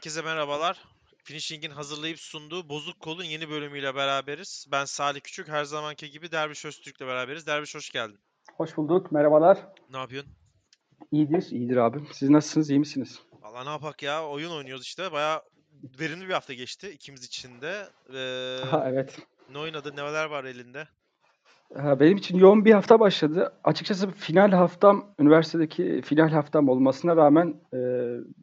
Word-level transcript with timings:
herkese 0.00 0.22
merhabalar. 0.22 0.84
Finishing'in 1.24 1.70
hazırlayıp 1.70 2.18
sunduğu 2.18 2.68
Bozuk 2.68 3.00
Kol'un 3.00 3.24
yeni 3.24 3.50
bölümüyle 3.50 3.94
beraberiz. 3.94 4.66
Ben 4.72 4.84
Salih 4.84 5.20
Küçük, 5.20 5.48
her 5.48 5.64
zamanki 5.64 6.10
gibi 6.10 6.32
Derviş 6.32 6.64
Öztürk'le 6.64 7.00
beraberiz. 7.00 7.46
Derviş 7.46 7.74
hoş 7.74 7.90
geldin. 7.90 8.18
Hoş 8.56 8.76
bulduk, 8.76 9.12
merhabalar. 9.12 9.58
Ne 9.90 9.96
yapıyorsun? 9.96 10.32
İyidir, 11.12 11.42
iyidir 11.50 11.76
abi. 11.76 12.00
Siz 12.12 12.30
nasılsınız, 12.30 12.70
iyi 12.70 12.78
misiniz? 12.78 13.20
Valla 13.42 13.64
ne 13.64 13.70
yapak 13.70 14.02
ya, 14.02 14.26
oyun 14.28 14.50
oynuyoruz 14.50 14.84
işte. 14.84 15.12
Baya 15.12 15.42
verimli 16.00 16.28
bir 16.28 16.34
hafta 16.34 16.52
geçti 16.52 16.90
ikimiz 16.90 17.24
için 17.24 17.60
de. 17.60 17.88
Ee, 18.14 18.64
Ha, 18.70 18.84
evet. 18.88 19.18
ne 19.50 19.58
oynadın, 19.58 19.96
neler 19.96 20.24
var 20.24 20.44
elinde? 20.44 20.88
Benim 21.76 22.16
için 22.16 22.38
yoğun 22.38 22.64
bir 22.64 22.72
hafta 22.72 23.00
başladı. 23.00 23.52
Açıkçası 23.64 24.10
final 24.10 24.50
haftam, 24.50 25.14
üniversitedeki 25.18 26.02
final 26.04 26.28
haftam 26.30 26.68
olmasına 26.68 27.16
rağmen 27.16 27.54
e, 27.74 27.78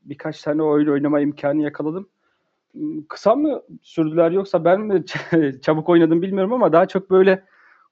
birkaç 0.06 0.42
tane 0.42 0.64
oyun 0.64 0.88
oynama 0.88 1.20
imkanı 1.20 1.62
yakaladım. 1.62 2.10
Hmm, 2.72 3.04
Kısa 3.10 3.36
mı 3.36 3.62
sürdüler 3.82 4.32
yoksa 4.32 4.66
ben 4.66 4.82
mi 4.82 5.04
çabuk 5.62 5.90
oynadım 5.90 6.22
bilmiyorum 6.22 6.54
ama 6.54 6.74
daha 6.74 6.86
çok 6.86 7.12
böyle 7.12 7.44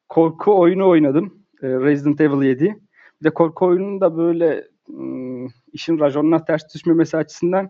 korku 0.10 0.60
oyunu 0.60 0.90
oynadım. 0.90 1.44
E, 1.62 1.68
Resident 1.68 2.22
Evil 2.22 2.46
7. 2.48 2.64
Bir 3.22 3.26
de 3.26 3.34
korku 3.34 3.66
oyunun 3.66 4.02
da 4.02 4.18
böyle 4.18 4.68
hmm, 4.86 5.46
işin 5.74 6.00
raconuna 6.00 6.46
ters 6.46 6.76
düşmemesi 6.76 7.18
açısından 7.18 7.70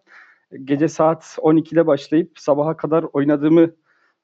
gece 0.63 0.87
saat 0.87 1.37
12'de 1.41 1.87
başlayıp 1.87 2.39
sabaha 2.39 2.77
kadar 2.77 3.05
oynadığımı 3.13 3.71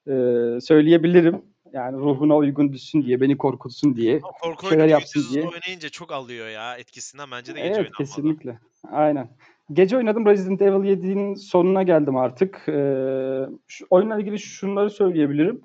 e, 0.08 0.14
söyleyebilirim. 0.62 1.51
Yani 1.74 1.98
ruhuna 1.98 2.38
uygun 2.38 2.74
düşsün 2.74 3.04
diye, 3.04 3.22
beni 3.22 3.38
korkutsun 3.38 3.96
diye. 3.96 4.20
Korku 4.20 4.66
şeyler 4.68 4.88
yapsın 4.88 5.24
diye. 5.34 5.48
oynayınca 5.48 5.90
çok 5.90 6.12
alıyor 6.12 6.48
ya 6.48 6.78
etkisinden. 6.78 7.32
Bence 7.32 7.56
de 7.56 7.62
gece 7.62 7.82
Evet, 7.82 7.92
kesinlikle. 7.98 8.60
Aynen. 8.92 9.30
Gece 9.74 9.98
oynadım. 9.98 10.26
Resident 10.26 10.62
Evil 10.62 10.98
7'nin 10.98 11.36
sonuna 11.36 11.84
geldim 11.84 12.18
artık. 12.18 12.70
Ee, 12.70 13.46
şu, 13.68 13.86
oyunla 13.90 14.20
ilgili 14.20 14.40
şunları 14.40 14.90
söyleyebilirim. 14.90 15.62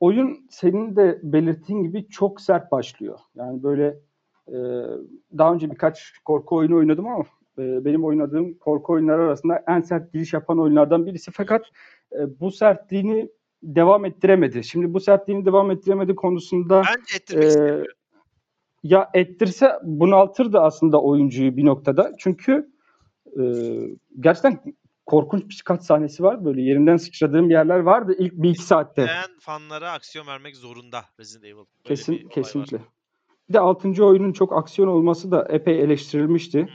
Oyun 0.00 0.46
senin 0.50 0.96
de 0.96 1.20
belirttiğin 1.22 1.82
gibi 1.82 2.08
çok 2.08 2.40
sert 2.40 2.72
başlıyor. 2.72 3.18
Yani 3.34 3.62
böyle 3.62 3.98
e, 4.48 4.56
daha 5.38 5.54
önce 5.54 5.70
birkaç 5.70 6.18
korku 6.24 6.56
oyunu 6.56 6.76
oynadım 6.76 7.06
ama 7.08 7.24
e, 7.58 7.84
benim 7.84 8.04
oynadığım 8.04 8.54
korku 8.54 8.92
oyunları 8.92 9.22
arasında 9.22 9.64
en 9.68 9.80
sert 9.80 10.12
giriş 10.12 10.32
yapan 10.32 10.58
oyunlardan 10.58 11.06
birisi. 11.06 11.30
Fakat 11.30 11.66
e, 12.12 12.40
bu 12.40 12.50
sertliğini 12.50 13.28
devam 13.62 14.04
ettiremedi. 14.04 14.64
Şimdi 14.64 14.94
bu 14.94 15.00
sertliğini 15.00 15.46
devam 15.46 15.70
ettiremedi 15.70 16.14
konusunda 16.14 16.82
Bence 16.88 17.16
ettirmek 17.16 17.48
istemiyor. 17.48 17.86
ya 18.82 19.10
ettirse 19.14 19.72
bunaltırdı 19.82 20.60
aslında 20.60 21.02
oyuncuyu 21.02 21.56
bir 21.56 21.64
noktada. 21.64 22.12
Çünkü 22.18 22.70
e, 23.40 23.42
gerçekten 24.20 24.60
korkunç 25.06 25.42
birkaç 25.60 25.82
sahnesi 25.82 26.22
var. 26.22 26.44
Böyle 26.44 26.62
yerimden 26.62 26.96
sıçradığım 26.96 27.50
yerler 27.50 27.78
vardı 27.78 28.14
ilk 28.18 28.32
bir 28.32 28.50
iki 28.50 28.62
saatte. 28.62 29.06
Beğen 29.06 29.38
fanlara 29.40 29.92
aksiyon 29.92 30.26
vermek 30.26 30.56
zorunda 30.56 31.04
Resident 31.20 31.44
Evil. 31.44 31.56
Böyle 31.56 31.66
Kesin, 31.84 32.12
bir 32.12 32.18
olay 32.18 32.26
var. 32.26 32.32
kesinlikle. 32.34 32.78
Bir 33.48 33.54
de 33.54 33.60
6. 33.60 34.04
oyunun 34.04 34.32
çok 34.32 34.52
aksiyon 34.56 34.88
olması 34.88 35.30
da 35.30 35.46
epey 35.50 35.80
eleştirilmişti. 35.80 36.68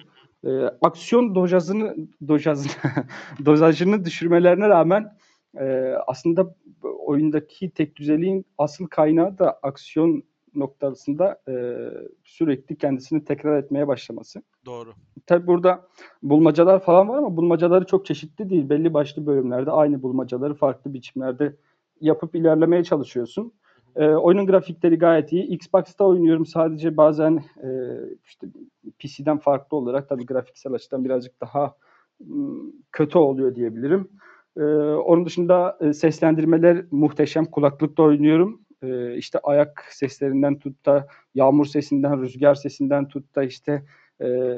Ee, 0.45 0.49
aksiyon 0.81 1.35
dozajını 1.35 1.95
dozajını 2.27 2.71
dozajını 3.45 4.05
düşürmelerine 4.05 4.69
rağmen 4.69 5.17
e, 5.59 5.95
aslında 6.07 6.55
oyundaki 7.05 7.69
tek 7.69 7.95
düzeliğin 7.95 8.45
asıl 8.57 8.87
kaynağı 8.87 9.37
da 9.37 9.59
aksiyon 9.63 10.23
noktasında 10.55 11.41
e, 11.47 11.53
sürekli 12.23 12.77
kendisini 12.77 13.25
tekrar 13.25 13.57
etmeye 13.57 13.87
başlaması. 13.87 14.41
Doğru. 14.65 14.93
Tabi 15.25 15.47
burada 15.47 15.87
bulmacalar 16.23 16.83
falan 16.83 17.09
var 17.09 17.17
ama 17.17 17.37
bulmacaları 17.37 17.85
çok 17.85 18.05
çeşitli 18.05 18.49
değil. 18.49 18.69
Belli 18.69 18.93
başlı 18.93 19.25
bölümlerde 19.25 19.71
aynı 19.71 20.01
bulmacaları 20.01 20.53
farklı 20.53 20.93
biçimlerde 20.93 21.55
yapıp 22.01 22.35
ilerlemeye 22.35 22.83
çalışıyorsun. 22.83 23.53
Ee, 23.95 24.09
oyunun 24.09 24.45
grafikleri 24.45 24.97
gayet 24.97 25.33
iyi. 25.33 25.43
Xbox'ta 25.43 26.05
oynuyorum 26.05 26.45
sadece 26.45 26.97
bazen 26.97 27.43
e, 27.63 27.69
işte 28.25 28.47
PC'den 28.99 29.37
farklı 29.37 29.77
olarak 29.77 30.09
tabii 30.09 30.25
grafiksel 30.25 30.73
açıdan 30.73 31.05
birazcık 31.05 31.41
daha 31.41 31.75
mm, 32.19 32.71
kötü 32.91 33.17
oluyor 33.17 33.55
diyebilirim. 33.55 34.09
Ee, 34.57 34.63
onun 34.95 35.25
dışında 35.25 35.77
e, 35.81 35.93
seslendirmeler 35.93 36.85
muhteşem. 36.91 37.45
Kulaklıkta 37.45 38.03
oynuyorum. 38.03 38.61
Ee, 38.83 39.15
işte 39.15 39.39
ayak 39.43 39.85
seslerinden 39.89 40.59
tut 40.59 40.85
da 40.85 41.07
yağmur 41.35 41.65
sesinden, 41.65 42.21
rüzgar 42.21 42.55
sesinden 42.55 43.07
tut 43.07 43.35
da 43.35 43.43
işte 43.43 43.83
e, 44.21 44.57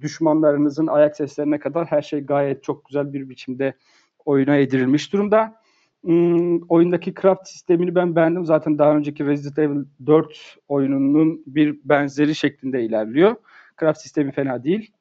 düşmanlarınızın 0.00 0.86
ayak 0.86 1.16
seslerine 1.16 1.58
kadar 1.58 1.86
her 1.86 2.02
şey 2.02 2.20
gayet 2.20 2.62
çok 2.62 2.84
güzel 2.84 3.12
bir 3.12 3.28
biçimde 3.28 3.74
oyuna 4.24 4.56
yedirilmiş 4.56 5.12
durumda. 5.12 5.62
Hmm, 6.04 6.60
oyundaki 6.68 7.14
craft 7.14 7.48
sistemini 7.48 7.94
ben 7.94 8.16
beğendim. 8.16 8.44
Zaten 8.44 8.78
daha 8.78 8.96
önceki 8.96 9.26
Resident 9.26 9.58
Evil 9.58 9.84
4 10.06 10.56
oyununun 10.68 11.42
bir 11.46 11.80
benzeri 11.84 12.34
şeklinde 12.34 12.82
ilerliyor. 12.82 13.36
Craft 13.80 14.00
sistemi 14.00 14.32
fena 14.32 14.64
değil. 14.64 14.92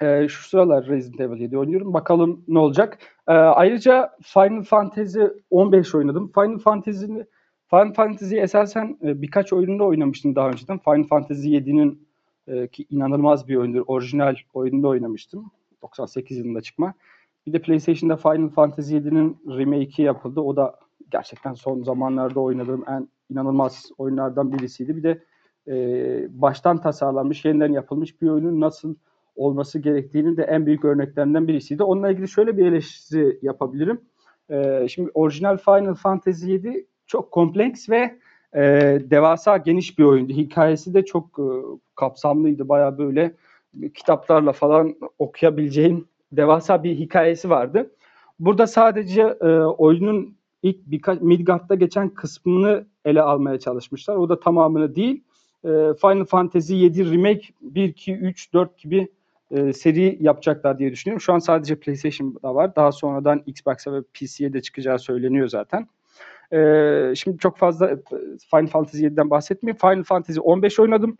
Ee, 0.00 0.28
şu 0.28 0.48
sıralar 0.48 0.86
Resident 0.86 1.20
Evil 1.20 1.40
7 1.40 1.58
oynuyorum. 1.58 1.94
Bakalım 1.94 2.44
ne 2.48 2.58
olacak. 2.58 2.98
Ee, 3.28 3.32
ayrıca 3.32 4.10
Final 4.22 4.62
Fantasy 4.62 5.20
15 5.50 5.94
oynadım. 5.94 6.32
Final 6.34 6.58
Fantasy'ni 6.58 7.26
Final 7.70 7.92
Fantasy'yi 7.92 8.40
esasen 8.40 8.98
e, 9.02 9.22
birkaç 9.22 9.52
oyununda 9.52 9.84
oynamıştım 9.84 10.34
daha 10.34 10.48
önceden. 10.48 10.78
Final 10.78 11.04
Fantasy 11.04 11.56
7'nin 11.56 12.08
e, 12.46 12.68
ki 12.68 12.86
inanılmaz 12.90 13.48
bir 13.48 13.56
oyundur. 13.56 13.84
Orijinal 13.86 14.36
oyununda 14.54 14.88
oynamıştım. 14.88 15.50
98 15.82 16.38
yılında 16.38 16.60
çıkma. 16.60 16.94
Bir 17.46 17.52
de 17.52 17.62
PlayStation'da 17.62 18.16
Final 18.16 18.48
Fantasy 18.48 18.96
7'nin 18.96 19.38
remake'i 19.48 20.02
yapıldı. 20.02 20.40
O 20.40 20.56
da 20.56 20.78
gerçekten 21.10 21.54
son 21.54 21.82
zamanlarda 21.82 22.40
oynadığım 22.40 22.84
en 22.88 23.08
inanılmaz 23.30 23.90
oyunlardan 23.98 24.52
birisiydi. 24.52 24.96
Bir 24.96 25.02
de 25.02 25.22
e, 25.68 25.74
baştan 26.42 26.80
tasarlanmış, 26.80 27.44
yeniden 27.44 27.72
yapılmış 27.72 28.22
bir 28.22 28.28
oyunun 28.28 28.60
nasıl 28.60 28.94
olması 29.36 29.78
gerektiğinin 29.78 30.36
de 30.36 30.42
en 30.42 30.66
büyük 30.66 30.84
örneklerinden 30.84 31.48
birisiydi. 31.48 31.82
Onunla 31.82 32.10
ilgili 32.10 32.28
şöyle 32.28 32.56
bir 32.58 32.66
eleştiri 32.66 33.38
yapabilirim. 33.42 34.00
E, 34.50 34.88
şimdi 34.88 35.10
orijinal 35.14 35.56
Final 35.56 35.94
Fantasy 35.94 36.50
7 36.50 36.86
çok 37.06 37.30
kompleks 37.30 37.90
ve 37.90 38.18
e, 38.54 38.62
devasa 39.10 39.56
geniş 39.56 39.98
bir 39.98 40.04
oyundu. 40.04 40.32
Hikayesi 40.32 40.94
de 40.94 41.04
çok 41.04 41.38
e, 41.38 41.46
kapsamlıydı. 41.94 42.68
Baya 42.68 42.98
böyle 42.98 43.34
kitaplarla 43.94 44.52
falan 44.52 44.94
okuyabileceğim 45.18 46.08
devasa 46.32 46.84
bir 46.84 46.98
hikayesi 46.98 47.50
vardı. 47.50 47.90
Burada 48.38 48.66
sadece 48.66 49.22
e, 49.40 49.46
oyunun 49.58 50.36
ilk 50.62 50.76
birkaç 50.86 51.20
Midgard'da 51.20 51.74
geçen 51.74 52.08
kısmını 52.08 52.86
ele 53.04 53.22
almaya 53.22 53.58
çalışmışlar. 53.58 54.16
O 54.16 54.28
da 54.28 54.40
tamamını 54.40 54.94
değil. 54.94 55.24
E, 55.64 55.68
Final 56.00 56.24
Fantasy 56.24 56.74
7 56.74 57.12
Remake 57.12 57.42
1, 57.60 57.84
2, 57.84 58.14
3, 58.14 58.52
4 58.52 58.78
gibi 58.78 59.08
e, 59.52 59.72
seri 59.72 60.18
yapacaklar 60.20 60.78
diye 60.78 60.92
düşünüyorum. 60.92 61.20
Şu 61.20 61.32
an 61.32 61.38
sadece 61.38 61.76
PlayStation'da 61.76 62.54
var. 62.54 62.76
Daha 62.76 62.92
sonradan 62.92 63.42
Xbox'a 63.46 63.92
ve 63.92 64.02
PC'ye 64.02 64.52
de 64.52 64.62
çıkacağı 64.62 64.98
söyleniyor 64.98 65.48
zaten. 65.48 65.88
E, 66.52 66.58
şimdi 67.16 67.38
çok 67.38 67.56
fazla 67.58 67.90
e, 67.90 67.96
Final 68.50 68.66
Fantasy 68.66 69.06
7'den 69.06 69.30
bahsetmeyeyim. 69.30 69.78
Final 69.78 70.02
Fantasy 70.02 70.40
15 70.42 70.80
oynadım. 70.80 71.18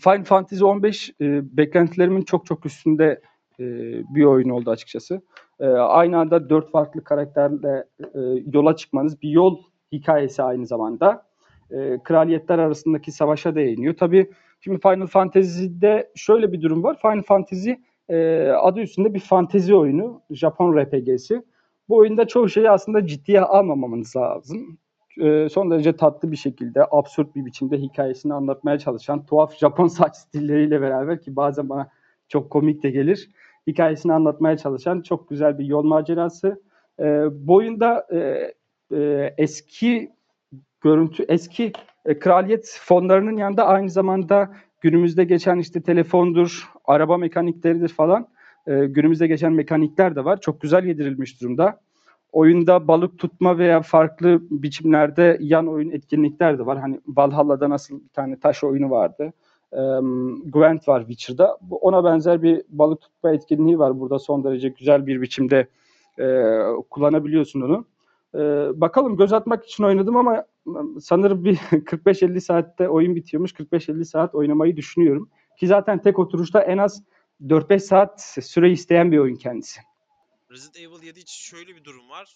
Final 0.00 0.24
Fantasy 0.24 0.64
15 0.64 1.10
e, 1.20 1.56
beklentilerimin 1.56 2.22
çok 2.22 2.46
çok 2.46 2.66
üstünde 2.66 3.20
e, 3.60 3.64
bir 4.14 4.24
oyun 4.24 4.48
oldu 4.48 4.70
açıkçası. 4.70 5.22
E, 5.60 5.66
aynı 5.66 6.18
anda 6.18 6.50
dört 6.50 6.70
farklı 6.70 7.04
karakterle 7.04 7.84
e, 8.00 8.20
yola 8.52 8.76
çıkmanız 8.76 9.22
bir 9.22 9.28
yol 9.28 9.58
hikayesi 9.92 10.42
aynı 10.42 10.66
zamanda. 10.66 11.26
E, 11.70 11.98
kraliyetler 12.04 12.58
arasındaki 12.58 13.12
savaşa 13.12 13.54
değiniyor. 13.54 13.94
Tabii 13.96 14.30
şimdi 14.64 14.80
Final 14.80 15.06
Fantasy'de 15.06 16.12
şöyle 16.14 16.52
bir 16.52 16.62
durum 16.62 16.82
var. 16.82 16.98
Final 17.02 17.22
Fantasy 17.22 17.72
e, 18.08 18.48
adı 18.48 18.80
üstünde 18.80 19.14
bir 19.14 19.20
fantezi 19.20 19.74
oyunu. 19.74 20.22
Japon 20.30 20.76
RPG'si. 20.76 21.42
Bu 21.88 21.96
oyunda 21.96 22.26
çoğu 22.26 22.48
şeyi 22.48 22.70
aslında 22.70 23.06
ciddiye 23.06 23.40
almamanız 23.40 24.16
lazım. 24.16 24.78
E, 25.20 25.48
son 25.48 25.70
derece 25.70 25.96
tatlı 25.96 26.32
bir 26.32 26.36
şekilde, 26.36 26.86
absürt 26.90 27.36
bir 27.36 27.44
biçimde 27.44 27.78
hikayesini 27.78 28.34
anlatmaya 28.34 28.78
çalışan 28.78 29.26
tuhaf 29.26 29.56
Japon 29.56 29.88
saç 29.98 30.16
stilleriyle 30.16 30.80
beraber 30.80 31.20
ki 31.20 31.36
bazen 31.36 31.68
bana 31.68 31.90
çok 32.28 32.50
komik 32.50 32.82
de 32.82 32.90
gelir. 32.90 33.30
Hikayesini 33.66 34.12
anlatmaya 34.12 34.56
çalışan 34.56 35.00
çok 35.00 35.28
güzel 35.28 35.58
bir 35.58 35.64
yol 35.64 35.82
macerası. 35.82 36.62
E, 37.00 37.04
bu 37.30 37.54
oyunda 37.54 38.06
e, 38.12 38.18
e, 38.96 39.34
eski 39.38 40.12
görüntü, 40.80 41.24
eski 41.28 41.72
e, 42.06 42.18
kraliyet 42.18 42.78
fonlarının 42.82 43.36
yanında 43.36 43.66
aynı 43.66 43.90
zamanda 43.90 44.52
günümüzde 44.80 45.24
geçen 45.24 45.58
işte 45.58 45.82
telefondur, 45.82 46.68
araba 46.84 47.16
mekanikleridir 47.16 47.88
falan 47.88 48.28
e, 48.66 48.86
günümüzde 48.86 49.26
geçen 49.26 49.52
mekanikler 49.52 50.16
de 50.16 50.24
var. 50.24 50.40
Çok 50.40 50.60
güzel 50.60 50.84
yedirilmiş 50.84 51.40
durumda. 51.40 51.80
Oyunda 52.32 52.88
balık 52.88 53.18
tutma 53.18 53.58
veya 53.58 53.82
farklı 53.82 54.42
biçimlerde 54.50 55.38
yan 55.40 55.68
oyun 55.68 55.90
etkinlikler 55.90 56.58
de 56.58 56.66
var. 56.66 56.78
Hani 56.78 57.00
Valhalla'da 57.06 57.70
nasıl 57.70 58.00
bir 58.00 58.08
tane 58.08 58.40
taş 58.40 58.64
oyunu 58.64 58.90
vardı. 58.90 59.32
Gwent 60.44 60.88
var 60.88 61.00
Witcher'da. 61.00 61.58
Ona 61.70 62.04
benzer 62.04 62.42
bir 62.42 62.62
balık 62.68 63.00
tutma 63.00 63.30
etkinliği 63.30 63.78
var. 63.78 64.00
Burada 64.00 64.18
son 64.18 64.44
derece 64.44 64.68
güzel 64.68 65.06
bir 65.06 65.22
biçimde 65.22 65.66
e, 66.18 66.26
kullanabiliyorsun 66.90 67.60
onu. 67.60 67.84
E, 68.34 68.40
bakalım 68.80 69.16
göz 69.16 69.32
atmak 69.32 69.64
için 69.64 69.84
oynadım 69.84 70.16
ama 70.16 70.44
sanırım 71.00 71.44
bir 71.44 71.56
45-50 71.70 72.40
saatte 72.40 72.88
oyun 72.88 73.16
bitiyormuş. 73.16 73.52
45-50 73.52 74.04
saat 74.04 74.34
oynamayı 74.34 74.76
düşünüyorum. 74.76 75.30
Ki 75.60 75.66
zaten 75.66 76.02
tek 76.02 76.18
oturuşta 76.18 76.62
en 76.62 76.78
az 76.78 77.02
4-5 77.40 77.80
saat 77.80 78.22
süre 78.42 78.70
isteyen 78.72 79.12
bir 79.12 79.18
oyun 79.18 79.36
kendisi. 79.36 79.80
Resident 80.50 80.76
Evil 80.76 81.02
7 81.02 81.20
için 81.20 81.56
şöyle 81.56 81.76
bir 81.76 81.84
durum 81.84 82.08
var. 82.10 82.34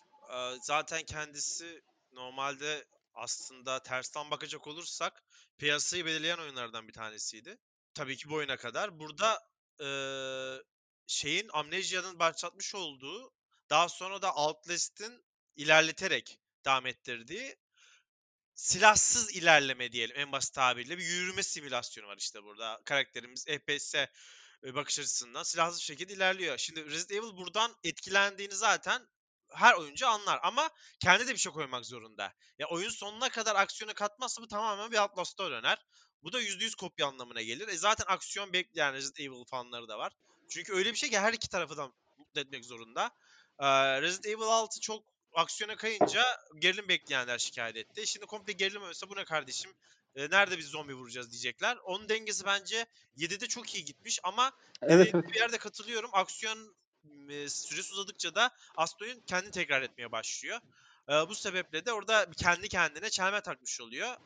Zaten 0.63 1.01
kendisi 1.07 1.81
normalde 2.13 2.85
aslında 3.15 3.83
tersten 3.83 4.31
bakacak 4.31 4.67
olursak 4.67 5.23
piyasayı 5.59 6.07
belirleyen 6.07 6.39
oyunlardan 6.39 6.89
bir 6.89 6.93
tanesiydi. 6.93 7.57
Tabii 7.95 8.17
ki 8.17 8.29
bu 8.29 8.35
oyuna 8.35 8.57
kadar. 8.57 8.99
Burada 8.99 9.39
eee, 9.81 10.63
şeyin 11.07 11.49
Amnesia'nın 11.53 12.19
başlatmış 12.19 12.75
olduğu 12.75 13.31
daha 13.71 13.89
sonra 13.89 14.23
da 14.23 14.35
Outlast'in 14.35 15.25
ilerleterek 15.57 16.39
devam 16.65 16.87
ettirdiği 16.87 17.57
silahsız 18.59 19.37
ilerleme 19.37 19.93
diyelim 19.93 20.17
en 20.19 20.33
basit 20.33 20.55
tabirle 20.55 20.99
bir 20.99 21.05
yürüme 21.05 21.43
simülasyonu 21.43 22.09
var 22.09 22.17
işte 22.17 22.45
burada. 22.45 22.81
Karakterimiz 22.85 23.45
FPS 23.45 23.95
bakış 24.63 24.99
açısından 24.99 25.43
silahsız 25.43 25.81
şekilde 25.81 26.13
ilerliyor. 26.13 26.59
Şimdi 26.59 26.87
Resident 26.87 27.13
Evil 27.13 27.37
buradan 27.37 27.77
etkilendiğini 27.85 28.55
zaten 28.55 29.03
her 29.53 29.75
oyuncu 29.75 30.09
anlar 30.09 30.41
ama 30.43 30.71
kendi 31.01 31.27
de 31.27 31.33
bir 31.33 31.39
şey 31.39 31.53
koymak 31.53 31.87
zorunda. 31.87 32.33
Ya 32.59 32.69
oyun 32.69 32.91
sonuna 32.91 33.29
kadar 33.29 33.57
aksiyonu 33.57 33.95
katmazsa 33.95 34.43
bu 34.43 34.49
tamamen 34.49 34.91
bir 34.91 34.99
Outlast'a 34.99 35.51
döner. 35.51 35.79
Bu 36.23 36.33
da 36.33 36.43
%100 36.43 36.77
kopya 36.77 37.07
anlamına 37.07 37.43
gelir. 37.43 37.69
E 37.69 37.77
zaten 37.77 38.05
aksiyon 38.09 38.53
bekleyen 38.53 38.95
Resident 38.95 39.21
Evil 39.21 39.45
fanları 39.45 39.89
da 39.89 39.99
var. 39.99 40.13
Çünkü 40.51 40.73
öyle 40.73 40.93
bir 40.93 40.99
şey 40.99 41.11
ki 41.11 41.19
her 41.19 41.33
iki 41.33 41.49
tarafı 41.49 41.77
da 41.77 41.93
mutlu 42.19 42.41
etmek 42.41 42.65
zorunda. 42.65 43.11
Ee, 43.59 44.03
Resident 44.03 44.27
Evil 44.27 44.43
6 44.43 44.81
çok 44.81 45.18
aksiyona 45.39 45.77
kayınca 45.77 46.23
gerilim 46.59 46.89
bekleyenler 46.89 47.39
şikayet 47.39 47.77
etti. 47.77 48.07
Şimdi 48.07 48.27
komple 48.27 48.53
gerilim 48.53 48.83
olsa 48.83 49.09
bu 49.09 49.17
ne 49.17 49.25
kardeşim? 49.25 49.71
Ee, 50.17 50.31
nerede 50.31 50.59
biz 50.59 50.67
zombi 50.67 50.95
vuracağız 50.95 51.31
diyecekler. 51.31 51.77
Onun 51.77 52.09
dengesi 52.09 52.47
bence 52.47 52.87
7'de 53.17 53.47
çok 53.47 53.75
iyi 53.75 53.85
gitmiş 53.85 54.21
ama 54.23 54.53
evet, 54.83 55.11
evet. 55.15 55.29
bir 55.29 55.35
yerde 55.35 55.59
katılıyorum. 55.59 56.11
Aksiyon 56.13 56.75
e, 57.29 57.49
süresi 57.49 57.93
uzadıkça 57.93 58.35
da 58.35 58.51
Astro'yun 58.77 59.21
kendini 59.27 59.53
tekrar 59.53 59.83
etmeye 59.83 60.13
başlıyor. 60.13 60.61
E, 61.09 61.13
bu 61.13 61.35
sebeple 61.35 61.87
de 61.87 61.93
orada 61.93 62.31
kendi 62.37 62.69
kendine 62.69 63.11
çelme 63.11 63.41
takmış 63.41 63.81
oluyor. 63.81 64.17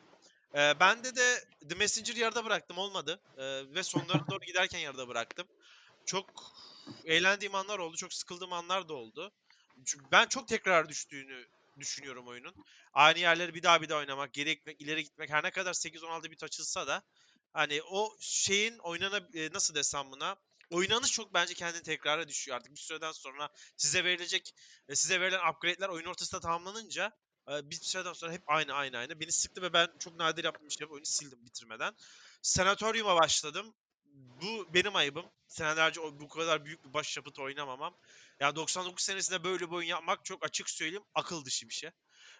E, 0.55 0.79
bende 0.79 1.15
de 1.15 1.43
The 1.69 1.75
Messenger 1.75 2.15
yarıda 2.15 2.45
bıraktım 2.45 2.77
olmadı. 2.77 3.19
E, 3.37 3.43
ve 3.75 3.83
sonlara 3.83 4.27
doğru 4.31 4.45
giderken 4.45 4.79
yarıda 4.79 5.07
bıraktım. 5.07 5.47
Çok 6.05 6.53
eğlendiğim 7.05 7.55
anlar 7.55 7.79
oldu. 7.79 7.97
Çok 7.97 8.13
sıkıldığım 8.13 8.53
anlar 8.53 8.89
da 8.89 8.93
oldu. 8.93 9.31
Çünkü 9.85 10.05
ben 10.11 10.25
çok 10.27 10.47
tekrar 10.47 10.89
düştüğünü 10.89 11.47
düşünüyorum 11.79 12.27
oyunun. 12.27 12.55
Aynı 12.93 13.19
yerleri 13.19 13.53
bir 13.53 13.63
daha 13.63 13.81
bir 13.81 13.89
daha 13.89 13.99
oynamak, 13.99 14.33
geri 14.33 14.55
gitmek, 14.55 14.81
ileri 14.81 15.03
gitmek 15.03 15.29
her 15.29 15.43
ne 15.43 15.51
kadar 15.51 15.73
8-16 15.73 16.31
bit 16.31 16.43
açılsa 16.43 16.87
da 16.87 17.03
hani 17.53 17.81
o 17.83 18.17
şeyin 18.19 18.77
oynana 18.77 19.19
nasıl 19.53 19.75
desem 19.75 20.11
buna 20.11 20.35
oynanış 20.69 21.11
çok 21.11 21.33
bence 21.33 21.53
kendini 21.53 21.83
tekrara 21.83 22.27
düşüyor 22.27 22.57
artık. 22.57 22.71
Bir 22.71 22.79
süreden 22.79 23.11
sonra 23.11 23.49
size 23.77 24.03
verilecek 24.03 24.55
size 24.93 25.21
verilen 25.21 25.49
upgrade'ler 25.49 25.89
oyun 25.89 26.05
ortasında 26.05 26.41
tamamlanınca 26.41 27.11
bir 27.47 27.75
süreden 27.75 28.13
sonra 28.13 28.31
hep 28.31 28.43
aynı 28.47 28.73
aynı 28.73 28.97
aynı. 28.97 29.19
Beni 29.19 29.31
sıktı 29.31 29.61
ve 29.61 29.73
ben 29.73 29.87
çok 29.99 30.15
nadir 30.15 30.43
yaptığım 30.43 30.71
şey 30.71 30.87
oyunu 30.89 31.05
sildim 31.05 31.45
bitirmeden. 31.45 31.93
Senatoryum'a 32.41 33.15
başladım. 33.15 33.73
Bu 34.41 34.73
benim 34.73 34.95
ayıbım. 34.95 35.25
Senelerce 35.47 36.01
bu 36.01 36.27
kadar 36.27 36.65
büyük 36.65 36.85
bir 36.85 36.93
başyapıt 36.93 37.39
oynamamam. 37.39 37.97
Yani 38.39 38.55
99 38.55 39.03
senesinde 39.03 39.43
böyle 39.43 39.67
bir 39.67 39.75
oyun 39.75 39.87
yapmak 39.87 40.25
çok 40.25 40.45
açık 40.45 40.69
söyleyeyim 40.69 41.03
akıl 41.15 41.45
dışı 41.45 41.69
bir 41.69 41.73
şey. 41.73 41.89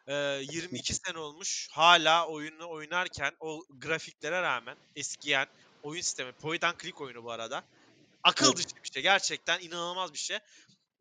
Ee, 0.07 0.41
22 0.51 0.93
sene 0.93 1.17
olmuş 1.17 1.67
hala 1.71 2.27
oyunu 2.27 2.69
oynarken 2.69 3.31
o 3.39 3.63
grafiklere 3.69 4.41
rağmen 4.41 4.75
eskiyen 4.95 5.47
oyun 5.83 6.01
sistemi 6.01 6.31
point 6.31 6.63
and 6.63 6.79
click 6.79 7.01
oyunu 7.01 7.23
bu 7.23 7.31
arada. 7.31 7.63
Akıl 8.23 8.55
dışı 8.55 8.67
bir 8.83 8.91
şey. 8.93 9.03
Gerçekten 9.03 9.59
inanılmaz 9.59 10.13
bir 10.13 10.17
şey. 10.17 10.37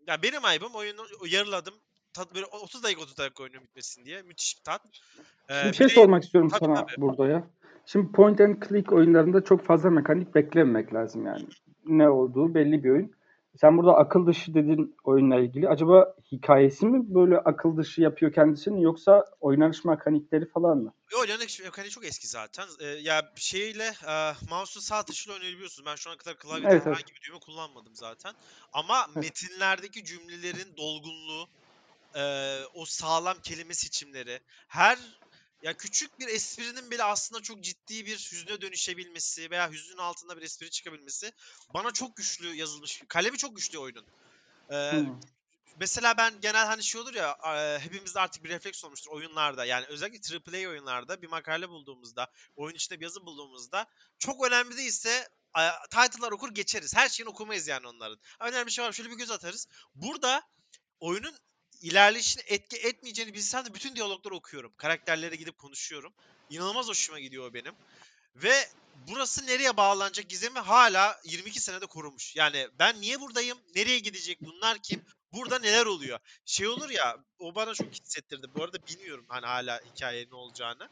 Ya 0.06 0.22
benim 0.22 0.44
ayıbım 0.44 0.74
oyunu 0.74 1.02
yarıladım. 1.26 1.74
Tat, 2.12 2.34
böyle 2.34 2.46
30 2.46 2.82
dakika 2.82 3.02
30 3.02 3.18
dakika 3.18 3.42
oyunun 3.42 3.62
bitmesin 3.62 4.04
diye. 4.04 4.22
Müthiş 4.22 4.58
bir 4.58 4.64
tat. 4.64 4.82
Ee, 5.50 5.68
bir 5.68 5.72
şey 5.72 5.86
bir 5.86 5.92
sormak 5.92 6.24
istiyorum 6.24 6.50
tabii, 6.50 6.60
sana 6.60 6.86
tabii. 6.86 7.00
burada 7.00 7.26
ya. 7.26 7.50
Şimdi 7.86 8.12
point 8.12 8.40
and 8.40 8.62
click 8.68 8.92
oyunlarında 8.92 9.44
çok 9.44 9.64
fazla 9.64 9.90
mekanik 9.90 10.34
beklememek 10.34 10.94
lazım 10.94 11.26
yani. 11.26 11.46
Ne 11.86 12.08
olduğu 12.08 12.54
belli 12.54 12.84
bir 12.84 12.90
oyun. 12.90 13.12
Sen 13.60 13.78
burada 13.78 13.94
akıl 13.94 14.26
dışı 14.26 14.54
dedin 14.54 14.96
oyunla 15.04 15.40
ilgili. 15.40 15.68
Acaba 15.68 16.14
hikayesi 16.32 16.86
mi 16.86 17.14
böyle 17.14 17.38
akıl 17.38 17.76
dışı 17.76 18.00
yapıyor 18.02 18.32
kendisini 18.32 18.82
yoksa 18.82 19.24
oynanış 19.40 19.84
mekanikleri 19.84 20.48
falan 20.48 20.78
mı? 20.78 20.92
Oynanış 21.20 21.60
mekaniği 21.60 21.90
çok 21.90 22.04
eski 22.04 22.26
zaten. 22.28 22.66
Ee, 22.80 22.86
ya 22.86 23.32
şeyle 23.36 23.84
e, 24.08 24.32
mouse'un 24.50 24.80
sağ 24.80 25.02
tuşuyla 25.02 25.34
oynayabiliyorsunuz. 25.34 25.86
Ben 25.86 25.96
şu 25.96 26.10
ana 26.10 26.16
kadar 26.16 26.38
klavyede 26.38 26.68
evet, 26.68 26.86
herhangi 26.86 27.04
evet. 27.10 27.22
bir 27.22 27.28
düğme 27.28 27.38
kullanmadım 27.38 27.94
zaten. 27.94 28.34
Ama 28.72 29.06
evet. 29.06 29.16
metinlerdeki 29.16 30.04
cümlelerin 30.04 30.76
dolgunluğu, 30.76 31.46
e, 32.14 32.22
o 32.74 32.84
sağlam 32.84 33.36
kelime 33.42 33.74
seçimleri, 33.74 34.40
her 34.68 34.98
ya 35.62 35.76
küçük 35.76 36.18
bir 36.18 36.28
esprinin 36.28 36.90
bile 36.90 37.04
aslında 37.04 37.42
çok 37.42 37.64
ciddi 37.64 38.06
bir 38.06 38.28
hüzne 38.32 38.60
dönüşebilmesi 38.60 39.50
veya 39.50 39.70
hüznün 39.70 39.98
altında 39.98 40.36
bir 40.36 40.42
espri 40.42 40.70
çıkabilmesi 40.70 41.32
bana 41.74 41.90
çok 41.90 42.16
güçlü 42.16 42.54
yazılmış. 42.54 43.02
Kalemi 43.08 43.38
çok 43.38 43.56
güçlü 43.56 43.78
oyunun. 43.78 44.06
Ee, 44.70 44.92
hmm. 44.92 45.20
Mesela 45.80 46.16
ben 46.16 46.40
genel 46.40 46.66
hani 46.66 46.82
şey 46.82 47.00
olur 47.00 47.14
ya 47.14 47.38
e, 47.46 47.78
hepimizde 47.78 48.20
artık 48.20 48.44
bir 48.44 48.48
refleks 48.48 48.84
olmuştur 48.84 49.10
oyunlarda. 49.10 49.64
Yani 49.64 49.86
özellikle 49.86 50.36
AAA 50.36 50.70
oyunlarda 50.70 51.22
bir 51.22 51.28
makale 51.28 51.68
bulduğumuzda, 51.68 52.30
oyun 52.56 52.74
içinde 52.74 53.00
bir 53.00 53.04
yazı 53.04 53.26
bulduğumuzda 53.26 53.86
çok 54.18 54.46
önemli 54.46 54.76
değilse 54.76 55.28
title'lar 55.90 56.32
okur 56.32 56.54
geçeriz. 56.54 56.96
Her 56.96 57.08
şeyini 57.08 57.30
okumayız 57.30 57.68
yani 57.68 57.86
onların. 57.86 58.18
Önemli 58.40 58.66
bir 58.66 58.70
şey 58.70 58.84
var 58.84 58.92
şöyle 58.92 59.10
bir 59.10 59.16
göz 59.16 59.30
atarız. 59.30 59.68
Burada 59.94 60.42
oyunun 61.00 61.34
ilerleyişini 61.82 62.42
etki 62.46 62.76
etmeyeceğini 62.76 63.34
bilsem 63.34 63.64
de 63.64 63.74
bütün 63.74 63.96
diyalogları 63.96 64.34
okuyorum. 64.34 64.72
Karakterlere 64.76 65.36
gidip 65.36 65.58
konuşuyorum. 65.58 66.12
İnanılmaz 66.50 66.88
hoşuma 66.88 67.20
gidiyor 67.20 67.50
o 67.50 67.54
benim. 67.54 67.74
Ve 68.36 68.68
burası 69.08 69.46
nereye 69.46 69.76
bağlanacak 69.76 70.28
gizemi 70.28 70.58
hala 70.58 71.20
22 71.24 71.60
senede 71.60 71.86
korumuş. 71.86 72.36
Yani 72.36 72.68
ben 72.78 73.00
niye 73.00 73.20
buradayım? 73.20 73.58
Nereye 73.74 73.98
gidecek? 73.98 74.40
Bunlar 74.40 74.78
kim? 74.82 75.04
Burada 75.32 75.58
neler 75.58 75.86
oluyor? 75.86 76.18
Şey 76.44 76.68
olur 76.68 76.90
ya 76.90 77.16
o 77.38 77.54
bana 77.54 77.74
çok 77.74 77.92
hissettirdi. 77.92 78.46
Bu 78.54 78.64
arada 78.64 78.86
bilmiyorum 78.86 79.24
hani 79.28 79.46
hala 79.46 79.80
hikayenin 79.94 80.30
olacağını. 80.30 80.88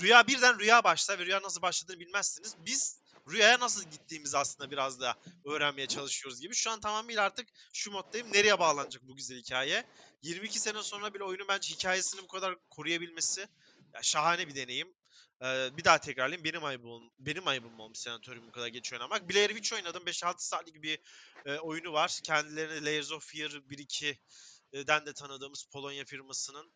Rüya 0.00 0.26
birden 0.26 0.58
rüya 0.60 0.84
başlar 0.84 1.18
ve 1.18 1.26
rüya 1.26 1.42
nasıl 1.42 1.62
başladığını 1.62 2.00
bilmezsiniz. 2.00 2.54
Biz 2.66 2.98
rüyaya 3.30 3.60
nasıl 3.60 3.84
gittiğimizi 3.90 4.38
aslında 4.38 4.70
biraz 4.70 5.00
da 5.00 5.14
öğrenmeye 5.44 5.86
çalışıyoruz 5.86 6.40
gibi. 6.40 6.54
Şu 6.54 6.70
an 6.70 6.80
tamamıyla 6.80 7.22
artık 7.22 7.48
şu 7.72 7.90
moddayım. 7.90 8.32
Nereye 8.32 8.58
bağlanacak 8.58 9.02
bu 9.02 9.16
güzel 9.16 9.38
hikaye? 9.38 9.84
22 10.22 10.60
sene 10.60 10.82
sonra 10.82 11.14
bile 11.14 11.24
oyunun 11.24 11.48
bence 11.48 11.74
hikayesini 11.74 12.22
bu 12.22 12.28
kadar 12.28 12.56
koruyabilmesi 12.70 13.48
ya 13.94 14.02
şahane 14.02 14.48
bir 14.48 14.54
deneyim. 14.54 14.94
Ee, 15.42 15.70
bir 15.76 15.84
daha 15.84 15.98
tekrarlayayım. 15.98 16.44
Benim 16.44 16.64
ayıbım, 16.64 17.10
benim 17.18 17.48
ayıbım 17.48 17.80
olmuş 17.80 17.98
senatoryum 17.98 18.46
bu 18.46 18.52
kadar 18.52 18.66
geç 18.66 18.92
oynamak. 18.92 19.30
Blair 19.30 19.48
Witch 19.48 19.72
oynadım. 19.72 20.04
5-6 20.04 20.34
saatlik 20.38 20.82
bir 20.82 20.98
e, 21.46 21.58
oyunu 21.58 21.92
var. 21.92 22.20
Kendilerini 22.24 22.84
Layers 22.84 23.12
of 23.12 23.26
Fear 23.26 23.50
1-2'den 23.50 25.06
de 25.06 25.12
tanıdığımız 25.12 25.64
Polonya 25.72 26.04
firmasının 26.04 26.72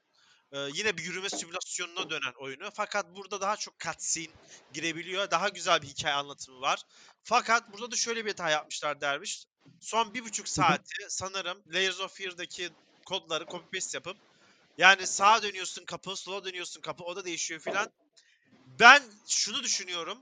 ee, 0.52 0.58
yine 0.74 0.96
bir 0.96 1.02
yürüme 1.02 1.30
simülasyonuna 1.30 2.10
dönen 2.10 2.32
oyunu. 2.38 2.70
Fakat 2.74 3.16
burada 3.16 3.40
daha 3.40 3.56
çok 3.56 3.78
cutscene 3.78 4.32
girebiliyor. 4.72 5.30
Daha 5.30 5.48
güzel 5.48 5.82
bir 5.82 5.86
hikaye 5.86 6.14
anlatımı 6.14 6.60
var. 6.60 6.82
Fakat 7.22 7.72
burada 7.72 7.90
da 7.90 7.96
şöyle 7.96 8.24
bir 8.24 8.30
hata 8.30 8.50
yapmışlar 8.50 9.00
derviş. 9.00 9.44
Son 9.80 10.14
bir 10.14 10.24
buçuk 10.24 10.48
saati 10.48 11.06
sanırım 11.08 11.62
Layers 11.66 12.00
of 12.00 12.16
Fear'daki 12.16 12.70
kodları 13.06 13.46
copy 13.46 13.78
paste 13.78 13.98
yapıp 13.98 14.16
yani 14.78 15.06
sağa 15.06 15.42
dönüyorsun 15.42 15.84
kapı, 15.84 16.16
sola 16.16 16.44
dönüyorsun 16.44 16.80
kapı, 16.80 17.04
o 17.04 17.16
da 17.16 17.24
değişiyor 17.24 17.60
filan. 17.60 17.90
Ben 18.66 19.02
şunu 19.28 19.62
düşünüyorum. 19.62 20.18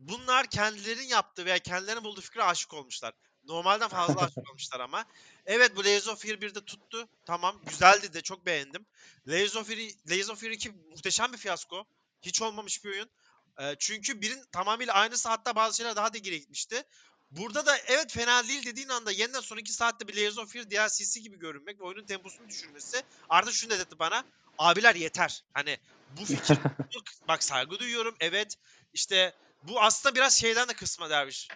Bunlar 0.00 0.50
kendilerinin 0.50 1.08
yaptığı 1.08 1.44
veya 1.44 1.58
kendilerinin 1.58 2.04
bulduğu 2.04 2.20
fikre 2.20 2.42
aşık 2.42 2.74
olmuşlar. 2.74 3.12
Normalden 3.48 3.88
fazla 3.96 4.20
aşık 4.20 4.50
olmuşlar 4.50 4.80
ama. 4.80 5.04
Evet 5.46 5.76
bu 5.76 5.84
Layers 5.84 6.08
of 6.08 6.22
Fear 6.22 6.34
1'de 6.34 6.64
tuttu. 6.64 7.08
Tamam 7.26 7.60
güzeldi 7.66 8.12
de 8.12 8.20
çok 8.20 8.46
beğendim. 8.46 8.86
Layers 9.28 9.56
of 9.56 9.68
Fear, 9.68 9.78
Layers 10.10 10.30
of 10.30 10.40
Fear 10.40 10.50
2 10.50 10.70
muhteşem 10.70 11.32
bir 11.32 11.38
fiyasko. 11.38 11.84
Hiç 12.22 12.42
olmamış 12.42 12.84
bir 12.84 12.90
oyun. 12.90 13.10
E, 13.58 13.76
çünkü 13.78 14.20
birin 14.20 14.44
tamamıyla 14.52 14.94
aynısı 14.94 15.28
hatta 15.28 15.56
bazı 15.56 15.76
şeyler 15.76 15.96
daha 15.96 16.12
da 16.12 16.18
geri 16.18 16.40
gitmişti. 16.40 16.82
Burada 17.30 17.66
da 17.66 17.78
evet 17.78 18.12
fena 18.12 18.48
değil 18.48 18.66
dediğin 18.66 18.88
anda 18.88 19.10
yeniden 19.12 19.40
son 19.40 19.56
2 19.56 19.72
saatte 19.72 20.08
bir 20.08 20.16
Layers 20.16 20.38
of 20.38 20.52
Fear 20.52 20.70
DLC'si 20.70 21.22
gibi 21.22 21.38
görünmek 21.38 21.80
ve 21.80 21.84
oyunun 21.84 22.06
temposunu 22.06 22.48
düşürmesi 22.48 23.02
artık 23.28 23.54
şunu 23.54 23.70
dedirtti 23.70 23.98
bana. 23.98 24.24
Abiler 24.58 24.94
yeter. 24.94 25.44
Hani 25.54 25.78
bu 26.20 26.24
fikir 26.24 26.58
bak 27.28 27.44
saygı 27.44 27.78
duyuyorum. 27.78 28.16
Evet 28.20 28.54
işte 28.94 29.34
bu 29.62 29.80
aslında 29.80 30.14
biraz 30.14 30.40
şeyden 30.40 30.68
de 30.68 30.74
kısma 30.74 31.10
dermiş. 31.10 31.48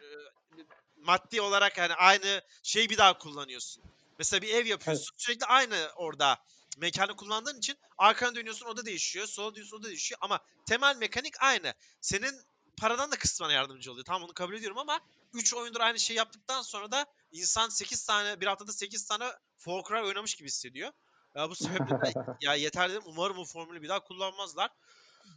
Maddi 1.03 1.41
olarak 1.41 1.79
yani 1.79 1.95
aynı 1.95 2.43
şeyi 2.63 2.91
bir 2.91 2.99
daha 2.99 3.19
kullanıyorsun. 3.19 3.83
Mesela 4.19 4.43
bir 4.43 4.55
ev 4.55 4.67
yapıyorsun 4.67 5.13
Evet. 5.13 5.23
sürekli 5.23 5.47
aynı 5.47 5.89
orada 5.97 6.39
mekanı 6.79 7.17
kullandığın 7.17 7.59
için 7.59 7.77
arkana 7.99 8.35
dönüyorsun 8.35 8.67
o 8.67 8.77
da 8.77 8.87
değişiyor. 8.87 9.27
Sola 9.27 9.51
dönüyorsun 9.51 9.77
o 9.77 9.83
da 9.83 9.87
değişiyor 9.87 10.19
ama 10.23 10.41
temel 10.67 10.97
mekanik 10.97 11.43
aynı. 11.43 11.75
Senin 12.01 12.35
paradan 12.77 13.11
da 13.13 13.17
kısmına 13.17 13.53
yardımcı 13.53 13.93
oluyor. 13.93 14.05
Tamam 14.05 14.23
onu 14.23 14.33
kabul 14.35 14.55
ediyorum 14.55 14.79
ama 14.79 15.01
3 15.35 15.55
oyundur 15.55 15.81
aynı 15.81 15.99
şeyi 15.99 16.17
yaptıktan 16.17 16.63
sonra 16.63 16.91
da 16.91 17.07
insan 17.33 17.69
8 17.69 18.07
tane 18.07 18.41
bir 18.41 18.47
haftada 18.47 18.73
8 18.73 19.07
tane 19.07 19.25
Far 19.59 19.83
Cry 19.89 20.03
oynamış 20.03 20.35
gibi 20.35 20.49
hissediyor. 20.49 20.93
Ya 21.35 21.51
bu 21.51 21.55
sebeple 21.55 22.01
de 22.01 22.13
ya 22.41 22.55
yeter 22.55 22.91
dedim. 22.91 23.03
Umarım 23.07 23.37
bu 23.37 23.45
formülü 23.45 23.83
bir 23.83 23.89
daha 23.89 24.01
kullanmazlar. 24.01 24.71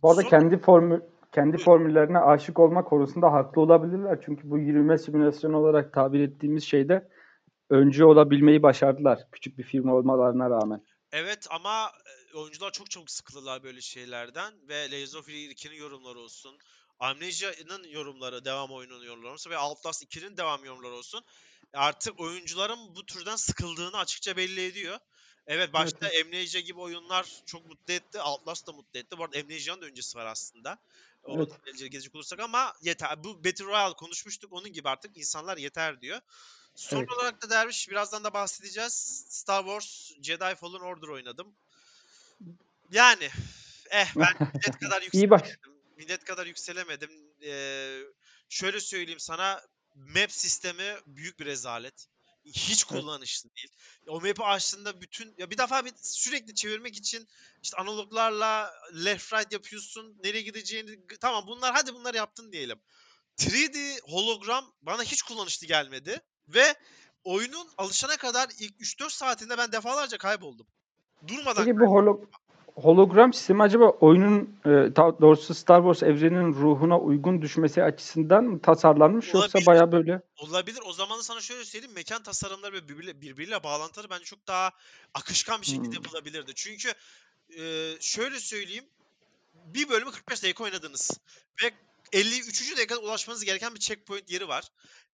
Bu 0.02 0.10
arada 0.12 0.22
Son- 0.22 0.30
kendi 0.30 0.58
formül 0.62 1.00
kendi 1.34 1.58
formüllerine 1.58 2.20
aşık 2.20 2.60
olma 2.60 2.84
konusunda 2.84 3.34
haklı 3.34 3.62
olabilirler. 3.62 4.20
Çünkü 4.26 4.50
bu 4.50 4.58
yürüme 4.58 4.98
simülasyonu 4.98 5.58
olarak 5.58 5.94
tabir 5.94 6.20
ettiğimiz 6.20 6.64
şeyde 6.64 7.10
öncü 7.70 8.04
olabilmeyi 8.04 8.64
başardılar. 8.64 9.20
Küçük 9.32 9.58
bir 9.58 9.64
firma 9.64 9.96
olmalarına 9.96 10.50
rağmen. 10.50 10.82
Evet 11.12 11.48
ama 11.50 11.92
e, 12.34 12.38
oyuncular 12.38 12.72
çok 12.72 12.90
çabuk 12.92 13.12
sıkılırlar 13.12 13.64
böyle 13.64 13.82
şeylerden 13.82 14.54
ve 14.70 14.92
Layers 14.92 15.16
of 15.16 15.26
Fear 15.26 15.38
2'nin 15.38 15.76
yorumları 15.76 16.20
olsun. 16.20 16.58
Amnesia'nın 17.00 17.84
yorumları, 17.84 18.46
devam 18.46 18.72
oyununun 18.72 19.06
yorumları 19.06 19.34
olsun 19.34 19.52
ve 19.52 19.58
Outlast 19.58 20.04
2'nin 20.04 20.38
devam 20.38 20.66
yorumları 20.66 20.94
olsun. 20.94 21.22
Artık 21.74 22.20
oyuncuların 22.20 22.96
bu 22.96 23.06
türden 23.06 23.36
sıkıldığını 23.36 23.98
açıkça 23.98 24.38
belli 24.38 24.66
ediyor. 24.66 24.98
Evet 25.48 25.74
başta 25.74 26.10
Amnesia 26.22 26.60
gibi 26.60 26.80
oyunlar 26.80 27.44
çok 27.46 27.66
mutlu 27.68 27.94
etti. 27.94 28.22
Outlast 28.22 28.68
da 28.68 28.72
mutlu 28.72 29.00
etti. 29.00 29.18
Bu 29.18 29.24
arada 29.24 29.40
Amnesia'nın 29.40 29.82
da 29.82 29.86
öncesi 29.86 30.18
var 30.18 30.26
aslında. 30.26 30.80
O 31.24 31.38
Evet. 31.38 31.50
evet. 31.66 31.92
gezecek 31.92 32.16
olursak 32.16 32.40
ama 32.40 32.74
yeter. 32.82 33.24
Bu 33.24 33.44
Battle 33.44 33.66
Royale 33.66 33.94
konuşmuştuk. 33.94 34.54
Onun 34.54 34.74
gibi 34.74 34.90
artık 34.90 35.18
insanlar 35.18 35.58
yeter 35.58 36.02
diyor. 36.02 36.20
Son 36.76 36.98
Evet. 36.98 37.12
olarak 37.12 37.42
da 37.42 37.50
Derviş 37.50 37.90
birazdan 37.90 38.24
da 38.24 38.34
bahsedeceğiz. 38.34 39.26
Star 39.30 39.64
Wars 39.64 40.12
Jedi 40.22 40.56
Fallen 40.56 40.80
Order 40.80 41.08
oynadım. 41.08 41.56
Yani 42.92 43.30
eh 43.90 44.08
ben 44.16 44.34
millet 44.54 44.80
kadar 44.80 45.02
yükselemedim. 45.02 45.58
Millet 45.98 46.24
kadar 46.24 46.46
yükselemedim. 46.46 47.12
Ee, 47.44 48.00
şöyle 48.50 48.80
söyleyeyim 48.80 49.20
sana 49.20 49.62
map 49.96 50.32
sistemi 50.32 50.96
büyük 51.08 51.40
bir 51.40 51.46
rezalet. 51.46 52.08
Hiç 52.46 52.84
kullanışlı 52.84 53.50
değil. 53.56 53.70
O 54.08 54.22
map'i 54.22 54.44
açtığında 54.44 55.02
bütün 55.02 55.36
ya 55.38 55.50
bir 55.50 55.58
defa 55.58 55.86
bir 55.86 55.94
sürekli 56.02 56.56
çevirmek 56.56 56.98
için 56.98 57.28
işte 57.64 57.78
analoglarla 57.78 58.74
left 59.06 59.34
right 59.34 59.52
yapıyorsun. 59.52 60.18
Nereye 60.24 60.42
gideceğini 60.42 61.00
tamam 61.22 61.44
bunlar 61.48 61.74
hadi 61.74 61.94
bunları 61.94 62.18
yaptın 62.18 62.52
diyelim. 62.52 62.80
3D 63.38 64.02
hologram 64.02 64.74
bana 64.82 65.04
hiç 65.04 65.22
kullanışlı 65.22 65.68
gelmedi 65.68 66.22
ve 66.48 66.76
oyunun 67.24 67.70
alışana 67.78 68.18
kadar 68.18 68.50
ilk 68.60 68.82
3-4 68.82 69.10
saatinde 69.10 69.58
ben 69.58 69.72
defalarca 69.72 70.18
kayboldum. 70.18 70.68
Durmadan 71.28 71.66
Peki 71.66 71.80
bu 71.80 71.86
holo 71.86 72.22
hologram 72.76 73.34
sistemi 73.34 73.64
acaba 73.64 73.86
oyunun 73.90 74.60
e, 74.66 74.70
doğrusu 75.22 75.54
Star 75.54 75.80
Wars 75.82 76.04
evreninin 76.04 76.54
ruhuna 76.54 77.00
uygun 77.00 77.42
düşmesi 77.42 77.84
açısından 77.84 78.44
mı 78.44 78.60
tasarlanmış 78.62 79.34
yoksa 79.34 79.40
Olabilir. 79.40 79.66
baya 79.66 79.92
böyle 79.92 80.22
olabilir. 80.38 80.80
O 80.86 80.94
zaman 80.94 81.18
da 81.20 81.24
sana 81.24 81.42
şöyle 81.42 81.66
söyleyeyim. 81.66 81.96
Mekan 81.96 82.24
tasarımları 82.24 82.74
ve 82.74 82.88
birbiriyle, 82.90 83.22
birbiriyle 83.22 83.64
bağlantıları 83.64 84.10
bence 84.10 84.24
çok 84.24 84.48
daha 84.48 84.72
akışkan 85.14 85.62
bir 85.62 85.66
şekilde 85.66 85.86
Hmm. 85.88 85.94
yapılabilirdi. 85.94 86.52
Çünkü 86.56 86.90
e, 87.60 87.92
şöyle 88.00 88.40
söyleyeyim. 88.40 88.86
Bir 89.66 89.90
bölümü 89.90 90.12
45 90.12 90.44
dakika 90.44 90.64
oynadınız. 90.64 91.20
Ve 91.64 91.72
53. 92.14 92.78
dakikada 92.78 93.00
ulaşmanız 93.00 93.44
gereken 93.44 93.76
bir 93.76 93.80
checkpoint 93.80 94.32
yeri 94.32 94.48
var. 94.48 94.72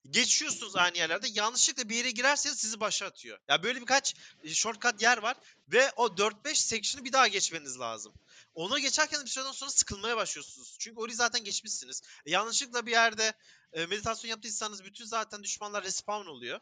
Geçiyorsunuz 0.09 0.75
aynı 0.75 0.97
yerlerde. 0.97 1.27
Yanlışlıkla 1.33 1.89
bir 1.89 1.95
yere 1.95 2.11
girerseniz 2.11 2.57
sizi 2.57 2.79
başa 2.79 3.05
atıyor. 3.05 3.39
Ya 3.47 3.63
böyle 3.63 3.81
birkaç 3.81 4.15
e, 4.43 4.53
shortcut 4.53 5.01
yer 5.01 5.17
var 5.17 5.37
ve 5.71 5.91
o 5.95 6.07
4-5 6.07 6.55
section'ı 6.55 7.05
bir 7.05 7.13
daha 7.13 7.27
geçmeniz 7.27 7.79
lazım. 7.79 8.13
Ona 8.55 8.79
geçerken 8.79 9.25
bir 9.25 9.29
süreden 9.29 9.51
sonra 9.51 9.71
sıkılmaya 9.71 10.17
başlıyorsunuz. 10.17 10.75
Çünkü 10.79 10.99
orayı 10.99 11.15
zaten 11.15 11.43
geçmişsiniz. 11.43 12.01
E, 12.25 12.31
yanlışlıkla 12.31 12.85
bir 12.85 12.91
yerde 12.91 13.33
e, 13.73 13.85
meditasyon 13.85 14.29
yaptıysanız 14.29 14.83
bütün 14.83 15.05
zaten 15.05 15.43
düşmanlar 15.43 15.83
respawn 15.83 16.27
oluyor. 16.27 16.59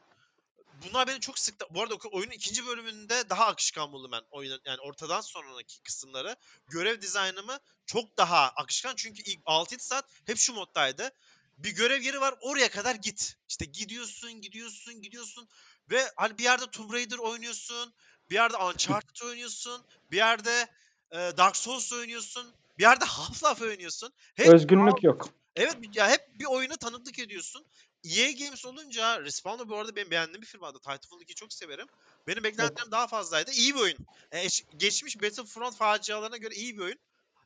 Bunlar 0.84 1.08
beni 1.08 1.20
çok 1.20 1.40
sıktı. 1.40 1.66
Bu 1.70 1.82
arada 1.82 1.96
oyunun 2.12 2.32
ikinci 2.32 2.68
bölümünde 2.68 3.30
daha 3.30 3.46
akışkan 3.46 3.92
buldum 3.92 4.12
ben 4.12 4.22
oyunun 4.32 4.60
yani 4.66 4.80
ortadan 4.82 5.22
sonraki 5.22 5.82
kısımları. 5.84 6.36
Görev 6.70 7.02
dizaynımı 7.02 7.60
çok 7.86 8.18
daha 8.18 8.50
akışkan 8.50 8.94
çünkü 8.96 9.22
ilk 9.22 9.40
6-7 9.40 9.80
saat 9.80 10.06
hep 10.26 10.38
şu 10.38 10.54
moddaydı. 10.54 11.12
Bir 11.58 11.72
görev 11.72 12.02
yeri 12.02 12.22
var 12.22 12.36
oraya 12.42 12.70
kadar 12.70 12.96
git. 12.96 13.38
İşte 13.50 13.66
gidiyorsun, 13.66 14.42
gidiyorsun, 14.42 15.02
gidiyorsun 15.02 15.48
ve 15.92 16.12
hani 16.16 16.38
bir 16.38 16.44
yerde 16.44 16.66
Tomb 16.72 16.94
Raider 16.94 17.18
oynuyorsun, 17.18 17.94
bir 18.30 18.36
yerde 18.36 18.58
Uncharted 18.58 19.26
oynuyorsun, 19.26 19.82
bir 20.12 20.18
yerde 20.18 20.68
e, 21.12 21.18
Dark 21.18 21.56
Souls 21.56 21.94
oynuyorsun, 21.94 22.54
bir 22.78 22.84
yerde 22.84 23.06
Half-Life 23.06 23.68
oynuyorsun. 23.68 24.14
Hep 24.36 24.48
özgünlük 24.48 25.04
yok. 25.04 25.30
Evet 25.58 25.76
ya 25.94 26.10
hep 26.10 26.40
bir 26.40 26.46
oyuna 26.46 26.76
tanıklık 26.76 27.20
ediyorsun. 27.20 27.66
EA 28.04 28.32
Games 28.32 28.66
olunca 28.66 29.22
Respawn 29.22 29.60
da 29.60 29.70
bu 29.70 29.78
arada 29.78 29.96
benim 29.96 30.12
beğendiğim 30.12 30.42
bir 30.42 30.48
firma. 30.48 30.74
Titanfall 30.74 31.22
2'yi 31.22 31.36
çok 31.36 31.54
severim. 31.54 31.88
Benim 32.28 32.44
beklentilerim 32.44 32.92
daha 32.92 33.08
fazlaydı. 33.08 33.52
İyi 33.52 33.76
bir 33.76 33.80
oyun. 33.80 33.98
E, 34.32 34.46
eş- 34.46 34.64
geçmiş 34.78 35.22
Battlefront 35.22 35.78
facialarına 35.78 36.38
göre 36.38 36.56
iyi 36.56 36.78
bir 36.78 36.82
oyun. 36.84 37.00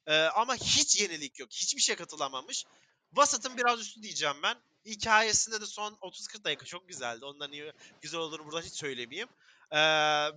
E, 0.08 0.16
ama 0.16 0.56
hiç 0.56 1.02
yenilik 1.02 1.40
yok. 1.40 1.50
Hiçbir 1.52 1.82
şey 1.82 1.96
katılamamış. 1.96 2.66
Vasat'ın 3.14 3.58
biraz 3.58 3.80
üstü 3.80 4.04
diyeceğim 4.04 4.36
ben. 4.44 4.58
Hikayesinde 4.86 5.62
de 5.62 5.66
son 5.66 5.94
30-40 5.94 6.44
dakika 6.44 6.66
çok 6.66 6.88
güzeldi. 6.88 7.26
Ondan 7.26 7.52
iyi 7.52 7.74
güzel 8.02 8.20
olduğunu 8.20 8.46
burada 8.46 8.62
hiç 8.62 8.74
söylemeyeyim. 8.74 9.30
E, 9.72 9.78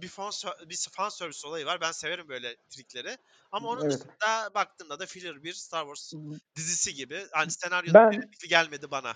bir 0.03 0.09
fan, 0.09 0.33
bir 0.69 0.77
fan 0.93 1.09
service 1.09 1.47
olayı 1.47 1.67
var. 1.67 1.81
Ben 1.81 1.93
severim 1.93 2.29
böyle 2.29 2.57
trikleri. 2.71 3.19
Ama 3.55 3.69
onun 3.69 3.83
Evet. 3.83 3.93
dışında 3.93 4.55
baktığımda 4.55 4.99
da 4.99 5.07
filler 5.07 5.43
bir 5.45 5.53
Star 5.53 5.83
Wars 5.85 6.13
dizisi 6.57 6.95
gibi. 6.95 7.19
Hani 7.33 7.51
senaryo 7.51 7.95
Ben- 7.95 8.31
gelmedi 8.51 8.91
bana. 8.91 9.13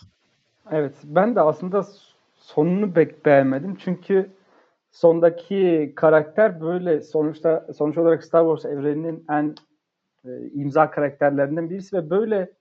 Evet, 0.70 0.94
ben 1.04 1.34
de 1.34 1.40
aslında 1.40 1.86
sonunu 2.36 2.92
pek 2.92 3.26
beğenmedim. 3.26 3.76
Çünkü 3.76 4.30
sondaki 4.90 5.92
karakter 5.96 6.60
böyle 6.60 7.00
sonuçta 7.00 7.66
sonuç 7.76 7.98
olarak 7.98 8.24
Star 8.24 8.56
Wars 8.56 8.72
evreninin 8.72 9.24
en 9.30 9.54
e, 10.24 10.30
imza 10.54 10.90
karakterlerinden 10.90 11.70
birisi 11.70 11.96
ve 11.96 12.10
böyle 12.10 12.52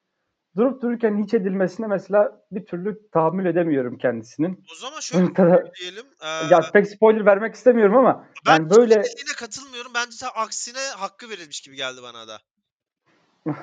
durup 0.58 0.82
dururken 0.82 1.24
hiç 1.24 1.34
edilmesine 1.34 1.88
mesela 1.88 2.46
bir 2.52 2.66
türlü 2.66 3.10
tahammül 3.12 3.46
edemiyorum 3.46 3.98
kendisinin. 3.98 4.66
O 4.72 4.76
zaman 4.76 5.00
şöyle 5.00 5.26
diyelim. 5.80 6.06
ya 6.24 6.60
pek 6.74 6.88
spoiler 6.88 7.26
vermek 7.26 7.56
istemiyorum 7.56 7.98
ama 7.98 8.28
ben 8.46 8.52
yani 8.52 8.70
böyle 8.70 8.96
dediğine 8.96 9.34
katılmıyorum. 9.38 9.92
Bence 9.96 10.18
tam 10.20 10.32
aksine 10.36 10.80
hakkı 10.80 11.30
verilmiş 11.30 11.62
gibi 11.62 11.76
geldi 11.76 12.02
bana 12.04 12.28
da. 12.28 12.42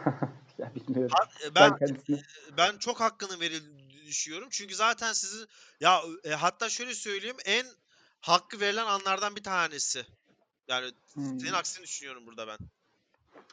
ya 0.59 0.75
bilmiyorum. 0.75 1.17
Ben 1.55 1.71
Ben 1.71 1.77
kendisine 1.77 2.21
ben 2.57 2.79
çok 2.79 3.01
hakkının 3.01 3.41
verildiğini 3.41 4.07
düşünüyorum. 4.07 4.49
Çünkü 4.51 4.75
zaten 4.75 5.13
sizin 5.13 5.47
ya 5.81 6.01
e, 6.25 6.31
hatta 6.31 6.69
şöyle 6.69 6.95
söyleyeyim 6.95 7.37
en 7.45 7.67
hakkı 8.21 8.61
verilen 8.61 8.87
anlardan 8.87 9.37
bir 9.37 9.43
tanesi. 9.43 10.07
Yani 10.69 10.91
Hmm. 11.15 11.41
senin 11.41 11.53
aksini 11.53 11.85
düşünüyorum 11.85 12.27
burada 12.27 12.49
ben. 12.49 12.59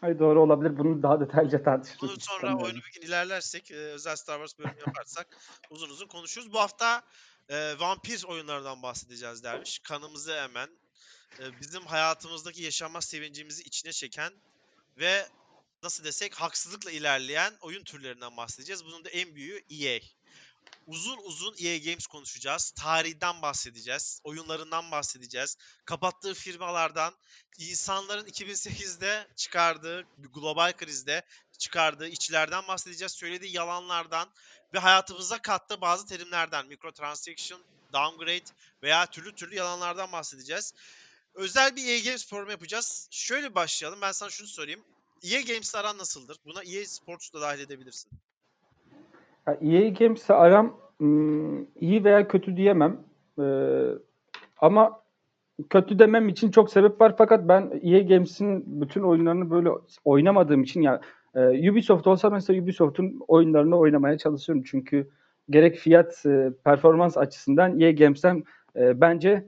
Ay 0.01 0.19
doğru 0.19 0.41
olabilir. 0.41 0.77
Bunu 0.77 1.03
daha 1.03 1.19
detaylıca 1.19 1.63
tartışırız. 1.63 2.01
Bunu 2.01 2.19
sonra 2.19 2.57
oyunu 2.57 2.77
bir 2.77 2.91
gün 2.91 3.07
ilerlersek, 3.07 3.71
e, 3.71 3.75
özel 3.75 4.15
Star 4.15 4.47
Wars 4.47 4.59
bölümü 4.59 4.79
yaparsak 4.87 5.27
uzun 5.69 5.89
uzun 5.89 6.07
konuşuruz. 6.07 6.53
Bu 6.53 6.59
hafta 6.59 7.03
e, 7.49 7.79
vampir 7.79 8.23
oyunlardan 8.23 8.83
bahsedeceğiz 8.83 9.43
derviş. 9.43 9.79
Kanımızı 9.79 10.31
emen, 10.31 10.69
e, 11.39 11.43
bizim 11.61 11.85
hayatımızdaki 11.85 12.63
yaşanma 12.63 13.01
sevincimizi 13.01 13.63
içine 13.63 13.91
çeken 13.91 14.33
ve 14.97 15.27
nasıl 15.83 16.03
desek 16.03 16.35
haksızlıkla 16.35 16.91
ilerleyen 16.91 17.53
oyun 17.61 17.83
türlerinden 17.83 18.37
bahsedeceğiz. 18.37 18.85
Bunun 18.85 19.05
da 19.05 19.09
en 19.09 19.35
büyüğü 19.35 19.61
EA. 19.69 19.99
Uzun 20.87 21.17
uzun 21.17 21.55
EA 21.59 21.77
Games 21.77 22.07
konuşacağız. 22.07 22.71
Tarihinden 22.71 23.41
bahsedeceğiz. 23.41 24.21
Oyunlarından 24.23 24.91
bahsedeceğiz. 24.91 25.57
Kapattığı 25.85 26.33
firmalardan, 26.33 27.13
insanların 27.57 28.25
2008'de 28.25 29.27
çıkardığı 29.35 30.05
global 30.17 30.73
krizde 30.73 31.25
çıkardığı 31.57 32.07
içlerden 32.07 32.67
bahsedeceğiz. 32.67 33.11
Söylediği 33.11 33.55
yalanlardan 33.55 34.29
ve 34.73 34.79
hayatımıza 34.79 35.41
kattığı 35.41 35.81
bazı 35.81 36.05
terimlerden, 36.05 36.67
microtransaction, 36.67 37.61
downgrade 37.93 38.51
veya 38.83 39.05
türlü 39.05 39.35
türlü 39.35 39.55
yalanlardan 39.55 40.11
bahsedeceğiz. 40.11 40.73
Özel 41.33 41.75
bir 41.75 41.87
EA 41.87 41.99
Games 41.99 42.29
programı 42.29 42.51
yapacağız. 42.51 43.07
Şöyle 43.11 43.55
başlayalım. 43.55 44.01
Ben 44.01 44.11
sana 44.11 44.29
şunu 44.29 44.47
sorayım. 44.47 44.83
EA 45.23 45.41
Games'le 45.41 45.75
aran 45.75 45.97
nasıldır? 45.97 46.37
Buna 46.45 46.63
EA 46.63 46.85
Sports 46.85 47.33
da 47.33 47.41
dahil 47.41 47.59
edebilirsin. 47.59 48.11
Ya 49.47 49.57
EA 49.61 49.89
Games'le 49.89 50.29
aram 50.29 50.77
hmm, 50.97 51.63
iyi 51.63 52.03
veya 52.03 52.27
kötü 52.27 52.57
diyemem. 52.57 52.99
Ee, 53.39 53.87
ama 54.57 55.01
kötü 55.69 55.99
demem 55.99 56.29
için 56.29 56.51
çok 56.51 56.71
sebep 56.71 57.01
var 57.01 57.15
fakat 57.17 57.47
ben 57.47 57.79
EA 57.83 57.99
Games'in 57.99 58.81
bütün 58.81 59.01
oyunlarını 59.01 59.51
böyle 59.51 59.69
oynamadığım 60.05 60.63
için 60.63 60.81
ya 60.81 61.01
E, 61.35 61.71
Ubisoft 61.71 62.07
olsa 62.07 62.29
mesela 62.29 62.63
Ubisoft'un 62.63 63.19
oyunlarını 63.27 63.77
oynamaya 63.77 64.17
çalışıyorum. 64.17 64.63
Çünkü 64.67 65.09
gerek 65.49 65.75
fiyat 65.75 66.25
e, 66.25 66.51
performans 66.63 67.17
açısından 67.17 67.79
EA 67.79 67.91
Games'ten 67.91 68.43
e, 68.75 69.01
bence 69.01 69.47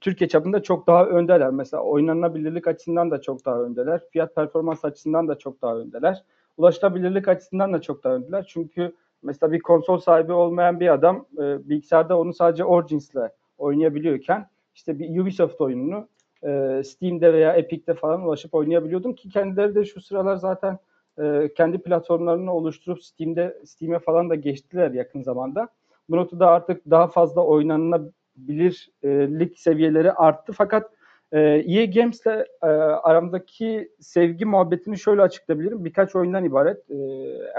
Türkiye 0.00 0.28
çapında 0.28 0.62
çok 0.62 0.86
daha 0.86 1.06
öndeler. 1.06 1.50
Mesela 1.50 1.82
oynanabilirlik 1.82 2.66
açısından 2.68 3.10
da 3.10 3.20
çok 3.20 3.44
daha 3.44 3.62
öndeler. 3.62 4.00
Fiyat 4.12 4.34
performans 4.34 4.84
açısından 4.84 5.28
da 5.28 5.38
çok 5.38 5.62
daha 5.62 5.76
öndeler. 5.76 6.24
Ulaşılabilirlik 6.56 7.28
açısından 7.28 7.72
da 7.72 7.80
çok 7.80 8.04
daha 8.04 8.14
öndeler. 8.14 8.44
Çünkü 8.48 8.92
mesela 9.22 9.52
bir 9.52 9.60
konsol 9.60 9.98
sahibi 9.98 10.32
olmayan 10.32 10.80
bir 10.80 10.92
adam 10.92 11.26
e, 11.38 11.68
bilgisayarda 11.68 12.18
onu 12.18 12.34
sadece 12.34 12.64
Origins'le 12.64 13.30
oynayabiliyorken 13.58 14.46
işte 14.74 14.98
bir 14.98 15.20
Ubisoft 15.20 15.60
oyununu 15.60 16.08
e, 16.42 16.82
Steam'de 16.84 17.32
veya 17.32 17.52
Epic'te 17.52 17.94
falan 17.94 18.22
ulaşıp 18.22 18.54
oynayabiliyordum 18.54 19.14
ki 19.14 19.28
kendileri 19.28 19.74
de 19.74 19.84
şu 19.84 20.00
sıralar 20.00 20.36
zaten 20.36 20.78
e, 21.22 21.50
kendi 21.56 21.78
platformlarını 21.78 22.54
oluşturup 22.54 23.02
Steam'de 23.02 23.58
Steam'e 23.64 23.98
falan 23.98 24.30
da 24.30 24.34
geçtiler 24.34 24.90
yakın 24.90 25.22
zamanda. 25.22 25.68
Bu 26.08 26.16
noktada 26.16 26.48
artık 26.48 26.90
daha 26.90 27.06
fazla 27.06 27.44
oynanabilirlik 27.44 29.58
seviyeleri 29.58 30.12
arttı 30.12 30.52
fakat 30.52 30.90
e, 31.32 31.40
EA 31.40 31.84
Games'le 31.84 32.26
e, 32.62 32.66
aramdaki 33.02 33.90
sevgi 34.00 34.44
muhabbetini 34.44 34.98
şöyle 34.98 35.22
açıklayabilirim. 35.22 35.84
Birkaç 35.84 36.16
oyundan 36.16 36.44
ibaret. 36.44 36.90
E, 36.90 36.96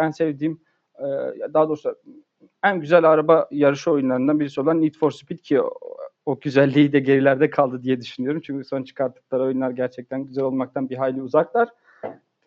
en 0.03 0.11
sevdiğim 0.11 0.53
e, 0.53 0.57
daha 1.53 1.67
doğrusu 1.67 1.95
en 2.63 2.79
güzel 2.79 3.03
araba 3.03 3.47
yarışı 3.51 3.91
oyunlarından 3.91 4.39
birisi 4.39 4.61
olan 4.61 4.81
Need 4.81 4.95
for 4.95 5.11
Speed 5.11 5.37
ki 5.37 5.61
o, 6.25 6.39
güzelliği 6.39 6.93
de 6.93 6.99
gerilerde 6.99 7.49
kaldı 7.49 7.83
diye 7.83 8.01
düşünüyorum. 8.01 8.41
Çünkü 8.45 8.65
son 8.65 8.83
çıkarttıkları 8.83 9.43
oyunlar 9.43 9.71
gerçekten 9.71 10.23
güzel 10.23 10.43
olmaktan 10.43 10.89
bir 10.89 10.97
hayli 10.97 11.21
uzaklar. 11.21 11.69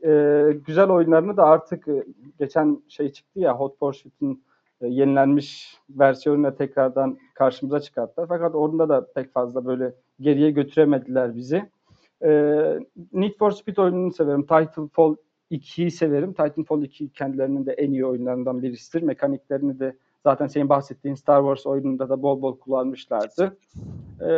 E, 0.04 0.42
güzel 0.66 0.88
oyunlarını 0.88 1.36
da 1.36 1.44
artık 1.44 1.88
e, 1.88 2.04
geçen 2.38 2.82
şey 2.88 3.12
çıktı 3.12 3.40
ya 3.40 3.54
Hot 3.54 3.80
Pursuit'in 3.80 4.44
e, 4.80 4.88
yenilenmiş 4.88 5.78
versiyonuyla 5.90 6.56
tekrardan 6.56 7.18
karşımıza 7.34 7.80
çıkarttılar. 7.80 8.28
Fakat 8.28 8.54
orada 8.54 8.88
da 8.88 9.06
pek 9.14 9.32
fazla 9.32 9.64
böyle 9.64 9.94
geriye 10.20 10.50
götüremediler 10.50 11.36
bizi. 11.36 11.70
E, 12.22 12.30
Need 13.12 13.34
for 13.38 13.50
Speed 13.50 13.76
oyununu 13.76 14.12
severim. 14.12 14.42
Titanfall 14.42 15.16
2'yi 15.50 15.90
severim. 15.90 16.32
Titanfall 16.32 16.82
2 16.82 17.12
kendilerinin 17.12 17.66
de 17.66 17.72
en 17.72 17.92
iyi 17.92 18.06
oyunlarından 18.06 18.62
birisidir. 18.62 19.02
Mekaniklerini 19.02 19.80
de 19.80 19.96
zaten 20.22 20.46
senin 20.46 20.68
bahsettiğin 20.68 21.14
Star 21.14 21.40
Wars 21.40 21.66
oyununda 21.66 22.08
da 22.08 22.22
bol 22.22 22.42
bol 22.42 22.58
kullanmışlardı. 22.58 23.56
E, 24.20 24.28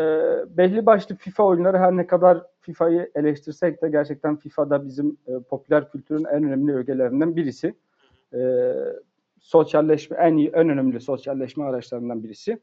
belli 0.57 0.87
başlı 0.87 1.17
FIFA 1.17 1.43
oyunları 1.43 1.79
her 1.79 1.97
ne 1.97 2.07
kadar 2.07 2.43
FIFA'yı 2.61 3.11
eleştirsek 3.15 3.83
de 3.83 3.89
gerçekten 3.89 4.37
FIFA'da 4.37 4.87
bizim 4.87 5.17
e, 5.27 5.39
popüler 5.39 5.91
kültürün 5.91 6.25
en 6.25 6.45
önemli 6.45 6.75
ögelerinden 6.75 7.37
birisi. 7.37 7.75
E, 8.35 8.73
sosyalleşme 9.41 10.17
en 10.17 10.37
iyi 10.37 10.49
en 10.49 10.69
önemli 10.69 11.01
sosyalleşme 11.01 11.65
araçlarından 11.65 12.25
birisi. 12.25 12.59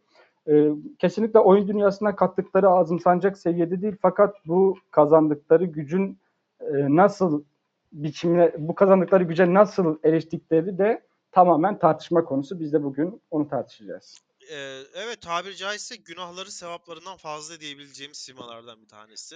Ee, 0.48 0.70
kesinlikle 1.00 1.39
oyun 1.39 1.68
dünyasına 1.68 2.15
kattıkları 2.15 2.70
azımsanacak 2.70 3.38
seviyede 3.38 3.82
değil 3.82 3.96
fakat 4.01 4.36
bu 4.46 4.75
kazandıkları 4.91 5.65
gücün 5.65 6.18
e, 6.62 6.96
nasıl 6.96 7.44
biçimle 7.91 8.55
bu 8.58 8.75
kazandıkları 8.75 9.24
güce 9.24 9.53
nasıl 9.53 9.98
eriştikleri 10.03 10.77
de 10.77 11.08
tamamen 11.31 11.79
tartışma 11.79 12.25
konusu. 12.25 12.60
Biz 12.60 12.74
de 12.74 12.84
bugün 12.84 13.22
onu 13.31 13.48
tartışacağız. 13.48 14.15
Ee, 14.51 14.81
evet 14.93 15.22
tabiri 15.22 15.55
caizse 15.55 15.96
günahları 15.96 16.51
sevaplarından 16.51 17.17
fazla 17.17 17.60
diyebileceğimiz 17.60 18.25
firmalardan 18.25 18.81
bir 18.81 18.88
tanesi. 18.88 19.36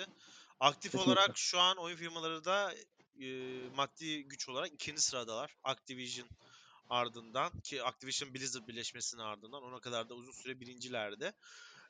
Aktif 0.59 0.91
Kesinlikle. 0.91 1.11
olarak 1.11 1.37
şu 1.37 1.59
an 1.59 1.77
oyun 1.77 1.95
firmaları 1.95 2.45
da 2.45 2.73
e, 3.19 3.27
maddi 3.75 4.23
güç 4.23 4.49
olarak 4.49 4.73
ikinci 4.73 5.01
sıradalar. 5.01 5.55
Activision, 5.63 6.27
ardından 6.89 7.51
ki 7.63 7.83
Activision 7.83 8.33
Blizzard 8.33 8.67
birleşmesinin 8.67 9.21
ardından 9.21 9.63
ona 9.63 9.79
kadar 9.79 10.09
da 10.09 10.13
uzun 10.13 10.31
süre 10.31 10.59
birincilerde. 10.59 11.33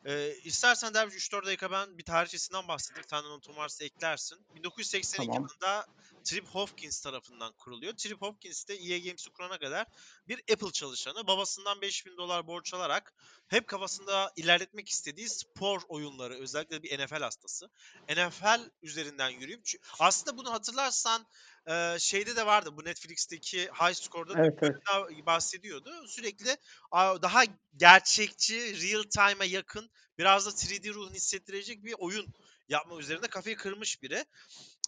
Ee, 0.05 0.35
istersen 0.43 0.93
Derviş 0.93 1.15
3-4 1.15 1.45
dakika 1.45 1.71
ben 1.71 1.97
bir 1.97 2.03
tarihçesinden 2.03 2.67
bahsedeyim. 2.67 3.05
Sen 3.09 3.23
notum 3.23 3.55
varsa 3.55 3.83
eklersin. 3.83 4.45
1982 4.55 5.27
tamam. 5.27 5.43
yılında 5.43 5.85
Trip 6.23 6.45
Hopkins 6.45 7.01
tarafından 7.01 7.53
kuruluyor. 7.53 7.93
Trip 7.93 8.21
Hopkins 8.21 8.67
de 8.67 8.75
EA 8.75 8.99
Games'i 8.99 9.29
kurana 9.29 9.59
kadar 9.59 9.87
bir 10.27 10.39
Apple 10.53 10.71
çalışanı. 10.71 11.27
Babasından 11.27 11.81
5000 11.81 12.17
dolar 12.17 12.47
borç 12.47 12.73
alarak 12.73 13.13
hep 13.47 13.67
kafasında 13.67 14.31
ilerletmek 14.35 14.89
istediği 14.89 15.29
spor 15.29 15.81
oyunları 15.87 16.39
özellikle 16.39 16.83
bir 16.83 17.05
NFL 17.05 17.21
hastası. 17.21 17.69
NFL 18.09 18.69
üzerinden 18.81 19.29
yürüyüp 19.29 19.61
aslında 19.99 20.37
bunu 20.37 20.51
hatırlarsan 20.51 21.27
e, 21.67 21.99
şeyde 21.99 22.35
de 22.35 22.45
vardı 22.45 22.69
bu 22.77 22.85
Netflix'teki 22.85 23.59
High 23.59 23.93
Score'da 23.93 24.33
evet, 24.37 24.59
evet. 24.61 25.25
bahsediyordu. 25.25 26.07
Sürekli 26.07 26.57
daha 26.93 27.43
gerçekçi, 27.77 28.55
real 28.55 29.03
time'a 29.03 29.45
yakın, 29.45 29.89
biraz 30.17 30.45
da 30.45 30.49
3D 30.49 30.93
ruhunu 30.93 31.13
hissettirecek 31.13 31.85
bir 31.85 31.95
oyun 31.97 32.33
yapma 32.69 32.99
üzerinde 32.99 33.27
kafayı 33.27 33.55
kırmış 33.55 34.03
biri. 34.03 34.25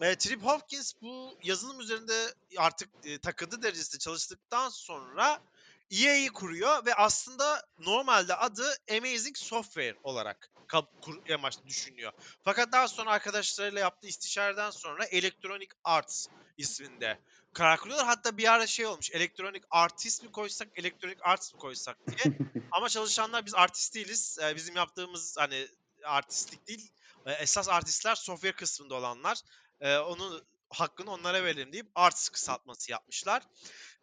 E, 0.02 0.16
Trip 0.16 0.44
Hopkins 0.44 0.94
bu 1.02 1.38
yazılım 1.44 1.80
üzerinde 1.80 2.34
artık 2.58 2.90
e, 3.04 3.20
takıntı 3.20 3.62
derecesinde 3.62 4.00
çalıştıktan 4.00 4.70
sonra 4.70 5.42
EA'yi 5.91 6.30
kuruyor 6.30 6.86
ve 6.86 6.95
aslında 6.95 7.63
normalde 7.78 8.36
adı 8.36 8.78
Amazing 8.91 9.38
Software 9.38 9.95
olarak 10.04 10.52
amaçlı 11.34 11.67
düşünüyor. 11.67 12.12
Fakat 12.43 12.71
daha 12.71 12.88
sonra 12.88 13.12
arkadaşlarıyla 13.12 13.80
yaptığı 13.80 14.08
istişareden 14.08 14.71
sonra 14.71 15.06
Electronic 15.06 15.71
Arts 15.84 16.28
isminde 16.58 17.19
karar 17.54 17.80
kılıyorlar. 17.80 18.08
Hatta 18.08 18.38
bir 18.38 18.54
ara 18.54 18.67
şey 18.67 18.86
olmuş. 18.86 19.12
Electronic 19.12 19.65
Artist 19.71 20.24
mi 20.24 20.32
koysak, 20.32 20.67
Electronic 20.76 21.17
Arts 21.21 21.54
mı 21.54 21.60
koysak 21.60 21.98
diye. 22.08 22.38
Ama 22.71 22.89
çalışanlar 22.89 23.45
biz 23.45 23.56
artist 23.56 23.95
değiliz. 23.95 24.38
Ee, 24.41 24.56
bizim 24.56 24.76
yaptığımız 24.76 25.36
hani 25.38 25.67
artistlik 26.04 26.67
değil. 26.67 26.91
Ee, 27.26 27.32
esas 27.32 27.69
artistler 27.69 28.15
software 28.15 28.56
kısmında 28.56 28.95
olanlar. 28.95 29.38
Ee, 29.82 29.98
onun 29.98 30.45
hakkını 30.80 31.12
onlara 31.12 31.44
verelim 31.44 31.74
deyip 31.74 31.88
arts 31.96 32.30
kısaltması 32.30 32.92
yapmışlar. 32.92 33.44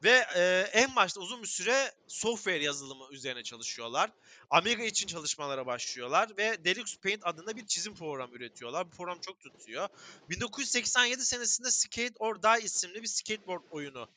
Ve 0.03 0.27
e, 0.37 0.71
en 0.73 0.97
başta 0.97 1.21
uzun 1.21 1.43
bir 1.43 1.49
süre 1.49 1.93
software 2.09 2.65
yazılımı 2.65 3.09
üzerine 3.11 3.43
çalışıyorlar. 3.43 4.11
Amiga 4.51 4.83
için 4.83 5.07
çalışmalara 5.07 5.67
başlıyorlar 5.67 6.37
ve 6.39 6.65
Deluxe 6.65 7.01
Paint 7.01 7.27
adında 7.27 7.57
bir 7.57 7.67
çizim 7.67 7.95
programı 7.95 8.35
üretiyorlar. 8.35 8.87
Bu 8.87 8.91
program 8.97 9.21
çok 9.21 9.41
tutuyor. 9.41 9.89
1987 10.31 11.25
senesinde 11.25 11.71
Skate 11.71 12.15
or 12.19 12.43
Die 12.43 12.65
isimli 12.65 13.03
bir 13.03 13.09
skateboard 13.09 13.63
oyunu 13.71 14.09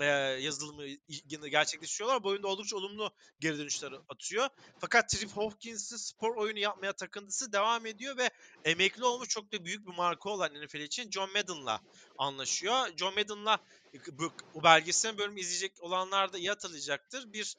e, 0.00 0.04
yazılımı 0.40 0.86
gerçekleştiriyorlar. 1.48 2.22
Bu 2.22 2.28
oyunda 2.28 2.48
oldukça 2.48 2.76
olumlu 2.76 3.10
geri 3.40 3.58
dönüşler 3.58 3.92
atıyor. 4.08 4.48
Fakat 4.78 5.08
Trip 5.08 5.30
Hopkins'in 5.30 5.96
spor 5.96 6.36
oyunu 6.36 6.58
yapmaya 6.58 6.92
takıntısı 6.92 7.52
devam 7.52 7.86
ediyor 7.86 8.16
ve 8.16 8.30
emekli 8.64 9.04
olmuş 9.04 9.28
çok 9.28 9.52
da 9.52 9.64
büyük 9.64 9.86
bir 9.86 9.94
marka 9.94 10.30
olan 10.30 10.54
NFL 10.54 10.76
için 10.76 11.10
John 11.10 11.32
Madden'la 11.32 11.80
anlaşıyor. 12.18 12.96
John 12.96 13.14
Madden'la 13.14 13.58
bu, 14.12 14.32
bu 14.54 14.64
belgesel 14.64 15.18
bölümü 15.18 15.40
izleyecek 15.40 15.72
olanlar 15.82 16.32
da 16.32 16.38
iyi 16.38 16.48
hatırlayacaktır. 16.48 17.32
Bir 17.32 17.56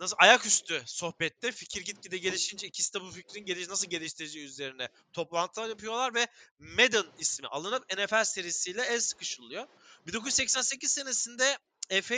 nasıl 0.00 0.16
ayaküstü 0.18 0.82
sohbette 0.86 1.52
fikir 1.52 1.84
gitgide 1.84 2.18
gelişince 2.18 2.66
ikisi 2.66 2.94
de 2.94 3.00
bu 3.00 3.10
fikrin 3.10 3.44
geliş, 3.44 3.68
nasıl 3.68 3.86
geliştireceği 3.86 4.46
üzerine 4.46 4.88
toplantılar 5.12 5.68
yapıyorlar 5.68 6.14
ve 6.14 6.26
Madden 6.58 7.06
ismi 7.18 7.48
alınıp 7.48 7.92
NFL 7.92 8.24
serisiyle 8.24 8.82
el 8.82 9.00
sıkışılıyor. 9.00 9.66
1988 10.06 10.92
senesinde 10.92 11.58
FA 11.88 12.16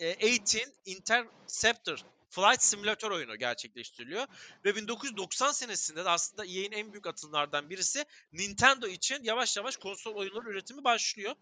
18 0.00 0.56
e, 0.56 0.66
Interceptor 0.86 1.98
Flight 2.30 2.62
Simulator 2.62 3.10
oyunu 3.10 3.36
gerçekleştiriliyor. 3.36 4.26
Ve 4.64 4.76
1990 4.76 5.52
senesinde 5.52 6.04
de 6.04 6.10
aslında 6.10 6.44
EA'in 6.44 6.72
en 6.72 6.92
büyük 6.92 7.06
atımlardan 7.06 7.70
birisi 7.70 8.04
Nintendo 8.32 8.86
için 8.86 9.24
yavaş 9.24 9.56
yavaş 9.56 9.76
konsol 9.76 10.14
oyunları 10.14 10.50
üretimi 10.50 10.84
başlıyor. 10.84 11.34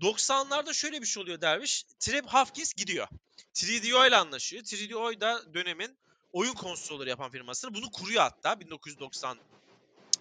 90'larda 0.00 0.74
şöyle 0.74 1.00
bir 1.02 1.06
şey 1.06 1.22
oluyor 1.22 1.40
Derviş. 1.40 1.82
Trip 1.98 2.26
Hopkins 2.26 2.74
gidiyor. 2.74 3.08
3DO 3.54 4.08
ile 4.08 4.16
anlaşıyor. 4.16 4.62
3DO 4.62 5.20
da 5.20 5.54
dönemin 5.54 5.96
oyun 6.32 6.54
konsolları 6.54 7.08
yapan 7.08 7.30
firması. 7.30 7.74
Bunu 7.74 7.90
kuruyor 7.90 8.22
hatta 8.22 8.60
1990 8.60 9.38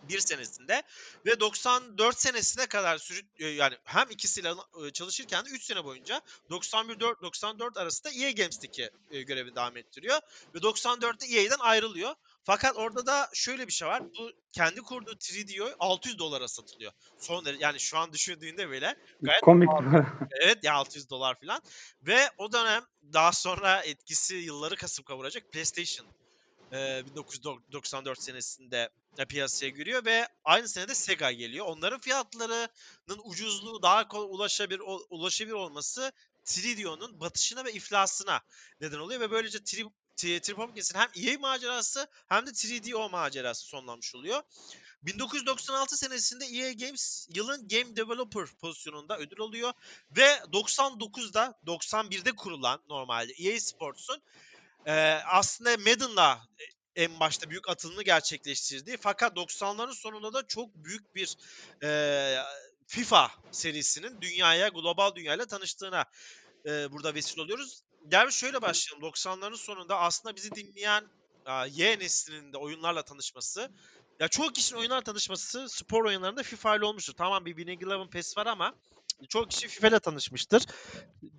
bir 0.10 0.20
senesinde 0.20 0.84
ve 1.26 1.40
94 1.40 2.20
senesine 2.20 2.66
kadar 2.66 2.98
sürü 2.98 3.22
e, 3.40 3.48
yani 3.48 3.76
hem 3.84 4.12
ikisiyle 4.12 4.54
e, 4.86 4.92
çalışırken 4.92 5.46
de 5.46 5.50
3 5.50 5.64
sene 5.64 5.84
boyunca 5.84 6.22
91 6.50 7.00
4 7.00 7.22
94 7.22 7.78
arasında 7.78 8.14
EA 8.14 8.32
Games'teki 8.32 8.90
e, 9.12 9.22
görevi 9.22 9.56
devam 9.56 9.78
ettiriyor 9.78 10.20
ve 10.56 10.60
94'te 10.60 11.40
EA'den 11.40 11.60
ayrılıyor. 11.60 12.16
Fakat 12.44 12.78
orada 12.78 13.06
da 13.06 13.30
şöyle 13.34 13.68
bir 13.68 13.72
şey 13.72 13.88
var. 13.88 14.04
Bu 14.20 14.32
kendi 14.52 14.82
kurduğu 14.82 15.12
3DO 15.12 15.76
600 15.80 16.20
dolara 16.20 16.48
satılıyor. 16.48 16.92
Son 17.20 17.46
yani 17.60 17.80
şu 17.80 17.98
an 17.98 18.14
düşündüğünde 18.14 18.72
bile 18.72 18.96
gayet 19.22 19.42
komik. 19.42 19.70
evet 20.42 20.64
ya 20.64 20.74
600 20.74 21.10
dolar 21.10 21.40
falan. 21.42 21.62
Ve 22.02 22.30
o 22.38 22.52
dönem 22.52 22.84
daha 23.14 23.32
sonra 23.32 23.82
etkisi 23.82 24.36
yılları 24.36 24.76
kasıp 24.76 25.06
kavuracak 25.06 25.52
PlayStation 25.52 26.08
e, 26.72 27.06
1994 27.06 28.22
senesinde 28.22 28.90
piyasaya 29.30 29.70
giriyor 29.70 30.06
ve 30.06 30.28
aynı 30.44 30.68
senede 30.68 30.96
Sega 30.96 31.32
geliyor. 31.32 31.66
Onların 31.66 32.00
fiyatlarının 32.00 33.22
ucuzluğu 33.24 33.82
daha 33.82 34.08
ulaşabilir 34.18 34.82
ulaşabilir 35.10 35.54
olması 35.54 36.12
3DO'nun 36.46 37.20
batışına 37.20 37.66
ve 37.66 37.74
iflasına 37.74 38.42
neden 38.82 39.00
oluyor 39.00 39.22
ve 39.22 39.32
böylece 39.32 39.64
Trip 39.64 39.88
Trip 40.16 40.58
Hopkins'in 40.58 41.00
hem 41.00 41.10
EA 41.16 41.40
macerası 41.40 42.08
hem 42.28 42.46
de 42.46 42.50
3DO 42.50 43.12
macerası 43.12 43.66
sonlanmış 43.66 44.16
oluyor. 44.16 44.44
1996 45.04 45.98
senesinde 45.98 46.46
EA 46.46 46.72
Games 46.74 47.28
yılın 47.36 47.68
Game 47.68 47.96
Developer 47.96 48.46
pozisyonunda 48.46 49.18
ödül 49.18 49.40
alıyor 49.40 49.74
ve 50.12 50.28
99'da 50.54 51.60
91'de 51.66 52.32
kurulan 52.32 52.82
normalde 52.90 53.34
EA 53.34 53.60
Sports'un 53.60 54.22
e, 54.86 54.94
aslında 55.26 55.78
Madden'la 55.78 56.42
en 56.96 57.20
başta 57.20 57.50
büyük 57.50 57.70
atılımı 57.70 58.04
gerçekleştirdi. 58.04 58.98
Fakat 58.98 59.38
90'ların 59.38 59.94
sonunda 59.94 60.34
da 60.34 60.48
çok 60.48 60.76
büyük 60.76 61.16
bir 61.16 61.38
e, 61.84 61.90
FIFA 62.88 63.32
serisinin 63.52 64.22
dünyaya, 64.22 64.68
global 64.68 65.16
dünyayla 65.16 65.46
tanıştığına 65.46 66.06
e, 66.66 66.92
burada 66.92 67.14
vesile 67.14 67.42
oluyoruz. 67.42 67.82
Gel 68.08 68.30
şöyle 68.30 68.62
başlayalım. 68.62 69.10
90'ların 69.10 69.58
sonunda 69.58 70.00
aslında 70.00 70.36
bizi 70.36 70.52
dinleyen 70.52 71.04
a, 71.46 71.66
Y 71.66 72.00
neslinin 72.00 72.54
de 72.54 72.58
oyunlarla 72.58 73.02
tanışması 73.04 73.72
ya 74.20 74.28
çoğu 74.28 74.54
kişinin 74.54 74.80
oyunlarla 74.80 75.04
tanışması 75.04 75.70
spor 75.70 76.06
oyunlarında 76.06 76.44
FIFA 76.44 76.76
ile 76.76 76.86
olmuştur. 76.86 77.14
Tamam 77.14 77.46
bir 77.46 77.56
Winning 77.56 77.84
Eleven 77.84 78.10
PES 78.10 78.38
var 78.38 78.46
ama 78.46 78.76
çoğu 79.30 79.48
kişi 79.48 79.68
FIFA 79.68 79.88
ile 79.88 80.00
tanışmıştır. 80.00 80.66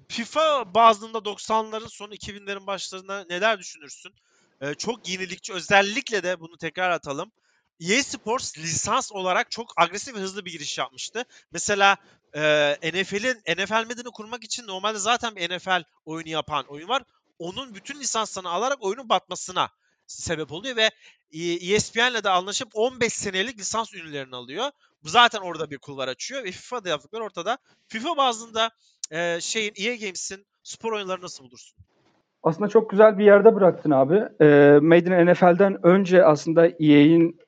FIFA 0.09 0.75
bazında 0.75 1.19
90'ların 1.19 1.89
sonu 1.89 2.15
2000'lerin 2.15 2.67
başlarında 2.67 3.25
neler 3.31 3.59
düşünürsün? 3.59 4.13
Ee, 4.61 4.75
çok 4.75 5.09
yenilikçi 5.09 5.53
özellikle 5.53 6.23
de 6.23 6.41
bunu 6.41 6.57
tekrar 6.57 6.91
atalım. 6.91 7.33
EA 7.81 8.03
Sports 8.03 8.59
lisans 8.59 9.13
olarak 9.13 9.51
çok 9.51 9.73
agresif 9.77 10.15
ve 10.15 10.19
hızlı 10.19 10.45
bir 10.45 10.53
giriş 10.53 10.79
yapmıştı. 10.79 11.25
Mesela 11.53 11.97
e, 12.35 12.43
NFL'in 12.93 13.63
NFL 13.63 13.87
Madden'ı 13.87 14.11
kurmak 14.11 14.45
için 14.45 14.67
normalde 14.67 14.99
zaten 14.99 15.37
bir 15.37 15.57
NFL 15.57 15.85
oyunu 16.05 16.29
yapan 16.29 16.65
oyun 16.67 16.89
var. 16.89 17.03
Onun 17.39 17.75
bütün 17.75 18.01
lisanslarını 18.01 18.51
alarak 18.51 18.85
oyunun 18.85 19.09
batmasına 19.09 19.71
sebep 20.07 20.53
oluyor 20.53 20.77
ve 20.77 20.91
ESPN'le 21.75 22.25
de 22.25 22.31
anlaşıp 22.31 22.69
15 22.75 23.13
senelik 23.13 23.59
lisans 23.59 23.95
ürünlerini 23.95 24.37
alıyor. 24.37 24.71
Zaten 25.07 25.41
orada 25.41 25.71
bir 25.71 25.79
kulvar 25.79 26.09
açıyor 26.09 26.45
ve 26.45 26.51
FIFA'da 26.51 26.89
yaptıkları 26.89 27.25
ortada. 27.25 27.59
FIFA 27.89 28.17
bazında 28.17 28.71
e, 29.11 29.41
şeyin 29.41 29.73
EA 29.77 29.95
Games'in 29.95 30.47
spor 30.63 30.93
oyunlarını 30.93 31.25
nasıl 31.25 31.45
bulursun? 31.45 31.79
Aslında 32.43 32.69
çok 32.69 32.91
güzel 32.91 33.19
bir 33.19 33.25
yerde 33.25 33.55
bıraktın 33.55 33.91
abi. 33.91 34.15
E, 34.41 34.79
Made 34.83 35.23
in 35.23 35.33
NFL'den 35.33 35.87
önce 35.87 36.25
aslında 36.25 36.67
EA'in 36.67 37.41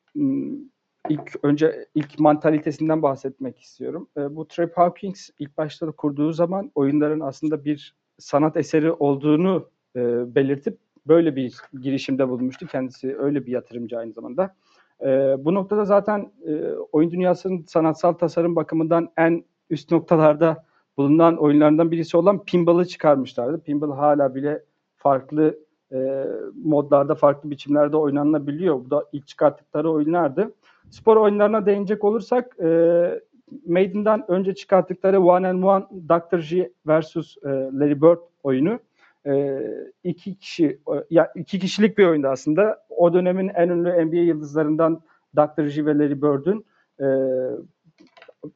ilk 1.08 1.32
önce 1.42 1.86
ilk 1.94 2.18
mantalitesinden 2.18 3.02
bahsetmek 3.02 3.60
istiyorum. 3.60 4.08
E, 4.16 4.36
bu 4.36 4.48
Trey 4.48 4.66
Hawkins 4.74 5.30
ilk 5.38 5.58
başta 5.58 5.86
da 5.86 5.90
kurduğu 5.90 6.32
zaman 6.32 6.70
oyunların 6.74 7.20
aslında 7.20 7.64
bir 7.64 7.94
sanat 8.18 8.56
eseri 8.56 8.92
olduğunu 8.92 9.70
e, 9.96 10.00
belirtip 10.34 10.78
böyle 11.06 11.36
bir 11.36 11.54
girişimde 11.80 12.28
bulunmuştu. 12.28 12.66
Kendisi 12.66 13.16
öyle 13.18 13.46
bir 13.46 13.52
yatırımcı 13.52 13.98
aynı 13.98 14.12
zamanda. 14.12 14.54
E, 15.02 15.36
bu 15.44 15.54
noktada 15.54 15.84
zaten 15.84 16.32
e, 16.46 16.72
oyun 16.92 17.10
dünyasının 17.10 17.64
sanatsal 17.66 18.12
tasarım 18.12 18.56
bakımından 18.56 19.08
en 19.16 19.44
üst 19.70 19.90
noktalarda 19.92 20.64
bulunan 20.96 21.36
oyunlarından 21.36 21.90
birisi 21.90 22.16
olan 22.16 22.44
Pinball'ı 22.44 22.86
çıkarmışlardı. 22.86 23.60
Pinball 23.60 23.96
hala 23.96 24.34
bile 24.34 24.62
farklı 24.96 25.58
e, 25.92 26.26
modlarda, 26.64 27.14
farklı 27.14 27.50
biçimlerde 27.50 27.96
oynanabiliyor. 27.96 28.84
Bu 28.84 28.90
da 28.90 29.04
ilk 29.12 29.26
çıkarttıkları 29.26 29.90
oyunlardı. 29.90 30.54
Spor 30.90 31.16
oyunlarına 31.16 31.66
değinecek 31.66 32.04
olursak 32.04 32.56
e, 32.60 33.20
Maiden'dan 33.66 34.24
önce 34.30 34.54
çıkarttıkları 34.54 35.22
One 35.22 35.48
and 35.48 35.62
One 35.62 35.84
Dr. 36.08 36.38
G 36.38 36.70
vs. 36.86 37.16
E, 37.16 37.48
Larry 37.48 38.02
Bird 38.02 38.18
oyunu 38.42 38.78
e, 39.26 39.62
iki 40.04 40.38
kişi 40.38 40.80
ya 41.10 41.32
iki 41.34 41.58
kişilik 41.58 41.98
bir 41.98 42.06
oyundu 42.06 42.28
aslında. 42.28 42.86
O 42.88 43.12
dönemin 43.12 43.48
en 43.48 43.68
ünlü 43.68 44.06
NBA 44.06 44.16
yıldızlarından 44.16 45.00
Dr. 45.36 45.66
J 45.66 45.86
ve 45.86 45.98
Larry 45.98 46.22
Bird'ün 46.22 46.66
e, 47.00 47.06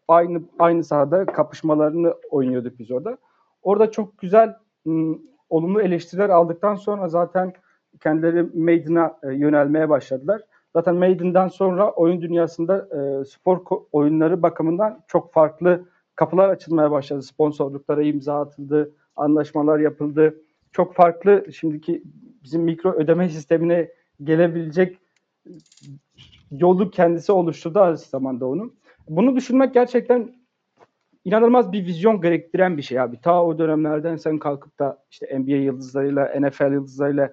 aynı 0.09 0.43
aynı 0.59 0.85
sahada 0.85 1.27
kapışmalarını 1.27 2.15
oynuyorduk 2.31 2.79
biz 2.79 2.91
orada. 2.91 3.19
Orada 3.63 3.91
çok 3.91 4.19
güzel 4.19 4.57
olumlu 5.51 5.83
eleştiriler 5.83 6.29
aldıktan 6.29 6.75
sonra 6.75 7.09
zaten 7.09 7.53
kendileri 8.01 8.43
Maiden'a 8.43 9.19
e, 9.23 9.35
yönelmeye 9.35 9.89
başladılar. 9.89 10.43
Zaten 10.73 10.97
Maiden'dan 10.97 11.49
sonra 11.49 11.91
oyun 11.91 12.23
dünyasında 12.23 12.89
e, 12.97 13.25
spor 13.25 13.61
oyunları 13.93 14.43
bakımından 14.43 15.03
çok 15.07 15.33
farklı 15.33 15.85
kapılar 16.15 16.49
açılmaya 16.49 16.91
başladı. 16.91 17.23
Sponsorluklara 17.23 18.03
imza 18.03 18.41
atıldı, 18.41 18.93
anlaşmalar 19.17 19.79
yapıldı 19.79 20.35
çok 20.73 20.95
farklı 20.95 21.47
şimdiki 21.53 22.03
bizim 22.43 22.63
mikro 22.63 22.93
ödeme 22.93 23.29
sistemine 23.29 23.89
gelebilecek 24.23 24.99
yolu 26.51 26.91
kendisi 26.91 27.33
oluşturdu 27.33 27.81
aynı 27.81 27.97
zamanda 27.97 28.47
onu. 28.47 28.73
Bunu 29.09 29.37
düşünmek 29.37 29.75
gerçekten 29.75 30.35
inanılmaz 31.25 31.73
bir 31.73 31.87
vizyon 31.87 32.21
gerektiren 32.21 32.77
bir 32.77 32.83
şey 32.83 33.01
abi. 33.01 33.21
Ta 33.21 33.45
o 33.45 33.59
dönemlerden 33.59 34.17
sen 34.17 34.39
kalkıp 34.39 34.79
da 34.79 35.05
işte 35.11 35.39
NBA 35.39 35.57
yıldızlarıyla, 35.57 36.41
NFL 36.41 36.73
yıldızlarıyla, 36.73 37.33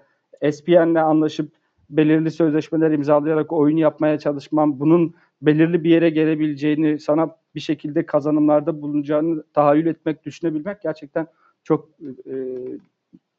SPN'le 0.51 0.95
anlaşıp 0.95 1.51
belirli 1.89 2.31
sözleşmeler 2.31 2.91
imzalayarak 2.91 3.53
oyun 3.53 3.77
yapmaya 3.77 4.19
çalışmam, 4.19 4.79
bunun 4.79 5.15
belirli 5.41 5.83
bir 5.83 5.89
yere 5.89 6.09
gelebileceğini, 6.09 6.99
sana 6.99 7.35
bir 7.55 7.59
şekilde 7.59 8.05
kazanımlarda 8.05 8.81
bulunacağını 8.81 9.43
tahayyül 9.53 9.85
etmek, 9.85 10.25
düşünebilmek 10.25 10.81
gerçekten 10.81 11.27
çok 11.63 11.89
e, 12.25 12.33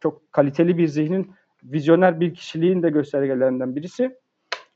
çok 0.00 0.32
kaliteli 0.32 0.78
bir 0.78 0.86
zihnin, 0.86 1.30
vizyoner 1.64 2.20
bir 2.20 2.34
kişiliğin 2.34 2.82
de 2.82 2.90
göstergelerinden 2.90 3.76
birisi. 3.76 4.16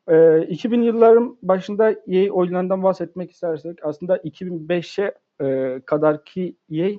E, 0.08 0.16
ee, 0.16 0.46
2000 0.48 0.82
yılların 0.82 1.38
başında 1.42 1.90
EA 1.90 2.32
oyunlarından 2.32 2.82
bahsetmek 2.82 3.30
istersek 3.30 3.78
aslında 3.82 4.16
2005'e 4.16 5.14
e, 5.44 5.80
kadar 5.80 6.24
ki 6.24 6.56
EA 6.70 6.90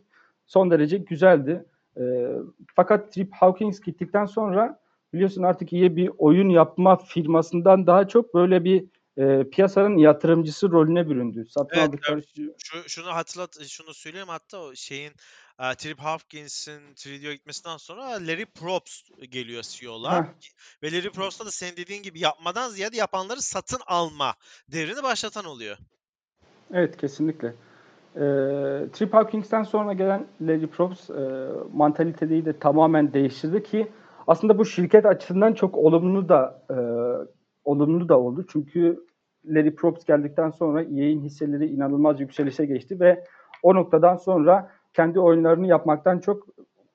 son 0.45 0.71
derece 0.71 0.97
güzeldi. 0.97 1.65
E, 1.97 2.27
fakat 2.75 3.11
Trip 3.11 3.33
Hawkins 3.33 3.79
gittikten 3.79 4.25
sonra 4.25 4.79
biliyorsun 5.13 5.43
artık 5.43 5.73
EA 5.73 5.95
bir 5.95 6.11
oyun 6.17 6.49
yapma 6.49 6.95
firmasından 6.95 7.88
daha 7.88 8.07
çok 8.07 8.33
böyle 8.33 8.63
bir 8.63 8.85
e, 9.17 9.49
piyasanın 9.49 9.97
yatırımcısı 9.97 10.71
rolüne 10.71 11.10
büründü. 11.10 11.45
Satın 11.49 11.78
evet, 11.78 11.89
aldıkları 11.89 12.21
şu, 12.58 12.89
şunu 12.89 13.08
hatırlat 13.08 13.63
şunu 13.67 13.93
söyleyeyim 13.93 14.28
hatta 14.28 14.60
o 14.62 14.75
şeyin 14.75 15.12
uh, 15.60 15.73
Trip 15.73 15.99
Hopkins'in 15.99 16.80
3D'ye 16.95 17.34
gitmesinden 17.34 17.78
sonra 17.78 18.04
Larry 18.04 18.45
Probst 18.45 19.32
geliyor 19.32 19.63
CEO'lar. 19.63 20.25
Ve 20.84 20.91
Larry 20.91 21.10
Probst'ta 21.10 21.45
da 21.45 21.51
senin 21.51 21.78
dediğin 21.78 22.04
gibi 22.04 22.19
yapmadan 22.19 22.69
ziyade 22.69 22.97
yapanları 22.97 23.41
satın 23.41 23.80
alma 23.88 24.34
devrini 24.71 25.04
başlatan 25.04 25.45
oluyor. 25.45 25.78
Evet 26.73 26.97
kesinlikle. 26.97 27.47
E, 28.15 28.21
Trip 28.93 29.13
Hopkins'ten 29.13 29.63
sonra 29.63 29.93
gelen 29.93 30.28
Larry 30.41 30.67
Probst 30.67 31.10
e, 31.10 31.13
mantaliteyi 31.73 32.45
de 32.45 32.60
tamamen 32.60 33.13
değiştirdi 33.13 33.63
ki 33.63 33.88
aslında 34.28 34.58
bu 34.58 34.65
şirket 34.65 35.06
açısından 35.06 35.54
çok 35.54 35.78
olumlu 35.78 36.30
da 36.30 36.62
e, 36.69 36.75
olumlu 37.65 38.10
da 38.10 38.19
oldu. 38.19 38.45
Çünkü 38.47 39.06
Larry 39.45 39.75
Probst 39.75 40.08
geldikten 40.08 40.49
sonra 40.49 40.82
EA'in 40.82 41.21
hisseleri 41.21 41.65
inanılmaz 41.65 42.19
yükselişe 42.19 42.65
geçti 42.65 42.99
ve 42.99 43.23
o 43.63 43.75
noktadan 43.75 44.15
sonra 44.15 44.71
kendi 44.93 45.19
oyunlarını 45.19 45.67
yapmaktan 45.67 46.19
çok 46.19 46.47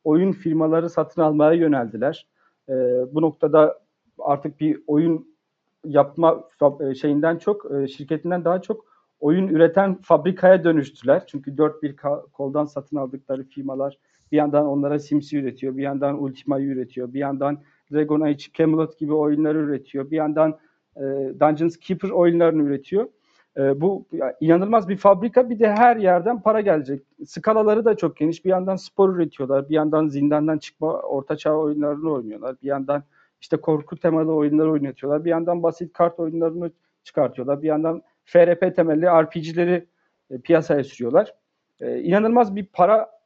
oyun 0.04 0.32
firmaları 0.32 0.90
satın 0.90 1.22
almaya 1.22 1.52
yöneldiler. 1.52 2.26
E, 2.68 2.74
bu 3.14 3.22
noktada 3.22 3.78
artık 4.18 4.60
bir 4.60 4.82
oyun 4.86 5.36
yapma 5.84 6.44
e, 6.80 6.94
şeyinden 6.94 7.38
çok, 7.38 7.72
e, 7.72 7.88
şirketinden 7.88 8.44
daha 8.44 8.62
çok 8.62 8.84
oyun 9.20 9.48
üreten 9.48 9.98
fabrikaya 10.02 10.64
dönüştüler. 10.64 11.26
Çünkü 11.26 11.56
dört 11.56 11.82
bir 11.82 11.96
koldan 12.32 12.64
satın 12.64 12.96
aldıkları 12.96 13.44
firmalar 13.44 13.98
bir 14.32 14.36
yandan 14.36 14.66
onlara 14.66 14.98
Sims'i 14.98 15.38
üretiyor, 15.38 15.76
bir 15.76 15.82
yandan 15.82 16.22
Ultima'yı 16.22 16.66
üretiyor, 16.66 17.12
bir 17.12 17.18
yandan 17.18 17.58
Dragon 17.92 18.20
Age, 18.20 18.44
Camelot 18.54 18.98
gibi 18.98 19.14
oyunları 19.14 19.58
üretiyor, 19.58 20.10
bir 20.10 20.16
yandan 20.16 20.58
e, 20.96 21.00
Dungeons 21.40 21.76
Keeper 21.76 22.10
oyunlarını 22.10 22.62
üretiyor. 22.62 23.08
E, 23.56 23.80
bu 23.80 24.06
inanılmaz 24.40 24.88
bir 24.88 24.96
fabrika 24.96 25.50
bir 25.50 25.58
de 25.58 25.72
her 25.72 25.96
yerden 25.96 26.42
para 26.42 26.60
gelecek. 26.60 27.02
Skalaları 27.26 27.84
da 27.84 27.96
çok 27.96 28.16
geniş. 28.16 28.44
Bir 28.44 28.50
yandan 28.50 28.76
spor 28.76 29.16
üretiyorlar, 29.16 29.68
bir 29.68 29.74
yandan 29.74 30.08
zindandan 30.08 30.58
çıkma 30.58 30.92
ortaçağ 30.92 31.54
oyunlarını 31.54 32.12
oynuyorlar. 32.12 32.56
Bir 32.62 32.66
yandan 32.66 33.02
işte 33.40 33.56
korku 33.56 33.96
temalı 33.96 34.34
oyunlar 34.34 34.66
oynatıyorlar. 34.66 35.24
Bir 35.24 35.30
yandan 35.30 35.62
basit 35.62 35.92
kart 35.92 36.20
oyunlarını 36.20 36.70
çıkartıyorlar. 37.04 37.62
Bir 37.62 37.68
yandan 37.68 38.02
FRP 38.24 38.76
temelli 38.76 39.06
RPG'leri 39.06 39.86
e, 40.30 40.38
piyasaya 40.38 40.84
sürüyorlar. 40.84 41.34
E, 41.80 42.00
inanılmaz 42.00 42.56
bir 42.56 42.66
para 42.66 43.19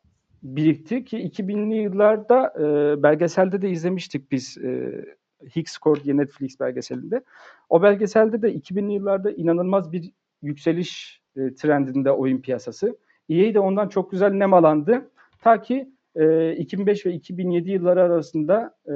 birikti 0.44 1.04
ki 1.04 1.16
2000'li 1.16 1.74
yıllarda 1.74 2.54
e, 2.58 3.02
belgeselde 3.02 3.62
de 3.62 3.70
izlemiştik 3.70 4.32
biz. 4.32 4.58
E, 4.58 4.90
Higgs 5.56 5.78
diye 6.04 6.16
Netflix 6.16 6.60
belgeselinde. 6.60 7.22
O 7.68 7.82
belgeselde 7.82 8.42
de 8.42 8.54
2000'li 8.54 8.92
yıllarda 8.92 9.30
inanılmaz 9.30 9.92
bir 9.92 10.10
yükseliş 10.42 11.20
e, 11.36 11.54
trendinde 11.54 12.10
oyun 12.10 12.40
piyasası. 12.40 12.96
EA 13.28 13.54
de 13.54 13.60
ondan 13.60 13.88
çok 13.88 14.10
güzel 14.10 14.32
nemalandı. 14.32 15.10
Ta 15.40 15.62
ki 15.62 15.88
e, 16.14 16.52
2005 16.56 17.06
ve 17.06 17.12
2007 17.12 17.70
yılları 17.70 18.02
arasında 18.02 18.74
e, 18.88 18.94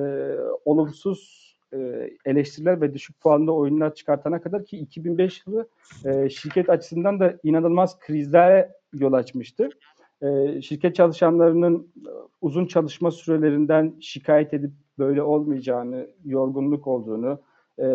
olumsuz 0.65 1.49
e, 1.73 2.11
eleştiriler 2.25 2.81
ve 2.81 2.95
düşük 2.95 3.21
puanlı 3.21 3.53
oyunlar 3.55 3.95
çıkartana 3.95 4.41
kadar 4.41 4.65
ki 4.65 4.79
2005 4.79 5.43
yılı 5.47 5.69
e, 6.05 6.31
şirket 6.31 6.71
açısından 6.71 7.21
da 7.21 7.39
inanılmaz 7.43 7.99
krizlere 7.99 8.73
yol 8.95 9.13
açmıştı. 9.13 9.69
E, 10.22 10.62
şirket 10.62 10.94
çalışanlarının 10.94 11.88
uzun 12.40 12.66
çalışma 12.66 13.11
sürelerinden 13.11 13.94
şikayet 14.00 14.54
edip 14.54 14.70
böyle 14.98 15.22
olmayacağını, 15.22 16.07
yorgunluk 16.24 16.87
olduğunu, 16.87 17.40
e, 17.78 17.87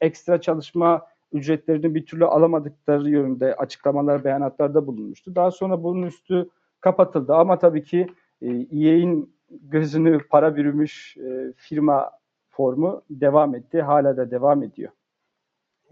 ekstra 0.00 0.40
çalışma 0.40 1.06
ücretlerini 1.32 1.94
bir 1.94 2.06
türlü 2.06 2.24
alamadıkları 2.24 3.10
yönünde 3.10 3.54
açıklamalar, 3.54 4.24
beyanatlarda 4.24 4.86
bulunmuştu. 4.86 5.34
Daha 5.34 5.50
sonra 5.50 5.82
bunun 5.82 6.02
üstü 6.06 6.48
kapatıldı 6.80 7.34
ama 7.34 7.58
tabii 7.58 7.82
ki 7.82 8.06
EA'in 8.42 9.34
gözünü 9.50 10.18
para 10.30 10.56
bürümüş 10.56 11.16
e, 11.16 11.52
firma 11.56 12.10
formu 12.50 13.02
devam 13.10 13.54
etti. 13.54 13.82
Hala 13.82 14.16
da 14.16 14.30
devam 14.30 14.62
ediyor. 14.62 14.92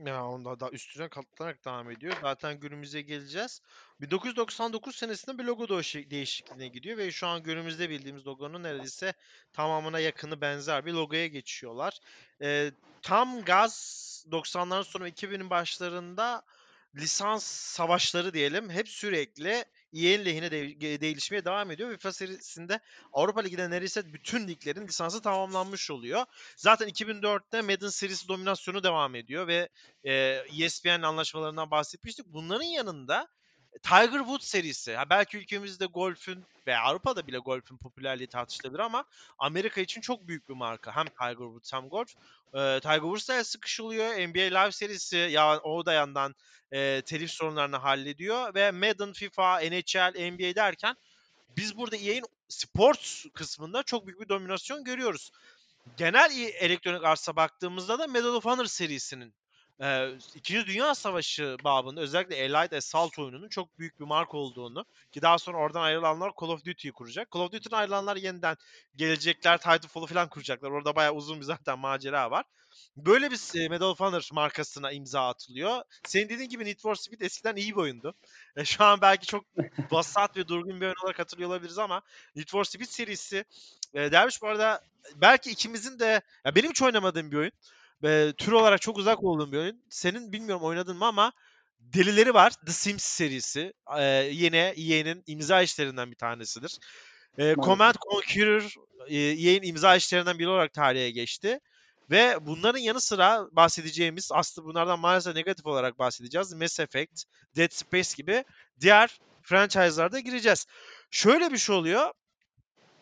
Ya 0.06 0.24
onda 0.26 0.60
da 0.60 0.70
üstüne 0.70 1.08
katlanarak 1.08 1.64
devam 1.64 1.90
ediyor. 1.90 2.14
Zaten 2.22 2.60
günümüze 2.60 3.02
geleceğiz. 3.02 3.62
1999 4.00 4.96
senesinde 4.96 5.38
bir 5.38 5.44
logo 5.44 5.68
değişikliğine 5.68 6.68
gidiyor 6.68 6.98
ve 6.98 7.10
şu 7.10 7.26
an 7.26 7.42
günümüzde 7.42 7.90
bildiğimiz 7.90 8.26
logonun 8.26 8.62
neredeyse 8.62 9.14
tamamına 9.52 9.98
yakını 9.98 10.40
benzer 10.40 10.86
bir 10.86 10.92
logoya 10.92 11.26
geçiyorlar. 11.26 11.98
Ee, 12.42 12.70
tam 13.02 13.42
gaz 13.44 14.24
90'ların 14.30 14.84
sonu 14.84 15.08
2000'in 15.08 15.50
başlarında 15.50 16.42
lisans 16.96 17.44
savaşları 17.44 18.34
diyelim 18.34 18.70
hep 18.70 18.88
sürekli 18.88 19.64
EA'nin 19.92 20.24
lehine 20.24 20.50
de- 20.50 21.00
değişmeye 21.00 21.44
devam 21.44 21.70
ediyor. 21.70 21.90
FIFA 21.90 22.12
serisinde 22.12 22.80
Avrupa 23.12 23.40
Ligi'de 23.40 23.70
neredeyse 23.70 24.12
bütün 24.12 24.48
liglerin 24.48 24.88
lisansı 24.88 25.22
tamamlanmış 25.22 25.90
oluyor. 25.90 26.24
Zaten 26.56 26.88
2004'te 26.88 27.60
Madden 27.62 27.88
serisi 27.88 28.28
dominasyonu 28.28 28.84
devam 28.84 29.14
ediyor 29.14 29.46
ve 29.46 29.68
e, 30.04 30.12
ESPN 30.62 31.02
anlaşmalarından 31.02 31.70
bahsetmiştik. 31.70 32.26
Bunların 32.26 32.64
yanında 32.64 33.28
Tiger 33.82 34.18
Woods 34.18 34.44
serisi. 34.44 34.96
Ha 34.96 35.10
belki 35.10 35.38
ülkemizde 35.38 35.86
golfün 35.86 36.44
ve 36.66 36.78
Avrupa'da 36.78 37.26
bile 37.26 37.38
golfün 37.38 37.76
popülerliği 37.76 38.28
tartışılabilir 38.28 38.78
ama 38.78 39.04
Amerika 39.38 39.80
için 39.80 40.00
çok 40.00 40.28
büyük 40.28 40.48
bir 40.48 40.54
marka. 40.54 40.96
Hem 40.96 41.06
Tiger 41.06 41.32
Woods 41.32 41.72
hem 41.72 41.88
golf. 41.88 42.08
Ee, 42.54 42.80
Tiger 42.80 43.00
Woods 43.00 43.28
da 43.28 43.44
sıkışılıyor. 43.44 44.08
NBA 44.08 44.60
Live 44.60 44.72
serisi 44.72 45.16
ya 45.16 45.60
o 45.60 45.86
da 45.86 45.92
yandan 45.92 46.34
e, 46.72 47.02
telif 47.06 47.30
sorunlarını 47.30 47.76
hallediyor 47.76 48.54
ve 48.54 48.70
Madden, 48.70 49.12
FIFA, 49.12 49.60
NHL, 49.60 50.30
NBA 50.32 50.54
derken 50.54 50.96
biz 51.56 51.76
burada 51.76 51.96
EA'in 51.96 52.24
sport 52.48 53.24
kısmında 53.34 53.82
çok 53.82 54.06
büyük 54.06 54.20
bir 54.20 54.28
dominasyon 54.28 54.84
görüyoruz. 54.84 55.30
Genel 55.96 56.52
elektronik 56.54 57.04
arsa 57.04 57.36
baktığımızda 57.36 57.98
da 57.98 58.06
Medal 58.06 58.34
of 58.34 58.44
Honor 58.44 58.64
serisinin 58.64 59.34
e, 59.82 60.08
İkinci 60.34 60.66
Dünya 60.66 60.94
Savaşı 60.94 61.56
babında 61.64 62.00
özellikle 62.00 62.56
Allied 62.56 62.72
Assault 62.72 63.18
oyununun 63.18 63.48
çok 63.48 63.78
büyük 63.78 64.00
bir 64.00 64.04
marka 64.04 64.36
olduğunu 64.36 64.84
ki 65.12 65.22
daha 65.22 65.38
sonra 65.38 65.58
oradan 65.58 65.82
ayrılanlar 65.82 66.32
Call 66.40 66.48
of 66.48 66.64
Duty'yi 66.64 66.92
kuracak. 66.92 67.32
Call 67.32 67.40
of 67.40 67.52
Duty'den 67.52 67.76
ayrılanlar 67.76 68.16
yeniden 68.16 68.56
gelecekler 68.96 69.58
Titanfall'u 69.58 70.06
falan 70.06 70.28
kuracaklar. 70.28 70.70
Orada 70.70 70.96
bayağı 70.96 71.14
uzun 71.14 71.40
bir 71.40 71.44
zaten 71.44 71.78
macera 71.78 72.30
var. 72.30 72.44
Böyle 72.96 73.30
bir 73.30 73.68
Medal 73.68 73.86
of 73.86 74.00
Honor 74.00 74.28
markasına 74.32 74.92
imza 74.92 75.28
atılıyor. 75.28 75.82
Senin 76.06 76.28
dediğin 76.28 76.48
gibi 76.48 76.64
Need 76.64 76.78
for 76.80 76.94
Speed 76.94 77.20
eskiden 77.20 77.56
iyi 77.56 77.70
bir 77.70 77.80
oyundu. 77.80 78.14
E, 78.56 78.64
şu 78.64 78.84
an 78.84 79.00
belki 79.00 79.26
çok 79.26 79.44
basat 79.92 80.36
ve 80.36 80.48
durgun 80.48 80.80
bir 80.80 80.86
oyun 80.86 80.96
olarak 81.04 81.18
hatırlıyor 81.18 81.50
olabiliriz 81.50 81.78
ama 81.78 82.02
Need 82.36 82.48
for 82.48 82.64
Speed 82.64 82.86
serisi 82.86 83.44
e, 83.94 84.12
Derviş 84.12 84.42
bu 84.42 84.46
arada 84.46 84.80
belki 85.14 85.50
ikimizin 85.50 85.98
de 85.98 86.22
ya 86.44 86.54
benim 86.54 86.70
hiç 86.70 86.82
oynamadığım 86.82 87.32
bir 87.32 87.36
oyun. 87.36 87.52
E, 88.04 88.32
tür 88.38 88.52
olarak 88.52 88.80
çok 88.80 88.98
uzak 88.98 89.24
olduğum 89.24 89.52
bir 89.52 89.58
oyun. 89.58 89.82
Senin 89.90 90.32
bilmiyorum 90.32 90.64
oynadın 90.64 90.96
mı 90.96 91.06
ama 91.06 91.32
delileri 91.80 92.34
var. 92.34 92.52
The 92.66 92.72
Sims 92.72 93.02
serisi. 93.02 93.72
E, 93.98 94.04
yine 94.32 94.74
EA'nin 94.76 95.22
imza 95.26 95.62
işlerinden 95.62 96.10
bir 96.10 96.16
tanesidir. 96.16 96.78
E, 97.38 97.54
Command 97.54 97.94
Conqueror 98.10 98.74
e, 99.06 99.16
EA'nin 99.16 99.68
imza 99.68 99.96
işlerinden 99.96 100.38
biri 100.38 100.48
olarak 100.48 100.72
tarihe 100.72 101.10
geçti. 101.10 101.60
Ve 102.10 102.46
bunların 102.46 102.78
yanı 102.78 103.00
sıra 103.00 103.46
bahsedeceğimiz 103.52 104.30
aslında 104.32 104.68
bunlardan 104.68 105.00
maalesef 105.00 105.34
negatif 105.34 105.66
olarak 105.66 105.98
bahsedeceğiz. 105.98 106.52
Mass 106.52 106.80
Effect, 106.80 107.22
Dead 107.56 107.70
Space 107.70 108.10
gibi 108.16 108.44
diğer 108.80 109.20
franchise'larda 109.42 110.20
gireceğiz. 110.20 110.66
Şöyle 111.10 111.52
bir 111.52 111.58
şey 111.58 111.76
oluyor. 111.76 112.12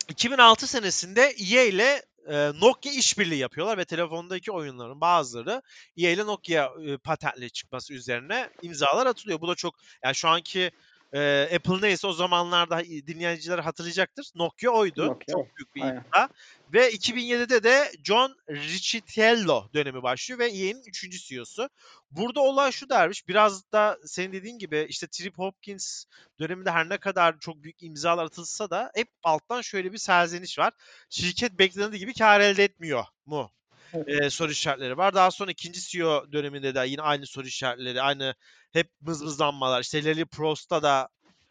2006 0.09 0.67
senesinde 0.67 1.23
EA 1.23 1.63
ile 1.63 2.03
Nokia 2.61 2.93
işbirliği 2.93 3.39
yapıyorlar 3.39 3.79
ve 3.79 3.85
telefondaki 3.85 4.53
oyunların 4.53 5.01
bazıları 5.01 5.63
EA 5.97 6.11
ile 6.11 6.27
Nokia 6.27 6.71
e, 6.87 6.97
patentli 6.97 7.51
çıkması 7.51 7.95
üzerine 7.95 8.51
imzalar 8.63 9.07
atılıyor. 9.07 9.41
Bu 9.41 9.49
da 9.49 9.55
çok 9.55 9.75
yani 10.05 10.15
şu 10.15 10.29
anki 10.29 10.71
e, 11.17 11.51
Apple 11.55 11.81
neyse 11.81 12.07
o 12.07 12.13
zamanlarda 12.13 12.85
dinleyiciler 12.85 13.59
hatırlayacaktır. 13.59 14.27
Nokia 14.35 14.71
oydu. 14.71 15.07
Nokia. 15.07 15.33
Çok 15.33 15.57
büyük 15.57 15.75
bir 15.75 15.81
imza. 15.81 16.29
Ve 16.73 16.93
2007'de 16.93 17.63
de 17.63 17.93
John 18.05 18.37
Riccitiello 18.51 19.69
dönemi 19.75 20.03
başlıyor 20.03 20.39
ve 20.39 20.47
EA'nin 20.47 20.83
3. 20.87 21.27
CEO'su. 21.29 21.69
Burada 22.11 22.41
olay 22.41 22.73
şu 22.73 22.89
dermiş. 22.89 23.29
Biraz 23.29 23.73
da 23.73 23.99
senin 24.05 24.33
dediğin 24.33 24.59
gibi 24.59 24.87
işte 24.89 25.07
Trip 25.07 25.39
Hopkins 25.39 26.05
döneminde 26.41 26.71
her 26.71 26.89
ne 26.89 26.99
kadar 26.99 27.39
çok 27.39 27.63
büyük 27.63 27.83
imzalar 27.83 28.25
atılsa 28.25 28.71
da 28.71 28.91
hep 28.95 29.09
alttan 29.23 29.61
şöyle 29.61 29.93
bir 29.93 29.99
serzeniş 29.99 30.59
var. 30.59 30.73
Şirket 31.11 31.53
beklendiği 31.59 32.01
gibi 32.01 32.15
kar 32.15 32.41
elde 32.41 32.65
etmiyor 32.65 33.05
mu? 33.27 33.51
Evet. 33.95 34.23
Ee, 34.23 34.31
soru 34.31 34.53
işaretleri 34.53 34.97
var. 34.97 35.15
Daha 35.15 35.31
sonra 35.31 35.51
ikinci 35.51 35.81
CEO 35.81 36.33
döneminde 36.33 36.75
de 36.75 36.85
yine 36.87 37.03
aynı 37.03 37.27
soru 37.27 37.47
işaretleri, 37.47 38.03
aynı 38.03 38.35
hep 38.73 38.91
mızmızlanmalar. 39.01 39.81
İşte 39.81 40.05
Larry 40.05 40.25
Prost'ta 40.25 40.83
da 40.83 41.09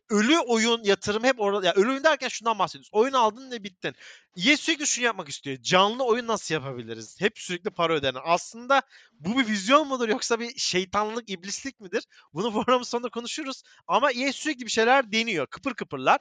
ölü 0.10 0.40
oyun 0.40 0.84
yatırım 0.84 1.24
hep 1.24 1.40
orada. 1.40 1.68
Ya 1.68 1.74
ölü 1.74 1.90
oyun 1.90 2.04
derken 2.04 2.28
şundan 2.28 2.60
bahsediyoruz. 2.60 2.90
Oyun 2.92 3.14
aldın 3.14 3.52
ve 3.52 3.64
bittin. 3.64 3.96
EA 4.36 4.58
sürekli 4.58 4.88
şunu 4.88 5.06
yapmak 5.06 5.30
istiyor. 5.30 5.58
Canlı 5.62 6.04
oyun 6.04 6.28
nasıl 6.28 6.54
yapabiliriz? 6.54 7.22
Hep 7.22 7.40
sürekli 7.40 7.70
para 7.70 7.94
ödenen. 7.94 8.22
Aslında 8.24 8.82
bu 9.20 9.38
bir 9.40 9.48
vizyon 9.48 9.88
mudur 9.88 10.10
yoksa 10.10 10.40
bir 10.40 10.58
şeytanlık, 10.58 11.30
iblislik 11.30 11.80
midir? 11.80 12.04
Bunu 12.34 12.54
programın 12.64 12.84
sonunda 12.84 13.10
konuşuruz. 13.10 13.64
Ama 13.88 14.12
EA 14.12 14.34
sürekli 14.34 14.66
bir 14.66 14.72
şeyler 14.72 15.12
deniyor. 15.12 15.48
Kıpır 15.48 15.74
kıpırlar. 15.74 16.20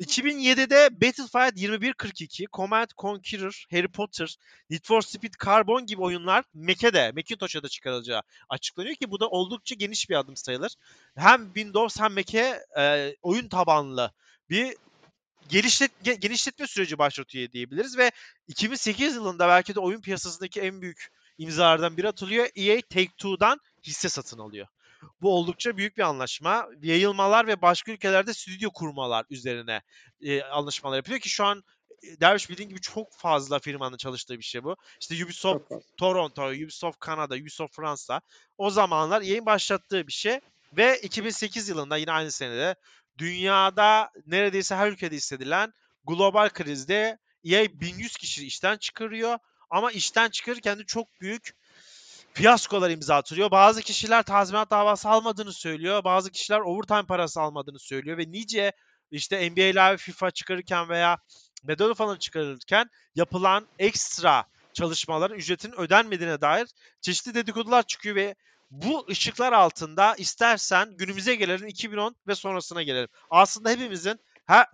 2007'de 0.00 1.00
Battlefield 1.00 1.56
2142, 1.56 2.46
Command 2.52 2.88
Conqueror, 2.98 3.64
Harry 3.70 3.88
Potter, 3.88 4.36
Need 4.70 4.84
for 4.84 5.02
Speed 5.02 5.32
Carbon 5.44 5.86
gibi 5.86 6.02
oyunlar 6.02 6.44
Mac'e 6.54 6.94
de, 6.94 7.12
Macintosh'a 7.14 7.62
da 7.62 7.68
çıkarılacağı 7.68 8.22
açıklanıyor 8.48 8.94
ki 8.94 9.10
bu 9.10 9.20
da 9.20 9.28
oldukça 9.28 9.74
geniş 9.74 10.10
bir 10.10 10.14
adım 10.14 10.36
sayılır. 10.36 10.74
Hem 11.16 11.46
Windows 11.46 12.00
hem 12.00 12.14
Mac'e 12.14 12.66
e, 12.78 13.16
oyun 13.22 13.48
tabanlı 13.48 14.12
bir 14.50 14.76
gelişlet, 15.48 15.90
genişletme 16.20 16.66
süreci 16.66 16.98
başlatıyor 16.98 17.52
diyebiliriz 17.52 17.98
ve 17.98 18.10
2008 18.48 19.14
yılında 19.14 19.48
belki 19.48 19.74
de 19.74 19.80
oyun 19.80 20.00
piyasasındaki 20.00 20.60
en 20.60 20.82
büyük 20.82 21.08
imzalardan 21.38 21.96
biri 21.96 22.08
atılıyor. 22.08 22.44
EA 22.44 22.80
Take-Two'dan 22.80 23.60
hisse 23.86 24.08
satın 24.08 24.38
alıyor. 24.38 24.66
Bu 25.22 25.34
oldukça 25.34 25.76
büyük 25.76 25.96
bir 25.96 26.02
anlaşma. 26.02 26.68
Yayılmalar 26.82 27.46
ve 27.46 27.62
başka 27.62 27.92
ülkelerde 27.92 28.34
stüdyo 28.34 28.70
kurmalar 28.70 29.24
üzerine 29.30 29.82
e, 30.20 30.42
anlaşmalar 30.42 30.96
yapıyor 30.96 31.18
ki 31.18 31.28
şu 31.28 31.44
an 31.44 31.64
e, 32.02 32.20
Derviş 32.20 32.50
bildiğin 32.50 32.68
gibi 32.68 32.80
çok 32.80 33.12
fazla 33.12 33.58
firmanın 33.58 33.96
çalıştığı 33.96 34.38
bir 34.38 34.44
şey 34.44 34.64
bu. 34.64 34.76
İşte 35.00 35.24
Ubisoft 35.24 35.72
Toronto, 35.96 36.48
Ubisoft 36.48 36.98
Kanada, 37.00 37.34
Ubisoft 37.34 37.76
Fransa. 37.76 38.20
O 38.58 38.70
zamanlar 38.70 39.22
yayın 39.22 39.46
başlattığı 39.46 40.06
bir 40.06 40.12
şey. 40.12 40.40
Ve 40.76 41.00
2008 41.00 41.68
yılında 41.68 41.96
yine 41.96 42.12
aynı 42.12 42.32
senede 42.32 42.74
dünyada 43.18 44.10
neredeyse 44.26 44.74
her 44.74 44.90
ülkede 44.90 45.16
hissedilen 45.16 45.72
global 46.06 46.48
krizde 46.48 47.18
EA 47.44 47.66
1100 47.80 48.16
kişi 48.16 48.46
işten 48.46 48.76
çıkarıyor. 48.76 49.38
Ama 49.70 49.92
işten 49.92 50.28
çıkarırken 50.28 50.78
de 50.78 50.84
çok 50.84 51.20
büyük 51.20 51.50
fiyaskolar 52.32 52.90
imza 52.90 53.16
atılıyor. 53.16 53.50
Bazı 53.50 53.82
kişiler 53.82 54.22
tazminat 54.22 54.70
davası 54.70 55.08
almadığını 55.08 55.52
söylüyor. 55.52 56.04
Bazı 56.04 56.30
kişiler 56.30 56.60
overtime 56.60 57.06
parası 57.06 57.40
almadığını 57.40 57.78
söylüyor 57.78 58.18
ve 58.18 58.24
nice 58.28 58.72
işte 59.10 59.50
NBA 59.50 59.82
Live 59.82 59.96
FIFA 59.96 60.30
çıkarırken 60.30 60.88
veya 60.88 61.18
Medal 61.62 61.94
Honor 61.94 62.16
çıkarırken 62.16 62.90
yapılan 63.14 63.66
ekstra 63.78 64.44
çalışmaların 64.72 65.38
ücretinin 65.38 65.80
ödenmediğine 65.80 66.40
dair 66.40 66.68
çeşitli 67.00 67.34
dedikodular 67.34 67.82
çıkıyor 67.82 68.16
ve 68.16 68.34
bu 68.72 69.06
ışıklar 69.10 69.52
altında 69.52 70.14
istersen 70.14 70.96
günümüze 70.96 71.34
gelelim 71.34 71.66
2010 71.66 72.16
ve 72.28 72.34
sonrasına 72.34 72.82
gelelim. 72.82 73.08
Aslında 73.30 73.70
hepimizin 73.70 74.20
her 74.46 74.66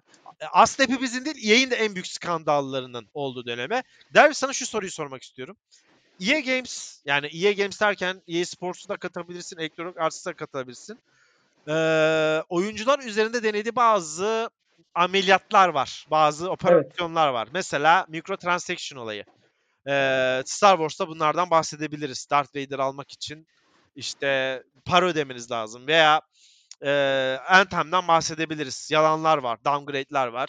aslında 0.53 0.93
hepimizin 0.93 1.25
değil 1.25 1.51
EA'in 1.51 1.71
de 1.71 1.77
en 1.77 1.95
büyük 1.95 2.07
skandallarının 2.07 3.09
olduğu 3.15 3.47
döneme. 3.47 3.83
Derviş 4.15 4.39
sana 4.39 4.53
şu 4.53 4.67
soruyu 4.67 4.91
sormak 4.91 5.23
istiyorum. 5.23 5.57
EA 6.21 6.41
Games 6.41 7.01
yani 7.05 7.27
EA 7.27 7.53
Games 7.53 7.81
derken 7.81 8.23
EA 8.29 8.45
Sports'u 8.45 8.89
da 8.89 8.97
katabilirsin, 8.97 9.59
Electronic 9.59 10.01
Arts'ı 10.01 10.31
da 10.31 10.33
katabilirsin. 10.33 10.99
Ee, 11.69 12.43
oyuncular 12.49 12.99
üzerinde 12.99 13.43
denediği 13.43 13.77
bazı 13.77 14.51
ameliyatlar 14.95 15.69
var. 15.69 16.07
Bazı 16.11 16.51
operasyonlar 16.51 17.27
evet. 17.27 17.35
var. 17.35 17.49
Mesela 17.53 18.07
microtransaction 18.09 18.99
olayı. 18.99 19.25
Ee, 19.89 20.43
Star 20.47 20.77
Wars'ta 20.77 21.09
bunlardan 21.09 21.51
bahsedebiliriz. 21.51 22.31
Darth 22.31 22.57
Vader 22.57 22.79
almak 22.79 23.13
için 23.13 23.47
işte 23.99 24.63
para 24.85 25.07
ödemeniz 25.07 25.51
lazım. 25.51 25.87
Veya 25.87 26.21
e, 26.85 26.91
Anthem'den 27.49 28.09
bahsedebiliriz. 28.09 28.91
Yalanlar 28.91 29.39
var, 29.39 29.65
downgrade'ler 29.65 30.27
var. 30.27 30.49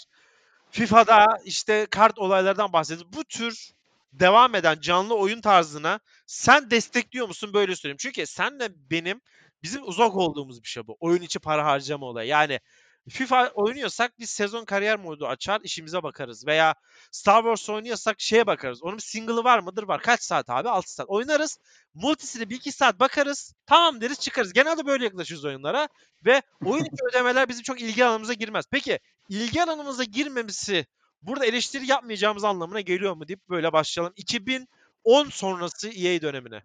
FIFA'da 0.72 1.26
işte 1.46 1.88
kart 1.92 2.20
olaylardan 2.20 2.74
bahsediyoruz. 2.74 3.14
Bu 3.18 3.24
tür 3.24 3.72
devam 4.14 4.56
eden 4.56 4.80
canlı 4.82 5.16
oyun 5.16 5.42
tarzına 5.42 6.00
sen 6.26 6.72
destekliyor 6.72 7.28
musun 7.28 7.54
böyle 7.54 7.76
söyleyeyim. 7.76 7.98
Çünkü 8.00 8.26
senle 8.26 8.70
benim 8.92 9.22
bizim 9.64 9.88
uzak 9.88 10.16
olduğumuz 10.16 10.64
bir 10.64 10.68
şey 10.68 10.88
bu. 10.88 10.98
Oyun 11.00 11.22
içi 11.22 11.40
para 11.40 11.66
harcama 11.66 12.06
olayı. 12.06 12.30
Yani 12.30 12.60
FIFA 13.10 13.50
oynuyorsak 13.50 14.20
biz 14.20 14.30
sezon 14.30 14.66
kariyer 14.66 15.00
modu 15.00 15.28
açar 15.28 15.62
işimize 15.64 16.04
bakarız. 16.04 16.48
Veya 16.48 16.76
Star 17.12 17.42
Wars 17.42 17.70
oynuyorsak 17.70 18.22
şeye 18.22 18.48
bakarız. 18.48 18.84
Onun 18.84 18.98
bir 18.98 19.02
single'ı 19.02 19.44
var 19.44 19.60
mıdır? 19.60 19.84
Var. 19.84 20.02
Kaç 20.02 20.22
saat 20.24 20.50
abi? 20.50 20.70
6 20.70 20.94
saat. 20.94 21.10
Oynarız. 21.10 21.58
Multisini 21.94 22.44
1-2 22.44 22.72
saat 22.72 23.00
bakarız. 23.00 23.54
Tamam 23.66 24.02
deriz 24.02 24.20
çıkarız. 24.20 24.54
Genelde 24.54 24.86
böyle 24.86 25.04
yaklaşıyoruz 25.04 25.46
oyunlara. 25.46 25.88
Ve 26.26 26.42
oyun 26.66 26.86
içi 26.86 27.04
ödemeler 27.12 27.50
bizim 27.50 27.64
çok 27.64 27.82
ilgi 27.82 28.06
alanımıza 28.06 28.34
girmez. 28.34 28.66
Peki 28.72 29.00
ilgi 29.30 29.64
alanımıza 29.64 30.04
girmemesi 30.04 30.86
burada 31.22 31.46
eleştiri 31.46 31.88
yapmayacağımız 31.88 32.44
anlamına 32.44 32.82
geliyor 32.82 33.14
mu 33.14 33.28
deyip 33.28 33.50
böyle 33.50 33.74
başlayalım. 33.74 34.14
2010 34.16 35.30
sonrası 35.30 35.90
EA 35.90 36.22
dönemine. 36.22 36.64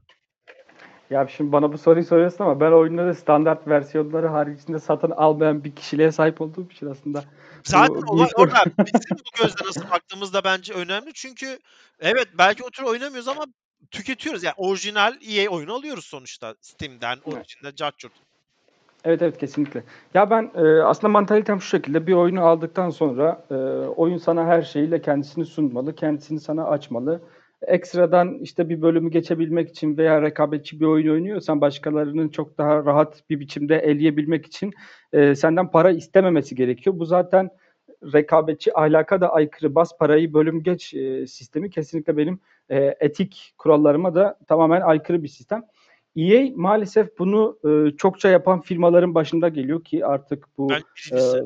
Ya 1.10 1.28
şimdi 1.28 1.52
bana 1.52 1.72
bu 1.72 1.78
soruyu 1.78 2.04
soruyorsun 2.04 2.44
ama 2.44 2.60
ben 2.60 2.72
oyunları 2.72 3.14
standart 3.14 3.68
versiyonları 3.68 4.26
haricinde 4.26 4.78
satın 4.78 5.10
almayan 5.10 5.64
bir 5.64 5.74
kişiliğe 5.74 6.12
sahip 6.12 6.40
olduğum 6.40 6.70
için 6.70 6.86
aslında. 6.86 7.24
Zaten 7.64 8.02
bu, 8.02 8.12
olay 8.12 8.28
orada. 8.36 8.64
Bizim 8.66 9.16
bu 9.16 9.42
gözle 9.42 9.66
nasıl 9.66 9.90
baktığımızda 9.90 10.44
bence 10.44 10.74
önemli. 10.74 11.12
Çünkü 11.14 11.58
evet 12.00 12.28
belki 12.38 12.64
o 12.64 12.70
tür 12.70 12.82
oynamıyoruz 12.82 13.28
ama 13.28 13.44
tüketiyoruz. 13.90 14.42
Yani 14.42 14.54
orijinal 14.56 15.14
EA 15.28 15.50
oyunu 15.50 15.74
alıyoruz 15.74 16.04
sonuçta 16.04 16.54
Steam'den, 16.60 17.18
orijinal 17.24 17.72
evet. 17.80 18.12
Evet 19.04 19.22
evet 19.22 19.38
kesinlikle. 19.38 19.84
Ya 20.14 20.30
ben 20.30 20.50
e, 20.54 20.82
aslında 20.82 21.08
mantalitem 21.08 21.60
şu 21.60 21.68
şekilde 21.68 22.06
bir 22.06 22.12
oyunu 22.12 22.44
aldıktan 22.44 22.90
sonra 22.90 23.44
e, 23.50 23.54
oyun 23.88 24.18
sana 24.18 24.46
her 24.46 24.62
şeyiyle 24.62 25.02
kendisini 25.02 25.46
sunmalı, 25.46 25.94
kendisini 25.94 26.40
sana 26.40 26.64
açmalı 26.64 27.20
ekstradan 27.66 28.38
işte 28.38 28.68
bir 28.68 28.82
bölümü 28.82 29.10
geçebilmek 29.10 29.70
için 29.70 29.96
veya 29.96 30.22
rekabetçi 30.22 30.80
bir 30.80 30.86
oyun 30.86 31.12
oynuyorsan 31.12 31.60
başkalarının 31.60 32.28
çok 32.28 32.58
daha 32.58 32.84
rahat 32.84 33.30
bir 33.30 33.40
biçimde 33.40 33.76
eleyebilmek 33.76 34.46
için 34.46 34.72
e, 35.12 35.34
senden 35.34 35.70
para 35.70 35.90
istememesi 35.90 36.54
gerekiyor. 36.54 36.98
Bu 36.98 37.04
zaten 37.04 37.50
rekabetçi 38.12 38.78
ahlaka 38.78 39.20
da 39.20 39.32
aykırı 39.32 39.74
bas 39.74 39.98
parayı 39.98 40.34
bölüm 40.34 40.62
geç 40.62 40.94
e, 40.94 41.26
sistemi 41.26 41.70
kesinlikle 41.70 42.16
benim 42.16 42.38
e, 42.68 42.96
etik 43.00 43.54
kurallarıma 43.58 44.14
da 44.14 44.38
tamamen 44.48 44.80
aykırı 44.80 45.22
bir 45.22 45.28
sistem. 45.28 45.62
EA 46.16 46.50
maalesef 46.54 47.18
bunu 47.18 47.58
e, 47.64 47.96
çokça 47.96 48.28
yapan 48.28 48.60
firmaların 48.60 49.14
başında 49.14 49.48
geliyor 49.48 49.84
ki 49.84 50.06
artık 50.06 50.46
bu 50.58 50.68
birincisi. 50.68 51.38
E, 51.38 51.42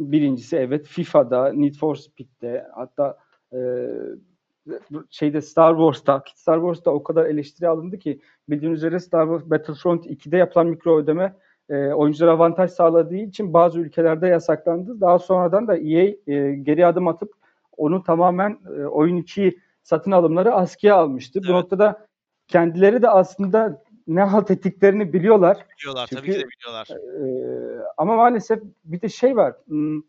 birincisi 0.00 0.56
evet 0.56 0.86
FIFA'da, 0.86 1.52
Need 1.52 1.74
for 1.74 1.96
Speed'de 1.96 2.66
hatta 2.74 3.18
e, 3.52 3.58
şeyde 5.10 5.40
Star 5.42 5.74
Wars'ta, 5.76 6.22
Star 6.34 6.56
Wars'ta 6.56 6.90
o 6.90 7.02
kadar 7.02 7.26
eleştiri 7.26 7.68
alındı 7.68 7.98
ki 7.98 8.20
bildiğiniz 8.48 8.78
üzere 8.78 9.00
Star 9.00 9.26
Wars 9.26 9.50
Battlefront 9.50 10.06
2'de 10.06 10.36
yapılan 10.36 10.66
mikro 10.66 10.98
ödeme 10.98 11.36
e, 11.68 11.92
oyunculara 11.92 12.32
avantaj 12.32 12.70
sağladığı 12.70 13.16
için 13.16 13.52
bazı 13.52 13.80
ülkelerde 13.80 14.26
yasaklandı. 14.26 15.00
Daha 15.00 15.18
sonradan 15.18 15.68
da 15.68 15.76
EA 15.76 16.04
e, 16.26 16.54
geri 16.54 16.86
adım 16.86 17.08
atıp 17.08 17.32
onu 17.76 18.02
tamamen 18.02 18.58
e, 18.78 18.84
oyun 18.84 19.16
içi 19.16 19.58
satın 19.82 20.10
alımları 20.10 20.54
askıya 20.54 20.96
almıştı. 20.96 21.38
Evet. 21.42 21.48
Bu 21.48 21.52
noktada 21.52 22.06
kendileri 22.48 23.02
de 23.02 23.08
aslında 23.08 23.82
ne 24.06 24.22
halt 24.22 24.50
ettiklerini 24.50 25.12
biliyorlar. 25.12 25.66
Biliyorlar 25.78 26.06
Çünkü, 26.06 26.22
tabii 26.22 26.32
ki 26.32 26.40
de 26.40 26.48
biliyorlar. 26.48 26.88
E, 26.90 27.26
ama 27.96 28.16
maalesef 28.16 28.62
bir 28.84 29.00
de 29.00 29.08
şey 29.08 29.36
var. 29.36 29.54
Hmm, 29.66 30.02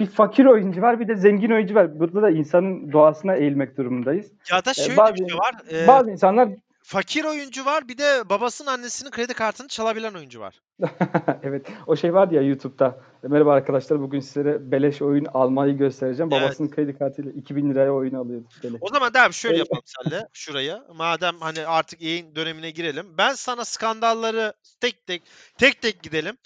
bir 0.00 0.06
fakir 0.06 0.44
oyuncu 0.44 0.82
var 0.82 1.00
bir 1.00 1.08
de 1.08 1.16
zengin 1.16 1.50
oyuncu 1.50 1.74
var. 1.74 2.00
Burada 2.00 2.22
da 2.22 2.30
insanın 2.30 2.92
doğasına 2.92 3.34
eğilmek 3.34 3.76
durumundayız. 3.76 4.32
Ya 4.50 4.64
da 4.64 4.70
ee, 4.70 4.74
şöyle 4.74 4.96
bazı, 4.96 5.14
bir 5.14 5.28
şey 5.28 5.38
var. 5.38 5.54
E, 5.72 5.86
bazı 5.88 6.10
insanlar 6.10 6.48
fakir 6.82 7.24
oyuncu 7.24 7.64
var 7.64 7.88
bir 7.88 7.98
de 7.98 8.28
babasının 8.28 8.70
annesinin 8.70 9.10
kredi 9.10 9.34
kartını 9.34 9.68
çalabilen 9.68 10.14
oyuncu 10.14 10.40
var. 10.40 10.60
evet 11.42 11.66
o 11.86 11.96
şey 11.96 12.14
vardı 12.14 12.34
ya 12.34 12.42
YouTube'da. 12.42 13.00
Merhaba 13.22 13.52
arkadaşlar 13.52 14.00
bugün 14.00 14.20
sizlere 14.20 14.70
beleş 14.70 15.02
oyun 15.02 15.24
almayı 15.24 15.78
göstereceğim. 15.78 16.32
Evet. 16.32 16.42
Babasının 16.42 16.70
kredi 16.70 16.98
kartıyla 16.98 17.32
2000 17.32 17.70
liraya 17.70 17.92
oyun 17.92 18.14
alıyordu. 18.14 18.48
Beleş. 18.64 18.78
O 18.80 18.88
zaman 18.88 19.14
devam 19.14 19.32
şöyle 19.32 19.58
yapalım 19.58 19.82
senle 19.84 20.28
şuraya. 20.32 20.84
Madem 20.94 21.34
hani 21.40 21.66
artık 21.66 22.02
yayın 22.02 22.34
dönemine 22.34 22.70
girelim. 22.70 23.06
Ben 23.18 23.32
sana 23.32 23.64
skandalları 23.64 24.52
tek 24.80 25.06
tek 25.06 25.22
tek 25.58 25.82
tek 25.82 26.02
gidelim. 26.02 26.36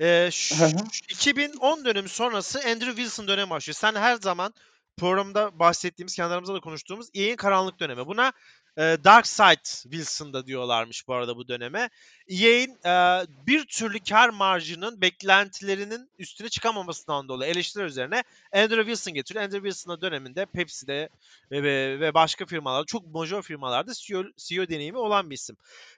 Ee, 0.00 0.28
şu, 0.32 0.54
2010 1.08 1.84
dönemi 1.84 2.08
sonrası 2.08 2.58
Andrew 2.58 2.96
Wilson 2.96 3.28
dönemi 3.28 3.50
başlıyor. 3.50 3.74
Sen 3.74 3.94
her 3.94 4.16
zaman 4.16 4.54
programda 4.96 5.58
bahsettiğimiz, 5.58 6.16
kendi 6.16 6.32
aramızda 6.32 6.54
da 6.54 6.60
konuştuğumuz 6.60 7.08
EA'in 7.14 7.36
karanlık 7.36 7.80
dönemi. 7.80 8.06
Buna 8.06 8.32
e, 8.76 8.96
Dark 9.04 9.26
Side 9.26 9.90
Wilson'da 9.90 10.46
diyorlarmış 10.46 11.08
bu 11.08 11.14
arada 11.14 11.36
bu 11.36 11.48
döneme. 11.48 11.90
EA'in 12.28 12.78
e, 12.84 13.26
bir 13.46 13.64
türlü 13.64 13.98
kar 13.98 14.28
marjının 14.28 15.00
beklentilerinin 15.00 16.10
üstüne 16.18 16.48
çıkamamasından 16.48 17.28
dolayı 17.28 17.52
eleştiriler 17.52 17.86
üzerine 17.86 18.24
Andrew 18.52 18.84
Wilson 18.84 19.14
getiriyor. 19.14 19.44
Andrew 19.44 19.68
Wilson'da 19.68 20.00
döneminde 20.00 20.46
Pepsi'de 20.46 21.08
ve, 21.50 21.62
ve, 21.62 22.00
ve 22.00 22.14
başka 22.14 22.46
firmalarda 22.46 22.84
çok 22.84 23.14
major 23.14 23.42
firmalarda 23.42 23.92
CEO, 23.94 24.22
CEO 24.36 24.68
deneyimi 24.68 24.98
olan 24.98 25.30
bir 25.30 25.34
isim. 25.34 25.56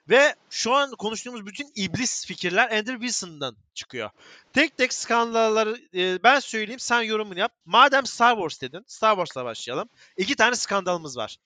Ve 0.09 0.35
şu 0.49 0.73
an 0.73 0.91
konuştuğumuz 0.91 1.45
bütün 1.45 1.71
iblis 1.75 2.25
fikirler 2.25 2.71
Andrew 2.71 2.99
Wilson'dan 2.99 3.55
çıkıyor. 3.73 4.09
Tek 4.53 4.77
tek 4.77 4.93
skandalları 4.93 5.77
e, 5.95 6.23
ben 6.23 6.39
söyleyeyim 6.39 6.79
sen 6.79 7.01
yorumunu 7.01 7.39
yap. 7.39 7.51
Madem 7.65 8.05
Star 8.05 8.35
Wars 8.35 8.61
dedin 8.61 8.83
Star 8.87 9.11
Wars'la 9.11 9.45
başlayalım. 9.45 9.89
İki 10.17 10.35
tane 10.35 10.55
skandalımız 10.55 11.17
var. 11.17 11.37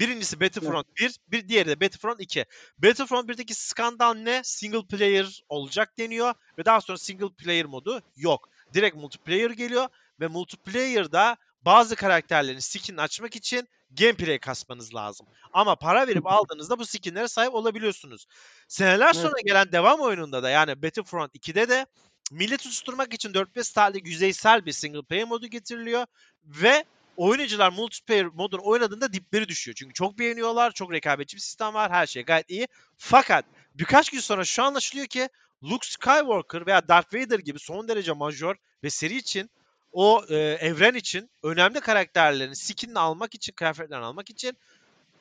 Birincisi 0.00 0.40
Battlefront 0.40 0.86
evet. 1.00 1.16
1, 1.30 1.38
bir 1.38 1.48
diğeri 1.48 1.68
de 1.68 1.80
Battlefront 1.80 2.20
2. 2.20 2.44
Battlefront 2.78 3.30
1'deki 3.30 3.54
skandal 3.54 4.14
ne? 4.14 4.40
Single 4.44 4.86
player 4.86 5.42
olacak 5.48 5.98
deniyor 5.98 6.34
ve 6.58 6.64
daha 6.64 6.80
sonra 6.80 6.98
single 6.98 7.28
player 7.28 7.66
modu 7.66 8.02
yok. 8.16 8.48
Direkt 8.74 8.96
multiplayer 8.96 9.50
geliyor 9.50 9.88
ve 10.20 10.26
multiplayer'da 10.26 11.36
bazı 11.64 11.96
karakterlerin 11.96 12.58
skinini 12.58 13.00
açmak 13.00 13.36
için 13.36 13.68
gameplay 13.90 14.38
kasmanız 14.38 14.94
lazım. 14.94 15.26
Ama 15.52 15.76
para 15.76 16.06
verip 16.06 16.26
aldığınızda 16.26 16.78
bu 16.78 16.86
skinlere 16.86 17.28
sahip 17.28 17.54
olabiliyorsunuz. 17.54 18.26
Seneler 18.68 19.12
sonra 19.12 19.32
evet. 19.36 19.46
gelen 19.46 19.72
devam 19.72 20.00
oyununda 20.00 20.42
da 20.42 20.50
yani 20.50 20.82
Battlefront 20.82 21.34
2'de 21.34 21.68
de 21.68 21.86
milleti 22.30 22.64
susturmak 22.64 23.14
için 23.14 23.32
4-5 23.32 23.64
saatlik 23.64 24.06
yüzeysel 24.06 24.66
bir 24.66 24.72
single 24.72 25.02
player 25.02 25.26
modu 25.26 25.46
getiriliyor 25.46 26.06
ve 26.44 26.84
oyuncular 27.20 27.72
multiplayer 27.72 28.26
modunu 28.26 28.60
oynadığında 28.64 29.12
dipleri 29.12 29.48
düşüyor. 29.48 29.74
Çünkü 29.74 29.94
çok 29.94 30.18
beğeniyorlar, 30.18 30.72
çok 30.72 30.92
rekabetçi 30.92 31.36
bir 31.36 31.40
sistem 31.40 31.74
var, 31.74 31.92
her 31.92 32.06
şey 32.06 32.24
gayet 32.24 32.50
iyi. 32.50 32.68
Fakat 32.98 33.44
birkaç 33.74 34.10
gün 34.10 34.20
sonra 34.20 34.44
şu 34.44 34.62
anlaşılıyor 34.62 35.06
ki 35.06 35.28
Luke 35.62 35.86
Skywalker 35.86 36.66
veya 36.66 36.88
Darth 36.88 37.14
Vader 37.14 37.38
gibi 37.38 37.58
son 37.58 37.88
derece 37.88 38.12
majör 38.12 38.56
ve 38.84 38.90
seri 38.90 39.16
için 39.16 39.50
o 39.92 40.24
e, 40.28 40.36
evren 40.36 40.94
için 40.94 41.30
önemli 41.42 41.80
karakterlerin 41.80 42.52
skinini 42.52 42.98
almak 42.98 43.34
için, 43.34 43.52
kıyafetlerini 43.52 44.04
almak 44.04 44.30
için 44.30 44.56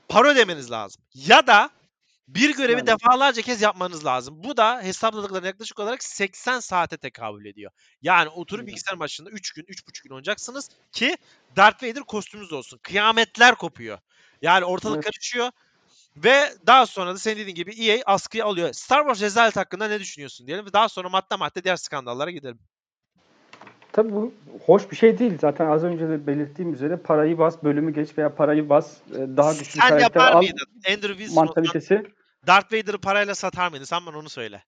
para 0.09 0.29
ödemeniz 0.29 0.71
lazım. 0.71 1.01
Ya 1.15 1.47
da 1.47 1.69
bir 2.35 2.57
görevi 2.57 2.77
yani. 2.77 2.87
defalarca 2.87 3.41
kez 3.41 3.61
yapmanız 3.61 4.05
lazım. 4.05 4.43
Bu 4.43 4.57
da 4.57 4.81
hesapladıkları 4.81 5.45
yaklaşık 5.45 5.79
olarak 5.79 6.03
80 6.03 6.59
saate 6.59 6.97
tekabül 6.97 7.45
ediyor. 7.45 7.71
Yani 8.01 8.29
oturup 8.29 8.67
bilgisayar 8.67 8.99
başında 8.99 9.29
3 9.29 9.53
gün, 9.53 9.63
3,5 9.63 10.03
gün 10.03 10.09
oynayacaksınız 10.09 10.69
ki 10.91 11.17
Darth 11.55 11.83
Vader 11.83 12.03
kostümünüz 12.03 12.53
olsun. 12.53 12.79
Kıyametler 12.83 13.55
kopuyor. 13.55 13.97
Yani 14.41 14.65
ortalık 14.65 14.95
evet. 14.95 15.05
karışıyor. 15.05 15.51
Ve 16.17 16.53
daha 16.67 16.85
sonra 16.85 17.13
da 17.13 17.17
senin 17.17 17.37
dediğin 17.37 17.55
gibi 17.55 17.71
EA 17.71 18.03
askıya 18.05 18.45
alıyor. 18.45 18.73
Star 18.73 18.99
Wars 18.99 19.21
rezalet 19.21 19.55
hakkında 19.55 19.87
ne 19.87 19.99
düşünüyorsun 19.99 20.47
diyelim 20.47 20.65
ve 20.65 20.73
daha 20.73 20.89
sonra 20.89 21.09
madde 21.09 21.35
madde 21.35 21.63
diğer 21.63 21.75
skandallara 21.75 22.31
gidelim. 22.31 22.59
Tabii 23.91 24.11
bu 24.11 24.33
hoş 24.65 24.91
bir 24.91 24.95
şey 24.95 25.19
değil. 25.19 25.37
Zaten 25.41 25.65
az 25.65 25.83
önce 25.83 26.09
de 26.09 26.27
belirttiğim 26.27 26.73
üzere 26.73 26.97
parayı 26.97 27.37
bas, 27.37 27.63
bölümü 27.63 27.93
geç 27.93 28.17
veya 28.17 28.35
parayı 28.35 28.69
bas, 28.69 28.97
e, 29.11 29.37
daha 29.37 29.53
güçlü 29.53 29.79
Sen 29.79 29.89
karakter 29.89 30.21
al. 30.21 30.43
Andrew 30.87 31.17
Wilson 31.17 31.45
mantalitesi. 31.45 32.03
Darth 32.47 32.73
Vader'ı 32.73 32.97
parayla 32.97 33.35
satar 33.35 33.69
mıydın? 33.69 33.85
Sen 33.85 34.05
bana 34.05 34.17
onu 34.17 34.29
söyle. 34.29 34.63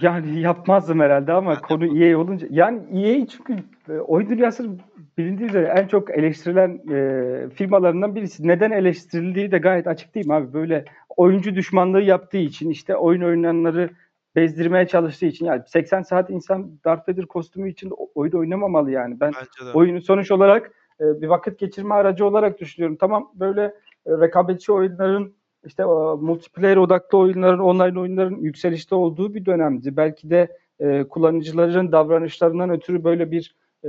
Yani 0.00 0.40
yapmazdım 0.40 1.00
herhalde 1.00 1.32
ama 1.32 1.54
Ben 1.54 1.60
konu 1.60 2.04
EA 2.04 2.18
olunca 2.18 2.46
yani 2.50 3.06
EA 3.06 3.26
çünkü 3.26 3.56
e, 3.88 3.92
oyun 3.92 4.28
dünyasının 4.28 4.80
bilindiği 5.18 5.44
üzere 5.44 5.74
en 5.76 5.86
çok 5.86 6.10
eleştirilen 6.10 6.80
e, 6.90 7.50
firmalarından 7.50 8.14
birisi. 8.14 8.48
Neden 8.48 8.70
eleştirildiği 8.70 9.52
de 9.52 9.58
gayet 9.58 9.86
açık 9.86 10.14
değil 10.14 10.26
mi 10.26 10.34
abi? 10.34 10.52
Böyle 10.52 10.84
oyuncu 11.16 11.54
düşmanlığı 11.54 12.02
yaptığı 12.02 12.36
için 12.38 12.70
işte 12.70 12.96
oyun 12.96 13.22
oynayanları 13.22 13.90
bezdirmeye 14.36 14.86
çalıştığı 14.86 15.26
için 15.26 15.46
yani 15.46 15.62
80 15.66 16.02
saat 16.02 16.30
insan 16.30 16.78
Darth 16.84 17.08
Vader 17.08 17.26
kostümü 17.26 17.70
için 17.70 17.92
oyun 18.14 18.32
oynamamalı 18.32 18.90
yani. 18.90 19.20
Ben 19.20 19.32
oyunu 19.74 20.02
sonuç 20.02 20.30
olarak 20.30 20.70
e, 21.00 21.20
bir 21.20 21.26
vakit 21.26 21.58
geçirme 21.58 21.94
aracı 21.94 22.26
olarak 22.26 22.60
düşünüyorum. 22.60 22.96
Tamam 23.00 23.32
böyle 23.34 23.74
rekabetçi 24.06 24.72
oyunların 24.72 25.34
işte 25.66 25.84
multiplayer 26.20 26.76
odaklı 26.76 27.18
oyunların, 27.18 27.58
online 27.58 28.00
oyunların 28.00 28.36
yükselişte 28.36 28.94
olduğu 28.94 29.34
bir 29.34 29.44
dönemdi. 29.44 29.96
Belki 29.96 30.30
de 30.30 30.56
e, 30.80 31.04
kullanıcıların 31.04 31.92
davranışlarından 31.92 32.70
ötürü 32.70 33.04
böyle 33.04 33.30
bir 33.30 33.56
e, 33.84 33.88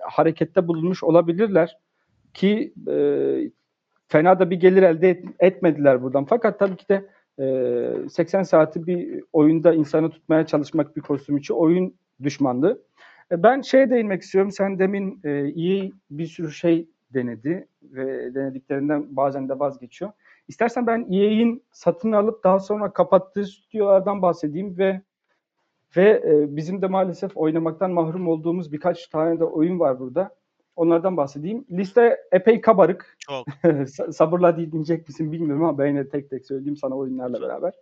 harekette 0.00 0.68
bulunmuş 0.68 1.02
olabilirler 1.02 1.78
ki 2.34 2.74
e, 2.88 2.96
fena 4.08 4.38
da 4.38 4.50
bir 4.50 4.60
gelir 4.60 4.82
elde 4.82 5.10
et, 5.10 5.24
etmediler 5.40 6.02
buradan. 6.02 6.24
Fakat 6.24 6.58
tabii 6.58 6.76
ki 6.76 6.88
de 6.88 7.06
e, 8.04 8.08
80 8.08 8.42
saati 8.42 8.86
bir 8.86 9.24
oyunda 9.32 9.74
insanı 9.74 10.10
tutmaya 10.10 10.46
çalışmak 10.46 10.96
bir 10.96 11.00
kostüm 11.00 11.36
için 11.36 11.54
oyun 11.54 11.94
düşmanlığı. 12.22 12.82
E, 13.32 13.42
ben 13.42 13.60
şeye 13.60 13.90
değinmek 13.90 14.22
istiyorum. 14.22 14.50
Sen 14.50 14.78
demin 14.78 15.20
e, 15.24 15.48
iyi 15.48 15.92
bir 16.10 16.26
sürü 16.26 16.52
şey 16.52 16.88
denedi 17.14 17.68
ve 17.82 18.34
denediklerinden 18.34 19.16
bazen 19.16 19.48
de 19.48 19.58
vazgeçiyor. 19.58 20.10
İstersen 20.48 20.86
ben 20.86 21.06
EA'in 21.12 21.64
satın 21.72 22.12
alıp 22.12 22.44
daha 22.44 22.60
sonra 22.60 22.92
kapattığı 22.92 23.44
stüdyolardan 23.44 24.22
bahsedeyim 24.22 24.78
ve 24.78 25.02
ve 25.96 26.22
e, 26.26 26.56
bizim 26.56 26.82
de 26.82 26.86
maalesef 26.86 27.36
oynamaktan 27.36 27.90
mahrum 27.90 28.28
olduğumuz 28.28 28.72
birkaç 28.72 29.08
tane 29.08 29.40
de 29.40 29.44
oyun 29.44 29.80
var 29.80 30.00
burada. 30.00 30.36
Onlardan 30.76 31.16
bahsedeyim. 31.16 31.64
Liste 31.70 32.16
epey 32.32 32.60
kabarık. 32.60 33.16
Çok. 33.18 33.46
Sabırla 34.12 34.56
dinleyecek 34.56 35.08
misin 35.08 35.32
bilmiyorum 35.32 35.64
ama 35.64 35.78
ben 35.78 35.86
yine 35.86 36.08
tek 36.08 36.30
tek 36.30 36.46
söyleyeyim 36.46 36.76
sana 36.76 36.96
oyunlarla 36.96 37.40
beraber. 37.40 37.72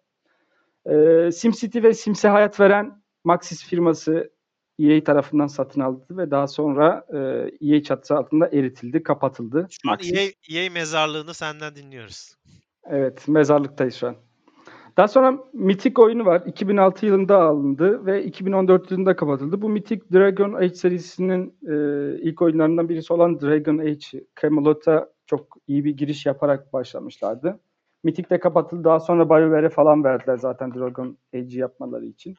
Ee, 0.87 1.33
SimCity 1.33 1.83
ve 1.83 1.95
Sims'e 1.95 2.29
hayat 2.29 2.61
veren 2.61 3.03
Maxis 3.25 3.65
firması 3.65 4.31
EA 4.83 5.05
tarafından 5.05 5.47
satın 5.47 5.81
aldı 5.81 6.05
ve 6.11 6.31
daha 6.31 6.47
sonra 6.47 7.07
e, 7.15 7.19
EA 7.69 7.83
çatısı 7.83 8.17
altında 8.17 8.49
eritildi, 8.49 9.03
kapatıldı. 9.03 9.67
Şu 9.71 9.91
an 9.91 9.99
EA, 10.15 10.31
EA 10.51 10.71
mezarlığını 10.71 11.35
senden 11.35 11.77
dinliyoruz. 11.77 12.37
Evet, 12.85 13.29
mezarlıktayız 13.29 13.95
şu 13.95 14.09
an. 14.09 14.17
Daha 14.97 15.09
sonra 15.09 15.39
Mythic 15.53 16.03
oyunu 16.03 16.25
var. 16.25 16.43
2006 16.47 17.07
yılında 17.07 17.43
alındı 17.43 18.07
ve 18.07 18.25
2014 18.25 18.91
yılında 18.91 19.17
kapatıldı. 19.17 19.63
Bu 19.63 19.69
Mythic 19.69 20.01
Dragon 20.13 20.53
Age 20.53 20.75
serisinin 20.75 21.59
e, 21.69 21.75
ilk 22.23 22.43
oyunlarından 22.43 22.89
birisi 22.89 23.13
olan 23.13 23.41
Dragon 23.41 23.79
Age 23.79 24.25
Camelot'a 24.43 25.09
çok 25.27 25.57
iyi 25.67 25.85
bir 25.85 25.97
giriş 25.97 26.27
yaparak 26.27 26.73
başlamışlardı. 26.73 27.61
Mythic 28.05 28.31
de 28.31 28.41
kapatıldı. 28.41 28.85
Daha 28.85 29.01
sonra 29.01 29.29
BioWare'e 29.29 29.69
falan 29.69 30.05
verdiler 30.05 30.37
zaten 30.37 30.75
Dragon 30.75 31.19
Age'i 31.35 31.59
yapmaları 31.59 32.07
için. 32.07 32.37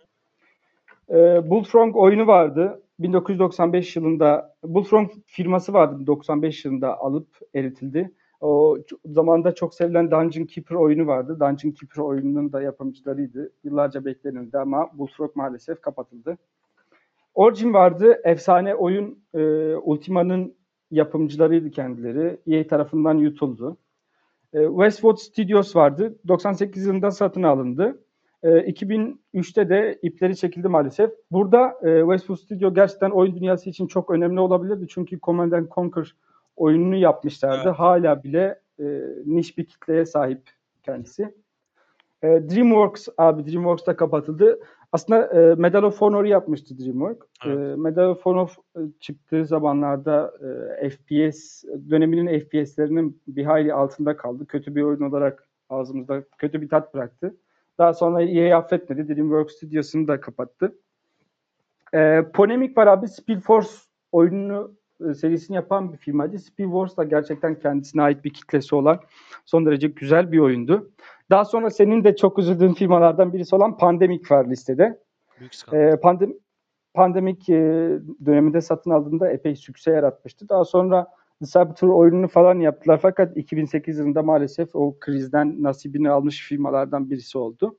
E, 1.09 1.49
Bullfrog 1.49 1.95
oyunu 1.95 2.27
vardı. 2.27 2.83
1995 2.99 3.95
yılında 3.95 4.55
Bullfrog 4.63 5.11
firması 5.25 5.73
vardı 5.73 6.07
95 6.07 6.65
yılında 6.65 6.97
alıp 6.97 7.27
eritildi. 7.53 8.11
O 8.41 8.77
zamanda 9.05 9.55
çok 9.55 9.73
sevilen 9.73 10.11
Dungeon 10.11 10.45
Keeper 10.45 10.75
oyunu 10.75 11.07
vardı. 11.07 11.37
Dungeon 11.39 11.71
Keeper 11.71 12.01
oyununun 12.01 12.53
da 12.53 12.61
yapımcılarıydı. 12.61 13.51
Yıllarca 13.63 14.05
beklenildi 14.05 14.57
ama 14.57 14.89
Bullfrog 14.93 15.35
maalesef 15.35 15.81
kapatıldı. 15.81 16.37
Origin 17.33 17.73
vardı. 17.73 18.21
Efsane 18.23 18.75
oyun 18.75 19.19
e, 19.33 19.39
Ultima'nın 19.75 20.55
yapımcılarıydı 20.91 21.71
kendileri. 21.71 22.37
EA 22.47 22.67
tarafından 22.67 23.17
yutuldu. 23.17 23.77
E, 24.53 24.67
Westwood 24.67 25.17
Studios 25.17 25.75
vardı. 25.75 26.19
98 26.27 26.85
yılında 26.85 27.11
satın 27.11 27.43
alındı. 27.43 28.03
E, 28.43 28.49
2003'te 28.49 29.69
de 29.69 29.99
ipleri 30.01 30.37
çekildi 30.37 30.67
maalesef. 30.67 31.11
Burada 31.31 31.77
e, 31.83 31.99
Westwood 31.99 32.37
Studio 32.37 32.73
gerçekten 32.73 33.09
oyun 33.09 33.35
dünyası 33.35 33.69
için 33.69 33.87
çok 33.87 34.09
önemli 34.09 34.39
olabilirdi. 34.39 34.85
Çünkü 34.89 35.19
Command 35.19 35.53
Conquer 35.75 36.15
oyununu 36.55 36.95
yapmışlardı. 36.95 37.67
Evet. 37.67 37.79
Hala 37.79 38.23
bile 38.23 38.59
e, 38.79 38.83
niş 39.25 39.57
bir 39.57 39.65
kitleye 39.65 40.05
sahip 40.05 40.41
kendisi. 40.83 41.23
E, 42.23 42.27
DreamWorks 42.27 43.07
abi 43.17 43.51
DreamWorks 43.51 43.85
da 43.85 43.95
kapatıldı. 43.95 44.59
Aslında 44.91 45.25
e, 45.27 45.55
Medal 45.55 45.83
of 45.83 46.01
Honor'u 46.01 46.27
yapmıştı 46.27 46.79
DreamWorks. 46.79 47.27
E, 47.45 47.49
evet. 47.49 47.57
E, 47.57 47.75
Medal 47.75 48.09
of 48.09 48.25
Honor 48.25 48.49
e, 48.75 48.79
çıktığı 48.99 49.45
zamanlarda 49.45 50.33
e, 50.81 50.89
FPS 50.89 51.63
döneminin 51.89 52.39
FPS'lerinin 52.39 53.21
bir 53.27 53.45
hayli 53.45 53.73
altında 53.73 54.17
kaldı. 54.17 54.45
Kötü 54.47 54.75
bir 54.75 54.81
oyun 54.81 55.01
olarak 55.01 55.47
ağzımızda 55.69 56.23
kötü 56.37 56.61
bir 56.61 56.69
tat 56.69 56.93
bıraktı. 56.93 57.35
Daha 57.77 57.93
sonra 57.93 58.23
EA 58.23 58.57
affetmedi. 58.57 59.15
DreamWorks 59.15 59.55
stüdyosunu 59.55 60.07
da 60.07 60.21
kapattı. 60.21 60.75
E, 61.93 62.23
polemik 62.33 62.77
var 62.77 62.87
abi. 62.87 63.07
Speedforce 63.07 63.69
oyununu 64.11 64.75
e, 65.09 65.13
serisini 65.13 65.55
yapan 65.55 65.93
bir 65.93 65.97
firmaydı. 65.97 66.39
Speed 66.39 66.65
Wars 66.65 66.97
da 66.97 67.03
gerçekten 67.03 67.59
kendisine 67.59 68.01
ait 68.01 68.23
bir 68.25 68.33
kitlesi 68.33 68.75
olan 68.75 68.99
son 69.45 69.65
derece 69.65 69.87
güzel 69.87 70.31
bir 70.31 70.39
oyundu. 70.39 70.91
Daha 71.29 71.45
sonra 71.45 71.69
senin 71.69 72.03
de 72.03 72.15
çok 72.15 72.39
üzüldüğün 72.39 72.73
firmalardan 72.73 73.33
birisi 73.33 73.55
olan 73.55 73.77
Pandemic 73.77 74.23
var 74.29 74.45
listede. 74.45 74.99
Büyük 75.39 75.53
ee, 75.73 75.99
pandem 76.01 76.33
Pandemic 76.93 77.53
e, 77.53 77.59
döneminde 78.25 78.61
satın 78.61 78.91
aldığında 78.91 79.29
epey 79.29 79.55
sükse 79.55 79.91
yaratmıştı. 79.91 80.49
Daha 80.49 80.65
sonra 80.65 81.07
Saboteur 81.43 81.87
oyununu 81.87 82.27
falan 82.27 82.59
yaptılar 82.59 82.99
fakat 83.01 83.37
2008 83.37 83.99
yılında 83.99 84.23
maalesef 84.23 84.75
o 84.75 84.99
krizden 84.99 85.63
nasibini 85.63 86.09
almış 86.09 86.41
firmalardan 86.41 87.09
birisi 87.09 87.37
oldu. 87.37 87.77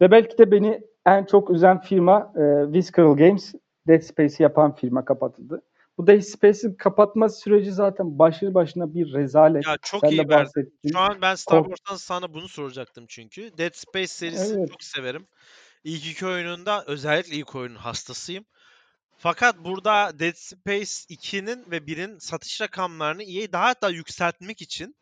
Ve 0.00 0.10
belki 0.10 0.38
de 0.38 0.50
beni 0.50 0.80
en 1.06 1.24
çok 1.24 1.50
üzen 1.50 1.80
firma 1.80 2.32
e, 2.36 2.72
Visceral 2.72 3.16
Games, 3.16 3.54
Dead 3.88 4.00
Space'i 4.00 4.42
yapan 4.42 4.74
firma 4.74 5.04
kapatıldı. 5.04 5.62
Bu 5.98 6.06
Dead 6.06 6.20
Space'in 6.20 6.74
kapatma 6.74 7.28
süreci 7.28 7.72
zaten 7.72 8.18
başlı 8.18 8.54
başına 8.54 8.94
bir 8.94 9.12
rezalet. 9.12 9.66
Ya 9.66 9.76
çok 9.82 10.00
Sen 10.00 10.10
iyi 10.10 10.28
verdin. 10.28 10.78
Şu 10.92 10.98
an 10.98 11.18
ben 11.22 11.34
Star 11.34 11.64
Wars'tan 11.64 11.96
sana 11.96 12.34
bunu 12.34 12.48
soracaktım 12.48 13.04
çünkü. 13.08 13.58
Dead 13.58 13.72
Space 13.74 14.06
serisini 14.06 14.58
evet. 14.58 14.70
çok 14.70 14.82
severim. 14.82 15.26
İlk 15.84 16.06
iki 16.06 16.26
oyununda 16.26 16.84
özellikle 16.86 17.36
ilk 17.36 17.54
oyunun 17.54 17.76
hastasıyım. 17.76 18.44
Fakat 19.18 19.58
burada 19.58 20.18
Dead 20.18 20.34
Space 20.34 21.14
2'nin 21.14 21.70
ve 21.70 21.76
1'in 21.76 22.18
satış 22.18 22.60
rakamlarını 22.60 23.22
EA 23.22 23.52
daha 23.52 23.74
da 23.82 23.90
yükseltmek 23.90 24.62
için 24.62 24.96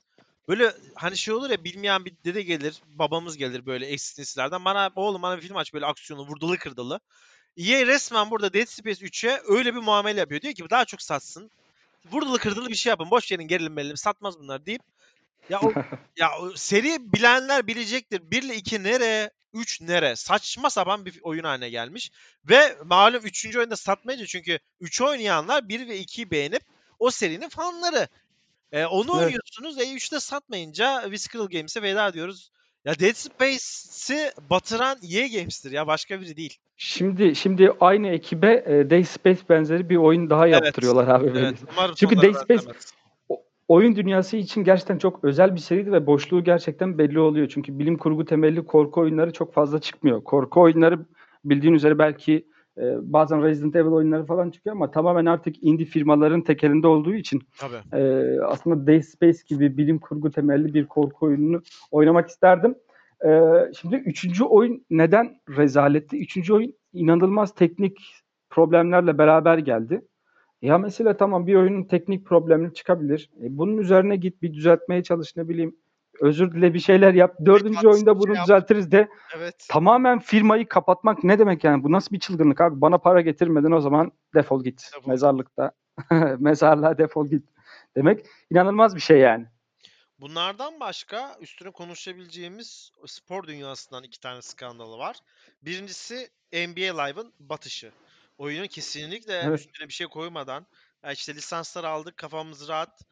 böyle 0.48 0.72
hani 0.94 1.16
şey 1.16 1.34
olur 1.34 1.50
ya 1.50 1.64
bilmeyen 1.64 2.04
bir 2.04 2.14
dede 2.24 2.42
gelir, 2.42 2.82
babamız 2.86 3.36
gelir 3.36 3.66
böyle 3.66 3.86
eski 3.86 4.20
nesillerden. 4.20 4.64
Bana 4.64 4.90
oğlum 4.96 5.22
bana 5.22 5.36
bir 5.36 5.42
film 5.42 5.56
aç 5.56 5.74
böyle 5.74 5.86
aksiyonlu, 5.86 6.26
vurdulu 6.26 6.56
kırdılı. 6.56 7.00
EA 7.56 7.86
resmen 7.86 8.30
burada 8.30 8.52
Dead 8.52 8.66
Space 8.66 9.06
3'e 9.06 9.42
öyle 9.48 9.74
bir 9.74 9.80
muamele 9.80 10.20
yapıyor. 10.20 10.40
Diyor 10.40 10.54
ki 10.54 10.64
daha 10.70 10.84
çok 10.84 11.02
satsın. 11.02 11.50
Vurdulu 12.12 12.38
kırdılı 12.38 12.68
bir 12.68 12.74
şey 12.74 12.90
yapın. 12.90 13.10
Boş 13.10 13.32
yerin 13.32 13.48
gerilim 13.48 13.76
belli 13.76 13.96
satmaz 13.96 14.38
bunlar 14.38 14.66
deyip 14.66 14.82
ya 15.48 15.60
o, 15.60 15.72
ya 16.16 16.38
o 16.40 16.52
seri 16.56 17.12
bilenler 17.12 17.66
bilecektir. 17.66 18.30
1 18.30 18.42
ile 18.42 18.56
2 18.56 18.82
nere? 18.82 19.30
3 19.54 19.80
nere? 19.80 20.16
Saçma 20.16 20.70
sapan 20.70 21.06
bir 21.06 21.20
oyun 21.22 21.44
haline 21.44 21.70
gelmiş. 21.70 22.10
Ve 22.44 22.76
malum 22.84 23.22
3. 23.24 23.56
oyunda 23.56 23.76
satmayınca 23.76 24.26
çünkü 24.26 24.58
3 24.80 25.00
oynayanlar 25.00 25.68
1 25.68 25.88
ve 25.88 26.00
2'yi 26.00 26.30
beğenip 26.30 26.62
o 26.98 27.10
serinin 27.10 27.48
fanları. 27.48 28.08
E, 28.72 28.84
onu 28.84 29.10
evet. 29.14 29.24
oynuyorsunuz. 29.24 29.78
E 29.78 29.82
3'te 29.82 30.20
satmayınca 30.20 31.10
Visceral 31.10 31.48
Games'e 31.48 31.82
veda 31.82 32.14
diyoruz. 32.14 32.50
Ya 32.84 32.98
Dead 32.98 33.14
Space'i 33.14 34.32
batıran 34.50 34.98
EA 35.12 35.26
Games'tir 35.26 35.72
ya 35.72 35.86
başka 35.86 36.20
biri 36.20 36.36
değil. 36.36 36.58
Şimdi 36.76 37.36
şimdi 37.36 37.72
aynı 37.80 38.08
ekibe 38.08 38.64
e, 38.66 38.90
Dead 38.90 39.04
Space 39.04 39.40
benzeri 39.48 39.88
bir 39.88 39.96
oyun 39.96 40.30
daha 40.30 40.48
evet. 40.48 40.64
yaptırıyorlar 40.64 41.08
abi. 41.08 41.38
Evet. 41.38 41.58
Çünkü 41.96 42.22
Dead 42.22 42.34
Space 42.34 42.70
o, 42.70 42.72
oyun 43.68 43.96
dünyası 43.96 44.36
için 44.36 44.64
gerçekten 44.64 44.98
çok 44.98 45.24
özel 45.24 45.54
bir 45.54 45.60
seriydi 45.60 45.92
ve 45.92 46.06
boşluğu 46.06 46.44
gerçekten 46.44 46.98
belli 46.98 47.20
oluyor. 47.20 47.48
Çünkü 47.48 47.78
bilim 47.78 47.98
kurgu 47.98 48.24
temelli 48.24 48.66
korku 48.66 49.00
oyunları 49.00 49.32
çok 49.32 49.54
fazla 49.54 49.78
çıkmıyor. 49.78 50.24
Korku 50.24 50.60
oyunları 50.60 50.98
bildiğin 51.44 51.74
üzere 51.74 51.98
belki 51.98 52.46
e, 52.78 52.82
bazen 53.12 53.42
Resident 53.42 53.76
Evil 53.76 53.90
oyunları 53.90 54.24
falan 54.24 54.50
çıkıyor 54.50 54.76
ama 54.76 54.90
tamamen 54.90 55.26
artık 55.26 55.62
indie 55.62 55.86
firmaların 55.86 56.40
tekelinde 56.40 56.86
olduğu 56.86 57.14
için 57.14 57.42
Tabii. 57.58 58.02
E, 58.02 58.24
aslında 58.40 58.86
Dead 58.86 59.02
Space 59.02 59.38
gibi 59.46 59.76
bilim 59.76 59.98
kurgu 59.98 60.30
temelli 60.30 60.74
bir 60.74 60.86
korku 60.86 61.26
oyununu 61.26 61.62
oynamak 61.90 62.28
isterdim. 62.28 62.74
E, 63.26 63.30
şimdi 63.80 63.96
üçüncü 63.96 64.44
oyun 64.44 64.84
neden 64.90 65.40
rezaletti? 65.56 66.18
Üçüncü 66.18 66.52
oyun 66.52 66.74
inanılmaz 66.92 67.54
teknik 67.54 67.98
problemlerle 68.50 69.18
beraber 69.18 69.58
geldi. 69.58 70.00
Ya 70.64 70.78
mesela 70.78 71.16
tamam 71.16 71.46
bir 71.46 71.54
oyunun 71.54 71.84
teknik 71.84 72.26
problemi 72.26 72.74
çıkabilir. 72.74 73.30
E, 73.42 73.58
bunun 73.58 73.78
üzerine 73.78 74.16
git 74.16 74.42
bir 74.42 74.54
düzeltmeye 74.54 75.02
çalış 75.02 75.36
ne 75.36 75.48
bileyim 75.48 75.76
özür 76.20 76.52
dile 76.52 76.74
bir 76.74 76.78
şeyler 76.78 77.14
yap. 77.14 77.36
Dördüncü 77.44 77.74
haklısın, 77.74 77.88
oyunda 77.88 78.12
şey 78.12 78.20
bunu 78.20 78.36
yap. 78.36 78.44
düzeltiriz 78.44 78.92
de 78.92 79.08
Evet. 79.36 79.66
tamamen 79.70 80.18
firmayı 80.18 80.68
kapatmak 80.68 81.24
ne 81.24 81.38
demek 81.38 81.64
yani? 81.64 81.84
Bu 81.84 81.92
nasıl 81.92 82.12
bir 82.12 82.20
çılgınlık 82.20 82.60
abi? 82.60 82.80
Bana 82.80 82.98
para 82.98 83.20
getirmeden 83.20 83.70
o 83.70 83.80
zaman 83.80 84.12
defol 84.34 84.64
git. 84.64 84.90
Git. 84.94 85.06
Mezarlıkta. 85.06 85.72
Mezarlığa 86.38 86.98
defol 86.98 87.28
git. 87.28 87.48
Demek 87.96 88.26
inanılmaz 88.50 88.96
bir 88.96 89.00
şey 89.00 89.18
yani. 89.18 89.46
Bunlardan 90.20 90.80
başka 90.80 91.36
üstüne 91.40 91.70
konuşabileceğimiz 91.70 92.90
spor 93.06 93.46
dünyasından 93.46 94.04
iki 94.04 94.20
tane 94.20 94.42
skandalı 94.42 94.98
var. 94.98 95.16
Birincisi 95.62 96.28
NBA 96.52 97.02
Live'ın 97.02 97.32
batışı. 97.40 97.92
Oyunun 98.38 98.66
kesinlikle 98.66 99.34
Evet. 99.34 99.60
üstüne 99.60 99.88
bir 99.88 99.92
şey 99.92 100.06
koymadan 100.06 100.66
ya 101.04 101.12
işte 101.12 101.34
lisanslar 101.34 101.84
aldık 101.84 102.16
kafamız 102.16 102.68
rahat. 102.68 103.02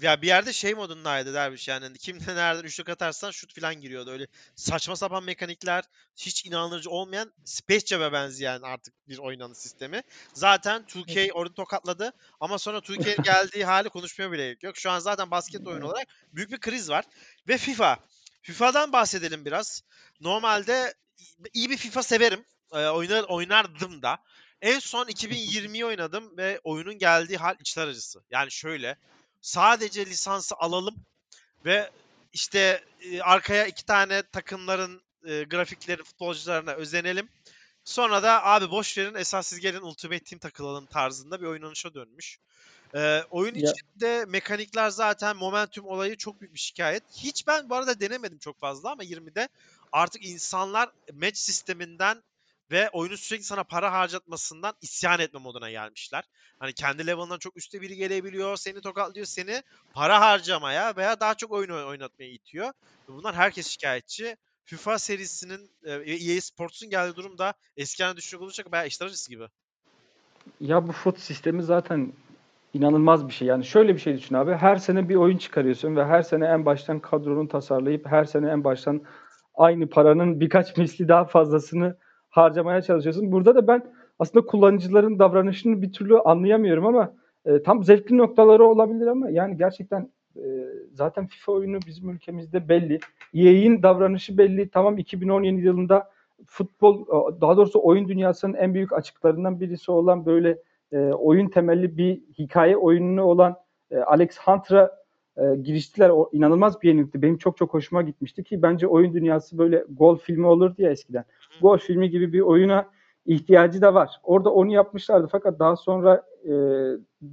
Ya 0.00 0.22
bir 0.22 0.26
yerde 0.26 0.52
şey 0.52 0.74
modundaydı 0.74 1.34
dermiş 1.34 1.68
yani 1.68 1.98
kim 1.98 2.18
ne 2.26 2.34
nereden 2.36 2.64
üçlük 2.64 2.88
atarsan 2.88 3.30
şut 3.30 3.54
falan 3.54 3.80
giriyordu. 3.80 4.10
Öyle 4.10 4.26
saçma 4.54 4.96
sapan 4.96 5.24
mekanikler 5.24 5.84
hiç 6.16 6.46
inandırıcı 6.46 6.90
olmayan 6.90 7.32
Space 7.44 7.86
Jam'e 7.86 8.12
benzeyen 8.12 8.62
artık 8.62 8.94
bir 9.08 9.18
oynanış 9.18 9.58
sistemi. 9.58 10.02
Zaten 10.32 10.82
2K 10.88 11.32
orada 11.32 11.54
tokatladı 11.54 12.12
ama 12.40 12.58
sonra 12.58 12.78
2K'nin 12.78 13.22
geldiği 13.22 13.64
hali 13.64 13.88
konuşmaya 13.88 14.32
bile 14.32 14.44
gerek 14.44 14.62
yok. 14.62 14.76
Şu 14.76 14.90
an 14.90 14.98
zaten 14.98 15.30
basket 15.30 15.66
oyunu 15.66 15.86
olarak 15.86 16.08
büyük 16.32 16.52
bir 16.52 16.60
kriz 16.60 16.90
var. 16.90 17.04
Ve 17.48 17.58
FIFA. 17.58 17.98
FIFA'dan 18.42 18.92
bahsedelim 18.92 19.44
biraz. 19.44 19.82
Normalde 20.20 20.94
iyi 21.52 21.70
bir 21.70 21.76
FIFA 21.76 22.02
severim. 22.02 22.44
Ee, 22.72 22.86
oynar, 22.86 23.22
oynardım 23.22 24.02
da. 24.02 24.18
En 24.64 24.78
son 24.78 25.06
2020'yi 25.06 25.86
oynadım 25.86 26.36
ve 26.36 26.60
oyunun 26.64 26.98
geldiği 26.98 27.36
hal 27.36 27.56
içler 27.60 27.86
acısı. 27.88 28.22
Yani 28.30 28.50
şöyle. 28.50 28.96
Sadece 29.40 30.06
lisansı 30.06 30.54
alalım 30.54 30.94
ve 31.64 31.90
işte 32.32 32.84
e, 33.00 33.20
arkaya 33.20 33.66
iki 33.66 33.84
tane 33.86 34.22
takımların 34.22 35.02
e, 35.24 35.42
grafikleri 35.42 36.02
futbolcularına 36.02 36.72
özenelim. 36.72 37.28
Sonra 37.84 38.22
da 38.22 38.44
abi 38.44 38.70
boş 38.70 38.98
verin 38.98 39.14
esas 39.14 39.46
siz 39.46 39.60
gelin 39.60 39.80
Ultimate 39.80 40.24
Team 40.24 40.38
takılalım 40.38 40.86
tarzında 40.86 41.40
bir 41.40 41.46
oynanışa 41.46 41.94
dönmüş. 41.94 42.38
Ee, 42.94 43.22
oyun 43.30 43.54
Ya- 43.54 43.72
içinde 43.72 44.24
mekanikler 44.28 44.90
zaten 44.90 45.36
momentum 45.36 45.86
olayı 45.86 46.16
çok 46.16 46.40
büyük 46.40 46.54
bir 46.54 46.58
şikayet. 46.58 47.02
Hiç 47.16 47.46
ben 47.46 47.70
bu 47.70 47.74
arada 47.74 48.00
denemedim 48.00 48.38
çok 48.38 48.60
fazla 48.60 48.90
ama 48.90 49.04
20'de 49.04 49.48
artık 49.92 50.24
insanlar 50.24 50.90
match 51.12 51.36
sisteminden 51.36 52.22
ve 52.70 52.90
oyunun 52.92 53.16
sürekli 53.16 53.44
sana 53.44 53.64
para 53.64 53.92
harcatmasından 53.92 54.74
isyan 54.80 55.20
etme 55.20 55.40
moduna 55.40 55.70
gelmişler. 55.70 56.24
Hani 56.58 56.72
kendi 56.72 57.06
level'ından 57.06 57.38
çok 57.38 57.56
üstte 57.56 57.80
biri 57.80 57.96
gelebiliyor, 57.96 58.56
seni 58.56 58.80
tokatlıyor, 58.80 59.26
seni 59.26 59.62
para 59.94 60.20
harcamaya 60.20 60.96
veya 60.96 61.20
daha 61.20 61.34
çok 61.34 61.52
oyun 61.52 61.70
oy- 61.70 61.84
oynatmaya 61.84 62.30
itiyor. 62.30 62.72
Bunlar 63.08 63.34
herkes 63.34 63.66
şikayetçi. 63.66 64.36
FIFA 64.64 64.98
serisinin 64.98 65.70
e, 65.84 66.00
ve 66.00 66.12
EA 66.14 66.40
Sports'un 66.40 66.90
geldiği 66.90 67.16
durum 67.16 67.38
da 67.38 67.54
eskiden 67.76 68.16
düşünecek 68.16 68.40
olursak 68.40 68.72
bayağı 68.72 68.86
işler 68.86 69.06
acısı 69.06 69.30
gibi. 69.30 69.48
Ya 70.60 70.88
bu 70.88 70.92
foot 70.92 71.18
sistemi 71.18 71.62
zaten 71.62 72.12
inanılmaz 72.74 73.28
bir 73.28 73.32
şey. 73.32 73.48
Yani 73.48 73.64
şöyle 73.64 73.94
bir 73.94 74.00
şey 74.00 74.16
düşün 74.16 74.34
abi. 74.34 74.54
Her 74.54 74.76
sene 74.76 75.08
bir 75.08 75.14
oyun 75.14 75.38
çıkarıyorsun 75.38 75.96
ve 75.96 76.04
her 76.04 76.22
sene 76.22 76.46
en 76.46 76.66
baştan 76.66 77.00
kadronu 77.00 77.48
tasarlayıp 77.48 78.06
her 78.06 78.24
sene 78.24 78.50
en 78.50 78.64
baştan 78.64 79.02
aynı 79.54 79.88
paranın 79.88 80.40
birkaç 80.40 80.76
misli 80.76 81.08
daha 81.08 81.24
fazlasını 81.24 81.96
harcamaya 82.36 82.82
çalışıyorsun. 82.82 83.32
Burada 83.32 83.54
da 83.54 83.66
ben 83.66 83.82
aslında 84.18 84.46
kullanıcıların 84.46 85.18
davranışını 85.18 85.82
bir 85.82 85.92
türlü 85.92 86.18
anlayamıyorum 86.18 86.86
ama 86.86 87.14
e, 87.46 87.62
tam 87.62 87.84
zevkli 87.84 88.18
noktaları 88.18 88.64
olabilir 88.64 89.06
ama 89.06 89.30
yani 89.30 89.56
gerçekten 89.56 90.10
e, 90.36 90.42
zaten 90.92 91.26
FIFA 91.26 91.52
oyunu 91.52 91.78
bizim 91.86 92.10
ülkemizde 92.10 92.68
belli. 92.68 92.98
EA'in 93.34 93.82
davranışı 93.82 94.38
belli. 94.38 94.68
Tamam 94.68 94.98
2017 94.98 95.60
yılında 95.66 96.10
futbol 96.46 97.06
daha 97.40 97.56
doğrusu 97.56 97.80
oyun 97.82 98.08
dünyasının 98.08 98.54
en 98.54 98.74
büyük 98.74 98.92
açıklarından 98.92 99.60
birisi 99.60 99.90
olan 99.90 100.26
böyle 100.26 100.58
e, 100.92 100.98
oyun 100.98 101.48
temelli 101.48 101.96
bir 101.96 102.22
hikaye 102.38 102.76
oyununu 102.76 103.22
olan 103.22 103.56
e, 103.90 103.98
Alex 103.98 104.38
Hunter'a 104.38 105.04
e, 105.36 105.56
giriştiler. 105.56 106.08
O 106.08 106.30
inanılmaz 106.32 106.82
bir 106.82 106.88
yenilikti. 106.88 107.22
Benim 107.22 107.38
çok 107.38 107.56
çok 107.56 107.74
hoşuma 107.74 108.02
gitmişti 108.02 108.44
ki 108.44 108.62
bence 108.62 108.86
oyun 108.86 109.14
dünyası 109.14 109.58
böyle 109.58 109.84
gol 109.90 110.16
filmi 110.18 110.46
olurdu 110.46 110.82
ya 110.82 110.90
eskiden. 110.90 111.24
Gol 111.60 111.78
filmi 111.78 112.10
gibi 112.10 112.32
bir 112.32 112.40
oyuna 112.40 112.86
ihtiyacı 113.26 113.82
da 113.82 113.94
var. 113.94 114.20
Orada 114.22 114.50
onu 114.50 114.72
yapmışlardı 114.72 115.28
fakat 115.32 115.58
daha 115.58 115.76
sonra 115.76 116.22
e, 116.44 116.52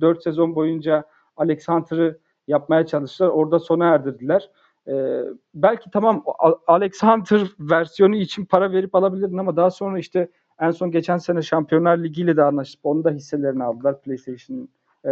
4 0.01 0.24
sezon 0.24 0.55
boyunca 0.55 1.03
Alex 1.38 1.67
Hunter'ı 1.67 2.19
yapmaya 2.47 2.86
çalıştılar. 2.86 3.30
Orada 3.30 3.59
sona 3.59 3.88
erdirdiler. 3.88 4.49
E, 4.88 5.22
belki 5.53 5.91
tamam 5.91 6.24
Alex 6.67 7.03
Hunter 7.03 7.41
versiyonu 7.59 8.15
için 8.15 8.45
para 8.45 8.72
verip 8.72 8.95
alabilirdin 8.95 9.38
ama 9.38 9.55
daha 9.55 9.72
sonra 9.72 9.99
işte 9.99 10.30
en 10.59 10.72
son 10.72 10.91
geçen 10.91 11.17
sene 11.17 11.41
Şampiyonlar 11.41 11.97
Ligi 11.97 12.22
ile 12.22 12.38
de 12.38 12.43
anlaşıp 12.43 12.80
onun 12.84 13.03
da 13.03 13.09
hisselerini 13.09 13.63
aldılar. 13.63 14.01
PlayStation 14.01 14.69
e, 15.05 15.11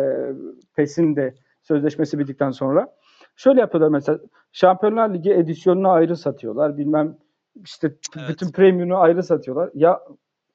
PES'in 0.75 1.15
de 1.15 1.35
sözleşmesi 1.61 2.19
bittikten 2.19 2.51
sonra. 2.51 2.95
Şöyle 3.35 3.59
yapıyorlar 3.59 3.89
mesela 3.89 4.19
Şampiyonlar 4.51 5.13
Ligi 5.13 5.33
edisyonunu 5.33 5.89
ayrı 5.89 6.15
satıyorlar. 6.15 6.77
Bilmem 6.77 7.17
işte 7.65 7.95
Evet. 8.19 8.29
bütün 8.29 8.51
premium'u 8.51 8.97
ayrı 8.97 9.23
satıyorlar. 9.23 9.69
Ya 9.73 9.99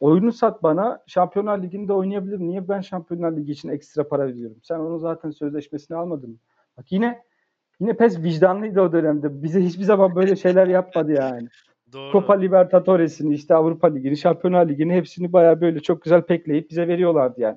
oyunu 0.00 0.32
sat 0.32 0.62
bana 0.62 1.02
Şampiyonlar 1.06 1.62
Ligi'nde 1.62 1.92
oynayabilir. 1.92 2.38
Niye 2.38 2.68
ben 2.68 2.80
Şampiyonlar 2.80 3.36
Ligi 3.36 3.52
için 3.52 3.68
ekstra 3.68 4.08
para 4.08 4.26
veriyorum? 4.26 4.56
Sen 4.62 4.78
onun 4.78 4.98
zaten 4.98 5.30
sözleşmesini 5.30 5.96
almadın 5.96 6.30
mı? 6.30 6.36
Bak 6.78 6.92
yine 6.92 7.22
yine 7.80 7.96
PES 7.96 8.18
vicdanlıydı 8.18 8.80
o 8.80 8.92
dönemde. 8.92 9.42
Bize 9.42 9.60
hiçbir 9.60 9.84
zaman 9.84 10.14
böyle 10.14 10.36
şeyler 10.36 10.66
yapmadı 10.66 11.12
yani. 11.12 11.48
Doğru. 11.92 12.12
Copa 12.12 12.34
Libertadores'ini, 12.34 13.34
işte 13.34 13.54
Avrupa 13.54 13.86
Ligi'ni, 13.86 14.16
Şampiyonlar 14.16 14.68
Ligi'ni 14.68 14.92
hepsini 14.92 15.32
bayağı 15.32 15.60
böyle 15.60 15.80
çok 15.80 16.02
güzel 16.02 16.22
pekleyip 16.22 16.70
bize 16.70 16.88
veriyorlardı 16.88 17.40
yani. 17.40 17.56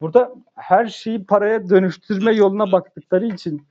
Burada 0.00 0.34
her 0.54 0.86
şeyi 0.86 1.24
paraya 1.26 1.68
dönüştürme 1.68 2.32
yoluna 2.32 2.72
baktıkları 2.72 3.26
için 3.26 3.62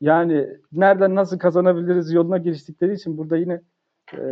yani 0.00 0.46
nereden 0.72 1.14
nasıl 1.14 1.38
kazanabiliriz 1.38 2.12
yoluna 2.12 2.38
giriştikleri 2.38 2.94
için 2.94 3.18
burada 3.18 3.36
yine 3.36 3.60
e, 4.14 4.26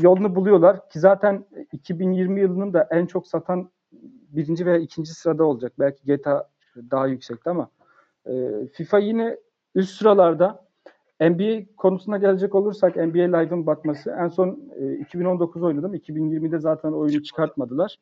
yolunu 0.00 0.34
buluyorlar 0.34 0.88
ki 0.88 0.98
zaten 1.00 1.44
2020 1.72 2.40
yılının 2.40 2.72
da 2.72 2.88
en 2.90 3.06
çok 3.06 3.26
satan 3.26 3.70
birinci 4.28 4.66
veya 4.66 4.76
ikinci 4.76 5.14
sırada 5.14 5.44
olacak. 5.44 5.72
Belki 5.78 6.04
GTA 6.04 6.48
daha 6.90 7.06
yüksekti 7.06 7.50
ama 7.50 7.70
e, 8.26 8.66
FIFA 8.72 8.98
yine 8.98 9.36
üst 9.74 9.98
sıralarda 9.98 10.64
NBA 11.20 11.76
konusuna 11.76 12.18
gelecek 12.18 12.54
olursak 12.54 12.96
NBA 12.96 13.38
Live'ın 13.38 13.66
batması 13.66 14.10
en 14.10 14.28
son 14.28 14.60
e, 14.76 14.94
2019 14.94 15.62
oynadım. 15.62 15.94
2020'de 15.94 16.58
zaten 16.58 16.92
oyunu 16.92 17.22
çıkartmadılar. 17.22 17.96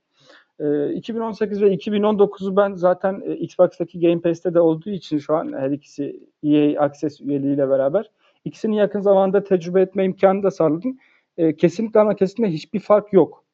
E, 0.61 0.93
2018 0.93 1.63
ve 1.63 1.75
2019'u 1.75 2.57
ben 2.57 2.75
zaten 2.75 3.23
e, 3.25 3.37
Xbox'taki 3.37 4.01
Game 4.01 4.21
Pass'te 4.21 4.55
de 4.55 4.61
olduğu 4.61 4.91
için 4.91 5.19
şu 5.19 5.37
an 5.37 5.53
her 5.53 5.71
ikisi 5.71 6.21
EA 6.43 6.83
Access 6.83 7.21
üyeliğiyle 7.21 7.69
beraber 7.69 8.11
ikisini 8.45 8.77
yakın 8.77 9.01
zamanda 9.01 9.45
tecrübe 9.45 9.81
etme 9.81 10.05
imkanı 10.05 10.43
da 10.43 10.51
sağladım. 10.51 10.99
E, 11.37 11.57
kesinlikle 11.57 12.01
ama 12.01 12.17
kesinlikle 12.17 12.55
hiçbir 12.55 12.81
fark 12.81 13.13
yok. 13.13 13.45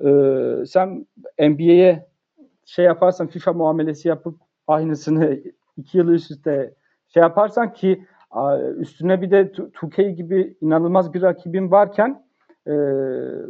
E, 0.00 0.08
sen 0.66 1.06
NBA'ye 1.38 2.08
şey 2.64 2.84
yaparsan 2.84 3.26
FIFA 3.26 3.52
muamelesi 3.52 4.08
yapıp 4.08 4.40
aynısını 4.66 5.40
iki 5.76 5.98
yıl 5.98 6.08
üst 6.08 6.30
üste 6.30 6.74
şey 7.08 7.20
yaparsan 7.20 7.72
ki 7.72 8.06
üstüne 8.76 9.22
bir 9.22 9.30
de 9.30 9.42
2K 9.42 10.10
gibi 10.10 10.56
inanılmaz 10.60 11.14
bir 11.14 11.22
rakibin 11.22 11.70
varken 11.70 12.26
e, 12.66 12.72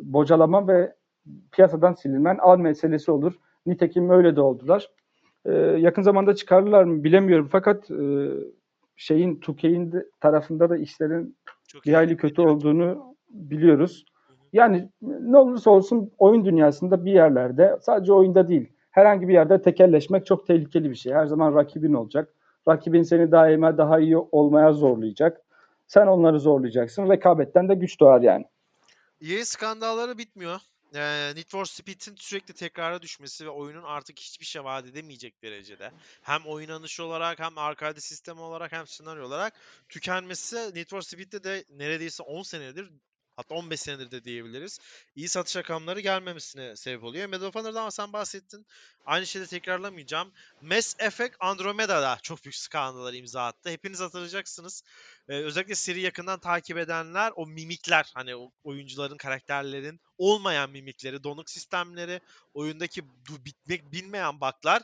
bocalama 0.03 0.69
ve 0.69 0.95
piyasadan 1.53 1.93
silinmen 1.93 2.39
al 2.39 2.59
meselesi 2.59 3.11
olur. 3.11 3.35
Nitekim 3.67 4.11
öyle 4.11 4.37
de 4.37 4.41
oldular. 4.41 4.91
E, 5.45 5.53
yakın 5.55 6.03
zamanda 6.03 6.35
çıkarırlar 6.35 6.85
mı 6.85 7.05
bilemiyorum 7.05 7.49
fakat 7.53 7.91
e, 7.91 8.31
şeyin 8.99 9.37
2K'in 9.37 9.93
de- 9.93 10.07
tarafında 10.21 10.71
da 10.71 10.77
işlerin 10.77 11.37
Çok 11.69 11.85
bir 11.85 11.93
hayli 11.93 12.17
kötü 12.17 12.43
olduğunu 12.43 13.17
biliyoruz. 13.31 14.05
Yani 14.53 14.89
ne 15.03 15.37
olursa 15.37 15.71
olsun 15.71 16.11
oyun 16.19 16.45
dünyasında 16.45 17.05
bir 17.05 17.13
yerlerde 17.13 17.79
sadece 17.81 18.13
oyunda 18.13 18.49
değil 18.49 18.73
herhangi 18.99 19.29
bir 19.29 19.33
yerde 19.33 19.63
tekelleşmek 19.63 20.27
çok 20.27 20.47
tehlikeli 20.47 20.91
bir 20.91 20.95
şey. 20.95 21.13
Her 21.13 21.27
zaman 21.27 21.55
rakibin 21.55 21.95
olacak. 21.95 22.35
Rakibin 22.69 23.03
seni 23.03 23.33
daima 23.33 23.79
daha 23.79 23.99
iyi 23.99 24.17
olmaya 24.17 24.73
zorlayacak. 24.73 25.41
Sen 25.87 26.07
onları 26.07 26.41
zorlayacaksın. 26.41 27.09
Rekabetten 27.09 27.69
de 27.69 27.75
güç 27.75 28.01
doğar 28.01 28.21
yani. 28.21 28.45
EA 29.21 29.45
skandalları 29.45 30.19
bitmiyor. 30.19 30.61
Ee, 30.95 31.33
Need 31.35 31.49
for 31.49 31.65
Speed'in 31.65 32.17
sürekli 32.17 32.55
tekrara 32.55 33.03
düşmesi 33.03 33.47
ve 33.47 33.51
oyunun 33.51 33.83
artık 33.83 34.19
hiçbir 34.19 34.45
şey 34.45 34.65
vaat 34.65 34.87
edemeyecek 34.87 35.43
derecede. 35.43 35.93
Hem 36.23 36.47
oynanış 36.47 37.01
olarak 37.01 37.39
hem 37.39 37.59
arcade 37.59 38.01
sistemi 38.01 38.41
olarak 38.41 38.73
hem 38.73 38.87
senaryo 38.87 39.27
olarak 39.27 39.55
tükenmesi 39.89 40.57
Need 40.57 40.89
for 40.91 41.03
Speed'de 41.03 41.45
de 41.45 41.65
neredeyse 41.71 42.23
10 42.23 42.43
senedir 42.43 42.91
hatta 43.39 43.55
15 43.55 43.81
senedir 43.81 44.11
de 44.11 44.25
diyebiliriz. 44.25 44.81
İyi 45.17 45.29
satış 45.29 45.57
rakamları 45.57 46.01
gelmemesine 46.01 46.77
sebep 46.77 47.05
oluyor. 47.05 47.27
Medal 47.27 47.47
of 47.47 47.55
Honor'dan 47.55 47.91
sen 47.91 48.13
bahsettin. 48.13 48.67
Aynı 49.07 49.27
şeyi 49.27 49.43
de 49.43 49.47
tekrarlamayacağım. 49.47 50.33
Mass 50.61 50.97
Effect 50.99 51.37
Andromeda'da 51.41 52.19
çok 52.23 52.45
büyük 52.45 52.55
skandallar 52.55 53.13
imza 53.15 53.47
attı. 53.47 53.71
Hepiniz 53.71 54.01
hatırlayacaksınız. 54.01 54.83
Ee, 55.29 55.35
özellikle 55.35 55.75
seri 55.75 56.01
yakından 56.01 56.41
takip 56.41 56.79
edenler 56.79 57.33
o 57.37 57.47
mimikler 57.47 58.11
hani 58.15 58.37
o 58.37 58.53
oyuncuların, 58.65 59.17
karakterlerin 59.17 60.01
olmayan 60.19 60.71
mimikleri, 60.71 61.25
donuk 61.25 61.51
sistemleri, 61.51 62.21
oyundaki 62.55 63.05
bitmek 63.45 63.93
bilmeyen 63.93 64.41
baklar 64.41 64.83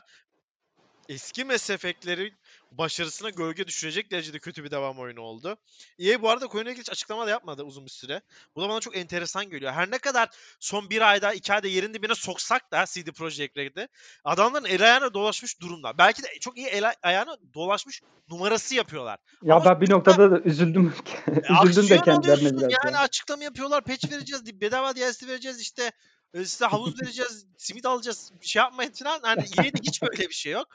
eski 1.09 1.43
Mass 1.43 1.69
Effect'lerin 1.69 2.33
başarısına 2.77 3.29
gölge 3.29 3.67
düşürecek 3.67 4.11
derecede 4.11 4.39
kötü 4.39 4.63
bir 4.63 4.71
devam 4.71 4.99
oyunu 4.99 5.21
oldu. 5.21 5.57
EA 5.99 6.21
bu 6.21 6.29
arada 6.29 6.45
ilgili 6.45 6.79
hiç 6.79 6.89
açıklama 6.89 7.27
da 7.27 7.29
yapmadı 7.29 7.63
uzun 7.63 7.85
bir 7.85 7.91
süre. 7.91 8.21
Bu 8.55 8.61
da 8.61 8.69
bana 8.69 8.79
çok 8.79 8.97
enteresan 8.97 9.49
geliyor. 9.49 9.73
Her 9.73 9.91
ne 9.91 9.97
kadar 9.97 10.29
son 10.59 10.89
bir 10.89 11.01
ayda, 11.01 11.33
iki 11.33 11.53
ayda 11.53 11.67
yerin 11.67 11.93
dibine 11.93 12.15
soksak 12.15 12.71
da 12.71 12.85
CD 12.85 13.07
Projekt 13.11 13.57
Red'i 13.57 13.87
adamların 14.23 14.65
el 14.65 14.83
ayağına 14.83 15.13
dolaşmış 15.13 15.61
durumda. 15.61 15.97
Belki 15.97 16.23
de 16.23 16.27
çok 16.41 16.57
iyi 16.57 16.67
el 16.67 16.93
ayağına 17.03 17.37
dolaşmış 17.53 18.01
numarası 18.29 18.75
yapıyorlar. 18.75 19.19
Ya 19.43 19.55
Ama 19.55 19.65
ben 19.65 19.81
bir 19.81 19.89
noktada 19.89 20.31
da 20.31 20.39
üzüldüm. 20.39 20.93
üzüldüm 21.65 21.89
de 21.89 22.01
kendilerine 22.01 22.57
biraz 22.57 22.61
yani 22.61 22.93
ya. 22.93 22.99
açıklama 22.99 23.43
yapıyorlar, 23.43 23.83
patch 23.83 24.11
vereceğiz, 24.11 24.61
bedava 24.61 24.95
DLC 24.95 25.27
vereceğiz 25.27 25.61
işte 25.61 25.91
e, 26.33 26.45
size 26.45 26.65
havuz 26.65 27.01
vereceğiz, 27.01 27.45
simit 27.57 27.85
alacağız, 27.85 28.31
bir 28.41 28.47
şey 28.47 28.59
yapmayın 28.59 28.91
falan. 28.91 29.21
Yani 29.25 29.45
EA'de 29.57 29.79
hiç 29.83 30.01
böyle 30.01 30.29
bir 30.29 30.33
şey 30.33 30.51
yok. 30.51 30.67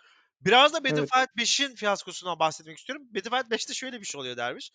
Biraz 0.45 0.73
da 0.73 0.81
Evet. 0.85 0.93
Battlefield 0.93 1.29
5'in 1.39 1.75
fiyaskosundan 1.75 2.39
bahsetmek 2.39 2.79
istiyorum. 2.79 3.07
Battlefield 3.15 3.51
5'te 3.51 3.75
şöyle 3.75 4.01
bir 4.01 4.07
şey 4.07 4.21
oluyor 4.21 4.37
dermiş. 4.37 4.71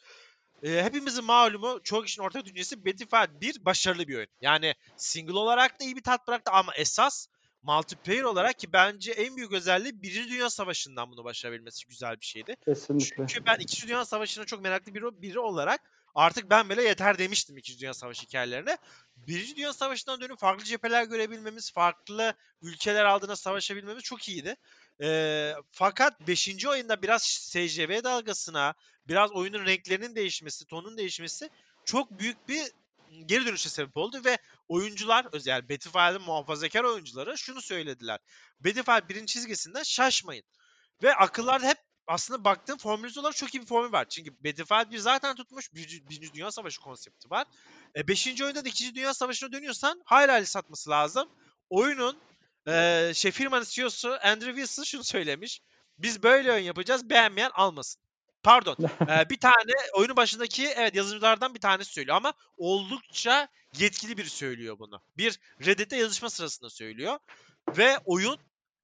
Ee, 0.63 0.83
hepimizin 0.83 1.25
malumu 1.25 1.79
çoğu 1.83 2.03
kişinin 2.03 2.25
ortak 2.25 2.45
düşüncesi 2.45 2.85
Battlefield 2.85 3.41
1 3.41 3.65
başarılı 3.65 4.07
bir 4.07 4.15
oyun. 4.15 4.27
Yani 4.41 4.75
single 4.97 5.37
olarak 5.39 5.79
da 5.79 5.83
iyi 5.83 5.95
bir 5.95 6.03
tat 6.03 6.27
bıraktı 6.27 6.51
ama 6.51 6.75
esas 6.75 7.27
multiplayer 7.63 8.23
olarak 8.23 8.59
ki 8.59 8.73
bence 8.73 9.11
en 9.11 9.35
büyük 9.35 9.51
özelliği 9.51 10.01
Birinci 10.01 10.29
Dünya 10.29 10.49
Savaşı'ndan 10.49 11.11
bunu 11.11 11.23
başarabilmesi 11.23 11.87
güzel 11.87 12.19
bir 12.21 12.25
şeydi. 12.25 12.55
Kesinlikle. 12.65 13.27
Çünkü 13.27 13.45
ben 13.45 13.55
İkinci 13.59 13.87
Dünya 13.87 14.05
Savaşı'na 14.05 14.45
çok 14.45 14.61
meraklı 14.61 14.93
biri, 14.93 15.21
biri 15.21 15.39
olarak 15.39 15.81
artık 16.15 16.49
ben 16.49 16.69
bile 16.69 16.83
yeter 16.83 17.17
demiştim 17.17 17.57
İkinci 17.57 17.79
Dünya 17.79 17.93
Savaşı 17.93 18.21
hikayelerine. 18.21 18.77
Birinci 19.17 19.55
Dünya 19.55 19.73
Savaşı'ndan 19.73 20.21
dönüp 20.21 20.39
farklı 20.39 20.63
cepheler 20.63 21.03
görebilmemiz, 21.03 21.71
farklı 21.71 22.33
ülkeler 22.61 23.05
aldığına 23.05 23.35
savaşabilmemiz 23.35 24.03
çok 24.03 24.29
iyiydi. 24.29 24.55
Ee, 25.01 25.53
fakat 25.71 26.27
5. 26.27 26.65
oyunda 26.65 27.01
biraz 27.01 27.23
SCV 27.23 28.03
dalgasına, 28.03 28.73
biraz 29.07 29.31
oyunun 29.31 29.65
renklerinin 29.65 30.15
değişmesi, 30.15 30.65
tonun 30.65 30.97
değişmesi 30.97 31.49
çok 31.85 32.19
büyük 32.19 32.49
bir 32.49 32.71
geri 33.25 33.45
dönüşe 33.45 33.69
sebep 33.69 33.97
oldu 33.97 34.21
ve 34.25 34.37
oyuncular, 34.67 35.27
özel 35.31 35.69
Battlefield'in 35.69 36.21
muhafazakar 36.21 36.83
oyuncuları 36.83 37.37
şunu 37.37 37.61
söylediler. 37.61 38.19
Battlefield 38.59 39.09
1'in 39.09 39.25
çizgisinden 39.25 39.83
şaşmayın. 39.83 40.43
Ve 41.03 41.15
akıllarda 41.15 41.67
hep 41.67 41.77
aslında 42.07 42.43
baktığım 42.43 42.77
formülize 42.77 43.19
olarak 43.19 43.35
çok 43.35 43.55
iyi 43.55 43.61
bir 43.61 43.67
formül 43.67 43.91
var. 43.91 44.05
Çünkü 44.09 44.31
Battlefield 44.43 44.91
1 44.91 44.97
zaten 44.97 45.35
tutmuş. 45.35 45.73
Birinci, 45.73 46.09
Birinci 46.09 46.33
Dünya 46.33 46.51
Savaşı 46.51 46.81
konsepti 46.81 47.29
var. 47.29 47.47
E, 47.95 48.07
beşinci 48.07 48.43
oyunda 48.43 48.65
da 48.65 48.69
İkinci 48.69 48.95
Dünya 48.95 49.13
Savaşı'na 49.13 49.51
dönüyorsan 49.51 50.01
hayli 50.05 50.31
hayli 50.31 50.45
satması 50.45 50.89
lazım. 50.89 51.29
Oyunun 51.69 52.17
e, 52.67 53.11
şey 53.15 53.31
firmanın 53.31 53.65
CEO'su 53.69 54.17
Andrew 54.21 54.55
Wilson 54.55 54.83
şunu 54.83 55.03
söylemiş. 55.03 55.61
Biz 55.97 56.23
böyle 56.23 56.51
oyun 56.51 56.63
yapacağız. 56.63 57.09
Beğenmeyen 57.09 57.51
almasın. 57.53 58.01
Pardon. 58.43 58.77
e, 59.09 59.29
bir 59.29 59.39
tane 59.39 59.71
oyunun 59.93 60.15
başındaki 60.15 60.67
evet 60.67 60.95
yazılımcılardan 60.95 61.55
bir 61.55 61.59
tanesi 61.59 61.93
söylüyor 61.93 62.17
ama 62.17 62.33
oldukça 62.57 63.47
yetkili 63.77 64.17
biri 64.17 64.29
söylüyor 64.29 64.79
bunu. 64.79 65.01
Bir 65.17 65.39
Reddit'te 65.65 65.97
yazışma 65.97 66.29
sırasında 66.29 66.69
söylüyor. 66.69 67.19
Ve 67.77 67.99
oyun 68.05 68.37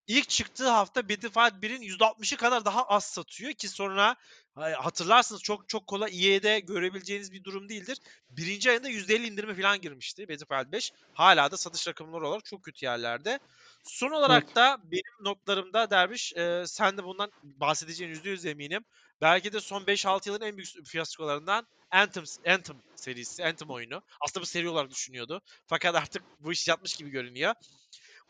ilk 0.07 0.29
çıktığı 0.29 0.69
hafta 0.69 1.09
Battlefield 1.09 1.63
1'in 1.63 1.81
%60'ı 1.81 2.37
kadar 2.37 2.65
daha 2.65 2.83
az 2.83 3.05
satıyor 3.05 3.53
ki 3.53 3.69
sonra 3.69 4.15
hatırlarsınız 4.55 5.43
çok 5.43 5.69
çok 5.69 5.87
kolay 5.87 6.35
EA'de 6.35 6.59
görebileceğiniz 6.59 7.31
bir 7.31 7.43
durum 7.43 7.69
değildir. 7.69 7.97
Birinci 8.29 8.69
ayında 8.69 8.89
%50 8.89 9.27
indirime 9.27 9.55
falan 9.55 9.81
girmişti 9.81 10.29
Battlefield 10.29 10.71
5. 10.71 10.93
Hala 11.13 11.51
da 11.51 11.57
satış 11.57 11.87
rakamları 11.87 12.27
olarak 12.27 12.45
çok 12.45 12.63
kötü 12.63 12.85
yerlerde. 12.85 13.39
Son 13.83 14.11
olarak 14.11 14.43
Evet. 14.43 14.55
da 14.55 14.77
benim 14.83 15.23
notlarımda 15.25 15.89
Derviş 15.89 16.33
e, 16.35 16.63
sen 16.67 16.97
de 16.97 17.03
bundan 17.03 17.31
bahsedeceğin 17.43 18.13
%100 18.13 18.49
eminim. 18.49 18.85
Belki 19.21 19.53
de 19.53 19.59
son 19.59 19.83
5-6 19.83 20.29
yılın 20.29 20.41
en 20.41 20.57
büyük 20.57 20.85
fiyaskolarından 20.87 21.67
Anthem, 21.91 22.23
Anthem 22.47 22.77
serisi, 22.95 23.45
Anthem 23.45 23.69
oyunu. 23.69 24.01
Aslında 24.21 24.41
bu 24.41 24.45
seri 24.45 24.69
olarak 24.69 24.91
düşünüyordu. 24.91 25.41
Fakat 25.67 25.95
artık 25.95 26.23
bu 26.39 26.51
iş 26.51 26.67
yatmış 26.67 26.95
gibi 26.95 27.09
görünüyor. 27.09 27.53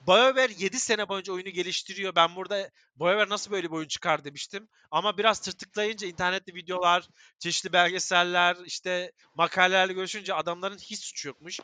BioWare 0.07 0.53
7 0.57 0.79
sene 0.79 1.09
boyunca 1.09 1.33
oyunu 1.33 1.49
geliştiriyor. 1.49 2.15
Ben 2.15 2.35
burada 2.35 2.69
BioWare 2.99 3.29
nasıl 3.29 3.51
böyle 3.51 3.67
bir 3.67 3.75
oyun 3.75 3.87
çıkar 3.87 4.23
demiştim. 4.23 4.67
Ama 4.91 5.17
biraz 5.17 5.39
tırtıklayınca 5.39 6.07
internette 6.07 6.53
videolar, 6.53 7.07
çeşitli 7.39 7.73
belgeseller, 7.73 8.57
işte 8.65 9.11
makalelerle 9.35 9.93
görüşünce 9.93 10.33
adamların 10.33 10.77
hiç 10.77 10.99
suçu 10.99 11.27
yokmuş. 11.27 11.59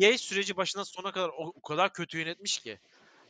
EA 0.00 0.18
süreci 0.18 0.56
başından 0.56 0.84
sona 0.84 1.12
kadar 1.12 1.28
o, 1.28 1.52
o 1.54 1.62
kadar 1.62 1.92
kötü 1.92 2.18
yönetmiş 2.18 2.58
ki. 2.58 2.78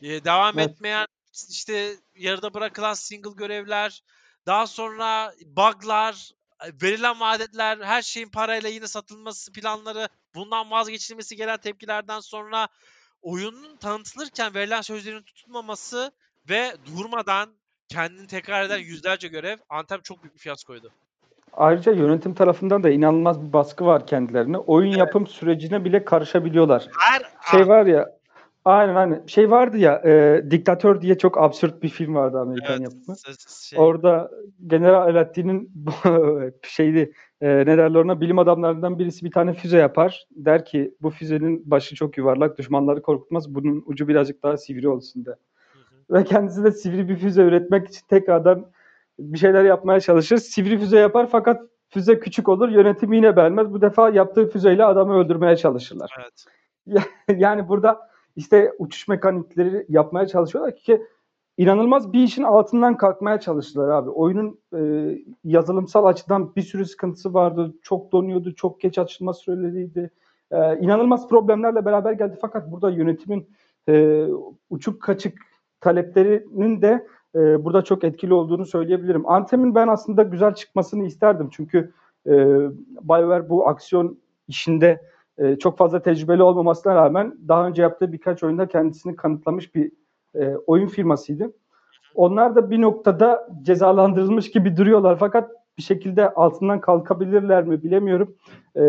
Ee, 0.02 0.24
devam 0.24 0.58
Evet. 0.58 0.70
etmeyen, 0.70 1.06
işte 1.50 1.94
yarıda 2.14 2.54
bırakılan 2.54 2.94
single 2.94 3.30
görevler, 3.36 4.02
daha 4.46 4.66
sonra 4.66 5.32
bug'lar, 5.46 6.30
verilen 6.82 7.20
vaadetler, 7.20 7.78
her 7.78 8.02
şeyin 8.02 8.28
parayla 8.28 8.68
yine 8.68 8.86
satılması 8.86 9.52
planları, 9.52 10.08
bundan 10.34 10.70
vazgeçilmesi 10.70 11.36
gelen 11.36 11.56
tepkilerden 11.56 12.20
sonra 12.20 12.68
oyunun 13.22 13.76
tanıtılırken 13.76 14.54
verilen 14.54 14.80
sözlerin 14.80 15.22
tutulmaması 15.22 16.12
ve 16.48 16.72
durmadan 16.86 17.50
kendini 17.88 18.26
tekrar 18.26 18.64
eden 18.64 18.78
yüzlerce 18.78 19.28
görev 19.28 19.56
Anthem 19.68 20.00
çok 20.00 20.22
büyük 20.22 20.34
bir 20.34 20.40
fiyaskoydu. 20.40 20.90
Ayrıca 21.52 21.92
yönetim 21.92 22.34
tarafından 22.34 22.82
da 22.82 22.90
inanılmaz 22.90 23.42
bir 23.42 23.52
baskı 23.52 23.86
var 23.86 24.06
kendilerine. 24.06 24.58
Oyun 24.58 24.88
Evet. 24.88 24.98
yapım 24.98 25.26
sürecine 25.26 25.84
bile 25.84 26.04
karışabiliyorlar. 26.04 26.88
Her 26.98 27.22
Şey 27.50 27.68
var 27.68 27.86
ya, 27.86 28.21
aynen 28.64 28.94
aynen. 28.94 29.26
Şey 29.26 29.50
vardı 29.50 29.78
ya, 29.78 30.02
e, 30.04 30.44
Diktatör 30.50 31.00
diye 31.00 31.18
çok 31.18 31.38
absürt 31.38 31.82
bir 31.82 31.88
film 31.88 32.14
vardı 32.14 32.38
Amerikan 32.38 32.72
evet, 32.72 32.92
yapımı. 32.92 33.16
şey, 33.62 33.78
Orada 33.78 34.30
General 34.66 35.02
Alaaddin'in 35.02 35.72
şeydi, 36.62 37.12
e, 37.40 37.48
ne 37.48 37.78
derler 37.78 37.98
ona, 37.98 38.20
bilim 38.20 38.38
adamlarından 38.38 38.98
birisi 38.98 39.24
bir 39.24 39.30
tane 39.30 39.52
füze 39.52 39.78
yapar. 39.78 40.26
Der 40.30 40.64
ki 40.64 40.94
bu 41.02 41.10
füzenin 41.10 41.70
başı 41.70 41.94
çok 41.94 42.18
yuvarlak, 42.18 42.58
düşmanları 42.58 43.02
korkutmaz, 43.02 43.54
bunun 43.54 43.82
ucu 43.86 44.08
birazcık 44.08 44.42
daha 44.42 44.56
sivri 44.56 44.88
olsun 44.88 45.24
de. 45.24 45.30
Hı 45.30 45.78
hı. 45.78 46.14
Ve 46.14 46.24
kendisi 46.24 46.64
de 46.64 46.72
sivri 46.72 47.08
bir 47.08 47.16
füze 47.16 47.42
üretmek 47.42 47.88
için 47.88 48.06
tekrardan 48.08 48.66
bir 49.18 49.38
şeyler 49.38 49.64
yapmaya 49.64 50.00
çalışır. 50.00 50.36
Sivri 50.36 50.78
füze 50.78 50.98
yapar 50.98 51.28
fakat 51.32 51.62
füze 51.90 52.20
küçük 52.20 52.48
olur. 52.48 52.68
Yönetimi 52.68 53.16
yine 53.16 53.36
beğenmez. 53.36 53.72
Bu 53.72 53.80
defa 53.80 54.10
yaptığı 54.10 54.50
füzeyle 54.50 54.84
adamı 54.84 55.14
öldürmeye 55.14 55.56
çalışırlar. 55.56 56.10
evet. 56.18 56.44
yani 57.36 57.68
burada 57.68 58.11
işte 58.36 58.72
uçuş 58.78 59.08
mekanikleri 59.08 59.86
yapmaya 59.88 60.26
çalışıyorlar 60.26 60.76
ki 60.76 61.02
inanılmaz 61.58 62.12
bir 62.12 62.22
işin 62.22 62.42
altından 62.42 62.96
kalkmaya 62.96 63.40
çalıştılar 63.40 63.88
abi. 63.88 64.10
Oyunun 64.10 64.58
e, 64.76 64.80
yazılımsal 65.44 66.04
açıdan 66.04 66.56
bir 66.56 66.62
sürü 66.62 66.86
sıkıntısı 66.86 67.34
vardı. 67.34 67.74
Çok 67.82 68.12
donuyordu, 68.12 68.54
çok 68.54 68.80
geç 68.80 68.98
açılma 68.98 69.32
süreleriydi. 69.32 70.10
E, 70.50 70.78
inanılmaz 70.78 71.28
problemlerle 71.28 71.84
beraber 71.84 72.12
geldi 72.12 72.38
fakat 72.40 72.72
burada 72.72 72.90
yönetimin 72.90 73.48
e, 73.88 74.26
uçuk 74.70 75.02
kaçık 75.02 75.38
taleplerinin 75.80 76.82
de 76.82 77.06
e, 77.34 77.64
burada 77.64 77.82
çok 77.82 78.04
etkili 78.04 78.34
olduğunu 78.34 78.66
söyleyebilirim. 78.66 79.28
Anthem'in 79.28 79.74
ben 79.74 79.88
aslında 79.88 80.22
güzel 80.22 80.54
çıkmasını 80.54 81.06
isterdim 81.06 81.48
çünkü 81.52 81.92
e, 82.26 82.32
BioWare 83.02 83.48
bu 83.48 83.68
aksiyon 83.68 84.18
işinde 84.48 85.11
e, 85.38 85.56
çok 85.56 85.78
fazla 85.78 86.02
tecrübeli 86.02 86.42
olmamasına 86.42 86.94
rağmen 86.94 87.34
daha 87.48 87.66
önce 87.66 87.82
yaptığı 87.82 88.12
birkaç 88.12 88.42
oyunda 88.42 88.68
kendisini 88.68 89.16
kanıtlamış 89.16 89.74
bir 89.74 89.92
e, 90.34 90.56
oyun 90.66 90.88
firmasıydı. 90.88 91.52
Onlar 92.14 92.56
da 92.56 92.70
bir 92.70 92.80
noktada 92.80 93.48
cezalandırılmış 93.62 94.50
gibi 94.50 94.76
duruyorlar 94.76 95.18
fakat 95.18 95.50
bir 95.78 95.82
şekilde 95.82 96.34
altından 96.34 96.80
kalkabilirler 96.80 97.64
mi 97.64 97.82
bilemiyorum. 97.82 98.36
E, 98.76 98.84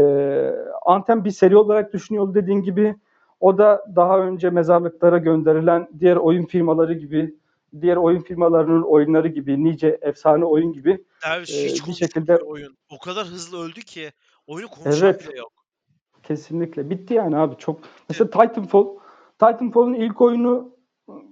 Anthem 0.86 1.26
bir 1.26 1.32
seri 1.32 1.58
olarak 1.58 1.94
düşünüyor 1.94 2.34
dediğin 2.34 2.62
gibi. 2.62 2.96
O 3.40 3.58
da 3.58 3.86
daha 3.96 4.20
önce 4.20 4.50
mezarlıklara 4.50 5.18
gönderilen 5.18 5.88
diğer 6.00 6.16
oyun 6.16 6.46
firmaları 6.46 6.94
gibi, 6.94 7.36
diğer 7.82 7.96
oyun 7.96 8.22
firmalarının 8.22 8.82
oyunları 8.82 9.28
gibi, 9.28 9.64
nice 9.64 10.00
efsane 10.02 10.46
oyun 10.46 10.74
gibi 10.74 11.04
Derviş 11.26 11.54
e, 11.54 11.66
hiç 11.66 11.88
bir 11.88 11.94
şekilde 11.94 12.38
oyun. 12.38 12.78
O 12.90 13.00
kadar 13.00 13.26
hızlı 13.28 13.66
öldü 13.66 13.82
ki 13.82 14.12
oyunu 14.48 14.70
konuşan 14.70 15.08
Evet. 15.08 15.30
bile 15.30 15.38
yok. 15.38 15.53
Kesinlikle. 16.24 16.90
Bitti 16.90 17.14
yani 17.14 17.38
abi 17.38 17.56
çok. 17.58 17.80
Mesela 18.10 18.30
Titanfall. 18.30 18.88
Titanfall'un 19.40 19.94
ilk 19.94 20.22
oyunu 20.22 20.74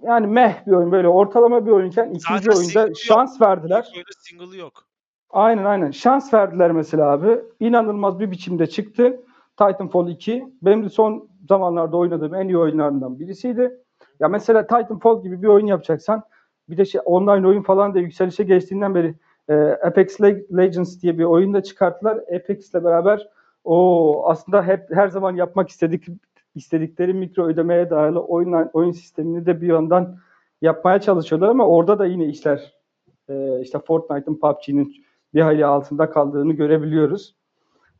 yani 0.03 0.27
meh 0.27 0.67
bir 0.67 0.71
oyun 0.71 0.91
böyle 0.91 1.07
ortalama 1.07 1.65
bir 1.65 1.71
oyunken 1.71 2.05
ikinci 2.05 2.21
Zaten 2.21 2.51
oyunda 2.51 2.63
single 2.63 2.81
yok. 2.81 2.97
şans 2.97 3.41
verdiler. 3.41 3.85
İlk 3.87 3.95
oyunda 3.95 4.11
single 4.19 4.57
yok. 4.57 4.73
Aynen 5.29 5.65
aynen. 5.65 5.91
Şans 5.91 6.33
verdiler 6.33 6.71
mesela 6.71 7.11
abi. 7.11 7.39
İnanılmaz 7.59 8.19
bir 8.19 8.31
biçimde 8.31 8.67
çıktı. 8.67 9.21
Titanfall 9.57 10.07
2 10.07 10.45
benim 10.61 10.83
de 10.83 10.89
son 10.89 11.29
zamanlarda 11.49 11.97
oynadığım 11.97 12.35
en 12.35 12.47
iyi 12.47 12.57
oyunlarından 12.57 13.19
birisiydi. 13.19 13.77
Ya 14.19 14.27
mesela 14.27 14.61
Titanfall 14.67 15.23
gibi 15.23 15.41
bir 15.41 15.47
oyun 15.47 15.65
yapacaksan 15.65 16.23
bir 16.69 16.77
de 16.77 16.85
şey, 16.85 17.01
online 17.05 17.47
oyun 17.47 17.61
falan 17.61 17.93
da 17.93 17.99
yükselişe 17.99 18.43
geçtiğinden 18.43 18.95
beri 18.95 19.15
e, 19.49 19.53
Apex 19.55 20.21
Legends 20.57 21.01
diye 21.01 21.17
bir 21.17 21.23
oyun 21.23 21.53
da 21.53 21.63
çıkarttılar. 21.63 22.17
Apex 22.17 22.73
ile 22.73 22.83
beraber 22.83 23.27
o 23.63 24.23
aslında 24.25 24.63
hep 24.63 24.95
her 24.95 25.07
zaman 25.07 25.35
yapmak 25.35 25.69
istedik 25.69 26.05
istedikleri 26.55 27.13
mikro 27.13 27.47
ödemeye 27.47 27.89
dayalı 27.89 28.19
oyun 28.19 28.69
oyun 28.73 28.91
sistemini 28.91 29.45
de 29.45 29.61
bir 29.61 29.67
yandan 29.67 30.17
yapmaya 30.61 31.01
çalışıyorlar 31.01 31.49
ama 31.49 31.67
orada 31.67 31.99
da 31.99 32.05
yine 32.05 32.25
işler 32.25 32.73
e, 33.29 33.61
işte 33.61 33.79
Fortnite'ın 33.79 34.39
PUBG'nin 34.39 35.05
bir 35.33 35.41
hayli 35.41 35.65
altında 35.65 36.09
kaldığını 36.09 36.53
görebiliyoruz. 36.53 37.35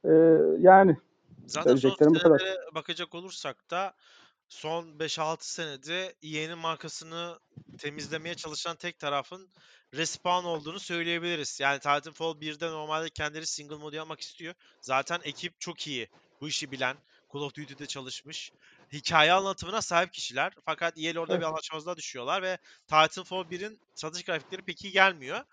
E, 0.05 0.11
yani 0.59 0.97
Zaten 1.45 1.75
son 1.75 2.15
bu 2.15 2.19
kadar. 2.19 2.41
bakacak 2.75 3.15
olursak 3.15 3.71
da 3.71 3.93
son 4.51 4.85
5-6 4.99 5.37
senede 5.39 6.15
EA'nin 6.23 6.57
markasını 6.57 7.39
temizlemeye 7.77 8.35
çalışan 8.35 8.75
tek 8.75 8.99
tarafın 8.99 9.49
Respawn 9.93 10.45
olduğunu 10.45 10.79
söyleyebiliriz. 10.79 11.59
Yani 11.59 11.79
Titanfall 11.79 12.35
1'de 12.41 12.67
normalde 12.67 13.09
kendileri 13.09 13.47
single 13.47 13.75
modu 13.75 13.95
yapmak 13.95 14.21
istiyor. 14.21 14.53
Zaten 14.81 15.19
ekip 15.23 15.59
çok 15.59 15.87
iyi. 15.87 16.09
Bu 16.41 16.47
işi 16.47 16.71
bilen, 16.71 16.97
Call 17.33 17.39
of 17.39 17.55
Duty'de 17.55 17.85
çalışmış. 17.85 18.51
Hikaye 18.93 19.33
anlatımına 19.33 19.81
sahip 19.81 20.13
kişiler. 20.13 20.53
Fakat 20.65 20.97
EA 20.97 21.19
orada 21.19 21.33
evet. 21.33 21.41
bir 21.41 21.47
anlaşmazlığa 21.47 21.97
düşüyorlar 21.97 22.41
ve 22.41 22.57
Titanfall 22.87 23.45
1'in 23.45 23.79
satış 23.95 24.23
grafikleri 24.23 24.61
pek 24.61 24.83
iyi 24.83 24.91
gelmiyor. 24.91 25.43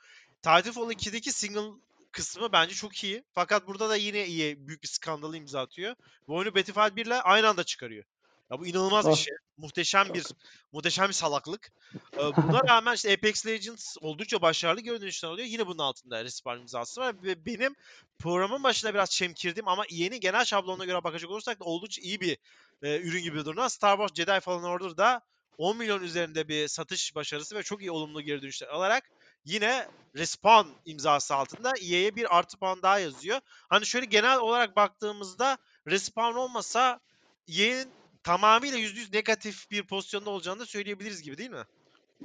Titanfall 0.42 0.90
2'deki 0.90 1.32
single 1.32 1.80
kısmı 2.12 2.53
bence 2.53 2.74
çok 2.74 3.05
iyi. 3.05 3.24
Fakat 3.34 3.66
burada 3.66 3.88
da 3.88 3.96
yine 3.96 4.26
iyi 4.26 4.66
büyük 4.66 4.82
bir 4.82 4.88
skandalı 4.88 5.36
imza 5.36 5.61
atıyor. 5.61 5.94
Bu 6.28 6.36
oyunu 6.36 6.55
Battlefield 6.55 6.96
1 6.96 7.07
ile 7.07 7.22
aynı 7.22 7.49
anda 7.49 7.64
çıkarıyor. 7.64 8.05
Ya 8.51 8.59
bu 8.59 8.66
inanılmaz 8.66 9.07
bir 9.07 9.12
ah. 9.12 9.16
şey. 9.16 9.34
Muhteşem 9.57 10.14
bir 10.14 10.26
muhteşem 10.72 11.09
bir 11.09 11.12
salaklık. 11.12 11.72
Ee, 11.94 12.18
buna 12.36 12.68
rağmen 12.68 12.94
işte 12.94 13.12
Apex 13.12 13.46
Legends 13.46 13.96
oldukça 14.01 14.42
başarılı 14.42 14.80
görünüşler 14.80 15.28
oluyor. 15.28 15.49
Yine 15.49 15.66
bunun 15.66 15.78
altında 15.78 16.24
Respawn 16.24 16.61
imzası 16.61 17.01
var. 17.01 17.22
Ve 17.22 17.46
benim 17.46 17.74
programın 18.18 18.62
başına 18.62 18.94
biraz 18.94 19.11
çemkirdim 19.11 19.68
ama 19.68 19.84
EA'nin 19.84 20.20
genel 20.20 20.44
şablonuna 20.44 20.84
göre 20.84 21.05
bakacak 21.05 21.30
olursak 21.30 21.61
da 21.61 21.64
oldukça 21.64 22.03
iyi 22.03 22.20
bir 22.20 22.38
e, 22.82 23.01
ürün 23.01 23.22
gibi 23.22 23.44
duruyor. 23.44 23.68
Star 23.68 23.96
Wars 23.96 24.14
Jedi 24.14 24.40
Fallen 24.40 24.62
Order'da 24.62 25.20
10 25.59 25.76
milyon 25.76 26.03
üzerinde 26.03 26.49
bir 26.49 26.68
satış 26.68 27.14
başarısı 27.14 27.57
ve 27.57 27.62
çok 27.62 27.80
iyi 27.80 27.90
olumlu 27.90 28.22
geri 28.22 28.42
dönüşler 28.42 28.68
alarak 28.68 29.11
yine 29.44 29.88
Respawn 30.16 30.68
imzası 30.84 31.34
altında 31.34 31.72
EA'ye 31.80 32.16
bir 32.16 32.38
artı 32.38 32.59
puan 32.59 32.82
daha 32.82 32.99
yazıyor. 32.99 33.40
Hani 33.68 33.86
şöyle 33.86 34.07
genel 34.07 34.38
olarak 34.38 34.76
baktığımızda 34.76 35.59
Respawn 35.86 36.38
olmasa 36.38 37.01
EA'nin 37.49 37.97
tamamıyla 38.23 38.79
%100 38.79 39.14
negatif 39.14 39.71
bir 39.71 39.83
pozisyonda 39.83 40.31
olacağını 40.31 40.61
da 40.61 40.66
söyleyebiliriz 40.66 41.23
gibi 41.23 41.39
değil 41.39 41.51
mi? 41.51 41.64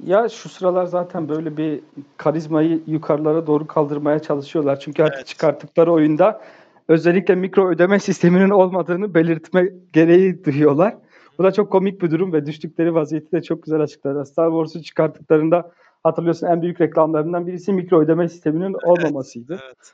Ya 0.03 0.29
şu 0.29 0.49
sıralar 0.49 0.85
zaten 0.85 1.29
böyle 1.29 1.57
bir 1.57 1.79
karizmayı 2.17 2.83
yukarılara 2.87 3.47
doğru 3.47 3.67
kaldırmaya 3.67 4.19
çalışıyorlar. 4.19 4.79
Çünkü 4.79 5.03
artık 5.03 5.17
evet. 5.17 5.27
çıkarttıkları 5.27 5.91
oyunda 5.91 6.41
özellikle 6.87 7.35
mikro 7.35 7.69
ödeme 7.69 7.99
sisteminin 7.99 8.49
olmadığını 8.49 9.13
belirtme 9.13 9.69
gereği 9.93 10.45
duyuyorlar. 10.45 10.97
Bu 11.37 11.43
da 11.43 11.51
çok 11.51 11.71
komik 11.71 12.01
bir 12.01 12.11
durum 12.11 12.33
ve 12.33 12.45
düştükleri 12.45 12.93
vaziyeti 12.93 13.31
de 13.31 13.41
çok 13.41 13.63
güzel 13.63 13.79
açıkladılar. 13.79 14.25
Star 14.25 14.49
Wars'u 14.49 14.83
çıkarttıklarında 14.83 15.71
hatırlıyorsun 16.03 16.47
en 16.47 16.61
büyük 16.61 16.81
reklamlarından 16.81 17.47
birisi 17.47 17.73
mikro 17.73 18.01
ödeme 18.01 18.29
sisteminin 18.29 18.75
olmamasıydı. 18.83 19.59
Evet. 19.65 19.93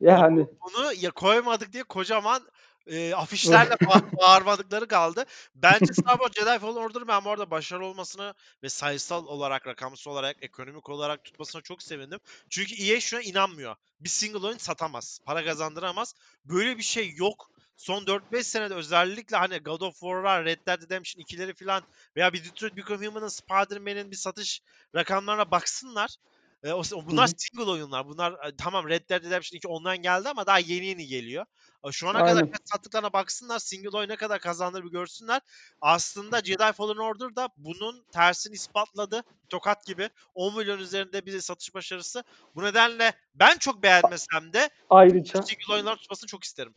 Yani 0.00 0.38
bunu 0.38 0.92
ya 1.00 1.10
koymadık 1.10 1.72
diye 1.72 1.82
kocaman 1.82 2.40
e, 2.86 3.14
afişlerle 3.14 3.74
ba- 3.74 4.16
bağırmadıkları 4.16 4.88
kaldı. 4.88 5.24
Bence 5.54 5.92
Star 5.92 6.18
Wars 6.18 6.32
Jedi 6.32 6.58
Fallen 6.58 6.76
Order'ı 6.76 7.08
ben 7.08 7.24
bu 7.24 7.30
arada 7.30 7.50
başarılı 7.50 7.86
olmasını 7.86 8.34
ve 8.62 8.68
sayısal 8.68 9.26
olarak, 9.26 9.66
rakamsal 9.66 10.12
olarak, 10.12 10.36
ekonomik 10.40 10.88
olarak 10.88 11.24
tutmasına 11.24 11.62
çok 11.62 11.82
sevindim. 11.82 12.20
Çünkü 12.50 12.74
EA 12.82 13.00
şuna 13.00 13.20
inanmıyor. 13.20 13.76
Bir 14.00 14.08
single 14.08 14.46
oyun 14.46 14.58
satamaz, 14.58 15.20
para 15.26 15.44
kazandıramaz. 15.44 16.14
Böyle 16.44 16.78
bir 16.78 16.82
şey 16.82 17.14
yok. 17.16 17.50
Son 17.76 18.04
4-5 18.04 18.42
senede 18.42 18.74
özellikle 18.74 19.36
hani 19.36 19.58
God 19.58 19.80
of 19.80 19.94
War'lar, 19.94 20.44
Red 20.44 20.58
Dead 20.66 20.82
Redemption 20.82 21.22
2'leri 21.22 21.54
falan 21.54 21.82
veya 22.16 22.32
bir 22.32 22.44
Detroit 22.44 22.76
Become 22.76 23.06
Human'ın, 23.06 23.28
Spider-Man'in 23.28 24.10
bir 24.10 24.16
satış 24.16 24.60
rakamlarına 24.94 25.50
baksınlar. 25.50 26.16
E, 26.62 26.72
o, 26.72 26.82
bunlar 27.10 27.28
Hı-hı. 27.28 27.36
single 27.38 27.70
oyunlar. 27.70 28.08
Bunlar 28.08 28.36
tamam 28.58 28.88
Red 28.88 29.10
Dead 29.10 29.24
Redemption 29.24 29.56
2 29.56 29.68
online 29.68 29.96
geldi 29.96 30.28
ama 30.28 30.46
daha 30.46 30.58
yeni 30.58 30.86
yeni 30.86 31.06
geliyor. 31.06 31.44
Şu 31.90 32.08
ana 32.08 32.18
Aynen. 32.18 32.34
kadar 32.34 32.58
sattıklarına 32.64 33.12
baksınlar. 33.12 33.58
Single 33.58 33.98
oyun 33.98 34.08
ne 34.08 34.16
kadar 34.16 34.38
kazandır 34.38 34.84
bir 34.84 34.90
görsünler. 34.90 35.40
Aslında 35.80 36.40
Jedi 36.40 36.72
Fallen 36.72 36.96
Order 36.96 37.36
da 37.36 37.48
bunun 37.56 38.04
tersini 38.12 38.54
ispatladı. 38.54 39.22
Tokat 39.48 39.86
gibi 39.86 40.08
10 40.34 40.58
milyon 40.58 40.78
üzerinde 40.78 41.26
bir 41.26 41.40
satış 41.40 41.74
başarısı. 41.74 42.24
Bu 42.54 42.62
nedenle 42.62 43.12
ben 43.34 43.56
çok 43.58 43.82
beğenmesem 43.82 44.52
de 44.52 44.70
ayrıca 44.90 45.42
single 45.42 45.74
oyunlar 45.74 45.96
tutmasını 45.96 46.28
çok 46.28 46.44
isterim. 46.44 46.74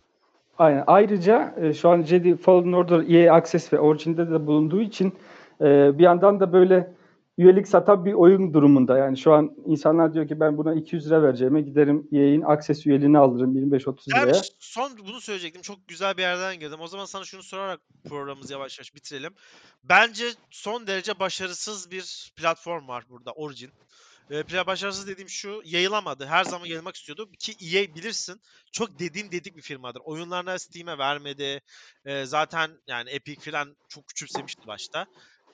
Aynen. 0.58 0.84
Ayrıca 0.88 1.56
şu 1.74 1.90
an 1.90 2.04
Jedi 2.04 2.38
Fallen 2.38 2.74
Order 2.74 3.16
EA 3.16 3.36
Access 3.36 3.74
ve 3.74 3.80
Origin'de 3.80 4.32
de 4.32 4.48
bulunduğu 4.48 4.82
için 4.82 5.14
bir 5.60 6.04
yandan 6.04 6.40
da 6.40 6.54
böyle 6.54 6.94
üyelik 7.40 7.68
satan 7.68 8.06
bir 8.06 8.14
oyun 8.14 8.54
durumunda. 8.54 8.98
Yani 8.98 9.18
şu 9.18 9.34
an 9.34 9.56
insanlar 9.66 10.14
diyor 10.14 10.28
ki 10.28 10.40
ben 10.40 10.58
buna 10.58 10.74
200 10.74 11.08
lira 11.08 11.24
vereceğime 11.24 11.62
giderim 11.62 12.08
yayın 12.12 12.42
Access 12.42 12.88
üyeliğini 12.88 13.18
alırım 13.18 13.58
25-30 13.58 14.10
liraya. 14.10 14.20
Yani 14.20 14.36
son 14.60 14.92
bunu 14.98 15.22
söyleyecektim. 15.22 15.62
Çok 15.62 15.88
güzel 15.88 16.18
bir 16.18 16.22
yerden 16.22 16.60
girdim. 16.60 16.80
O 16.82 16.88
zaman 16.88 17.06
sana 17.06 17.24
şunu 17.24 17.44
sorarak 17.44 17.80
programımızı 18.10 18.54
yavaş 18.54 18.80
yavaş 18.80 18.96
bitirelim. 18.96 19.34
Bence 19.84 20.26
son 20.52 20.88
derece 20.88 21.20
başarısız 21.20 21.92
bir 21.92 22.34
platform 22.36 22.88
var 22.88 23.06
burada 23.10 23.32
Origin. 23.32 23.72
E, 24.32 24.68
başarısız 24.68 25.08
dediğim 25.08 25.30
şu 25.30 25.62
yayılamadı. 25.66 26.26
Her 26.26 26.44
zaman 26.44 26.66
yayılmak 26.66 26.96
istiyordu. 26.96 27.30
Ki 27.40 27.52
EA 27.52 27.96
bilirsin 27.96 28.42
çok 28.72 29.00
dediğim 29.00 29.32
dedik 29.32 29.58
bir 29.58 29.62
firmadır. 29.62 30.02
Oyunlarına 30.04 30.60
Steam'e 30.60 30.98
vermedi. 30.98 31.62
E, 32.06 32.26
zaten 32.26 32.72
yani 32.88 33.10
Epic 33.10 33.52
falan 33.52 33.76
çok 33.90 34.08
küçümsemişti 34.08 34.68
başta. 34.68 35.06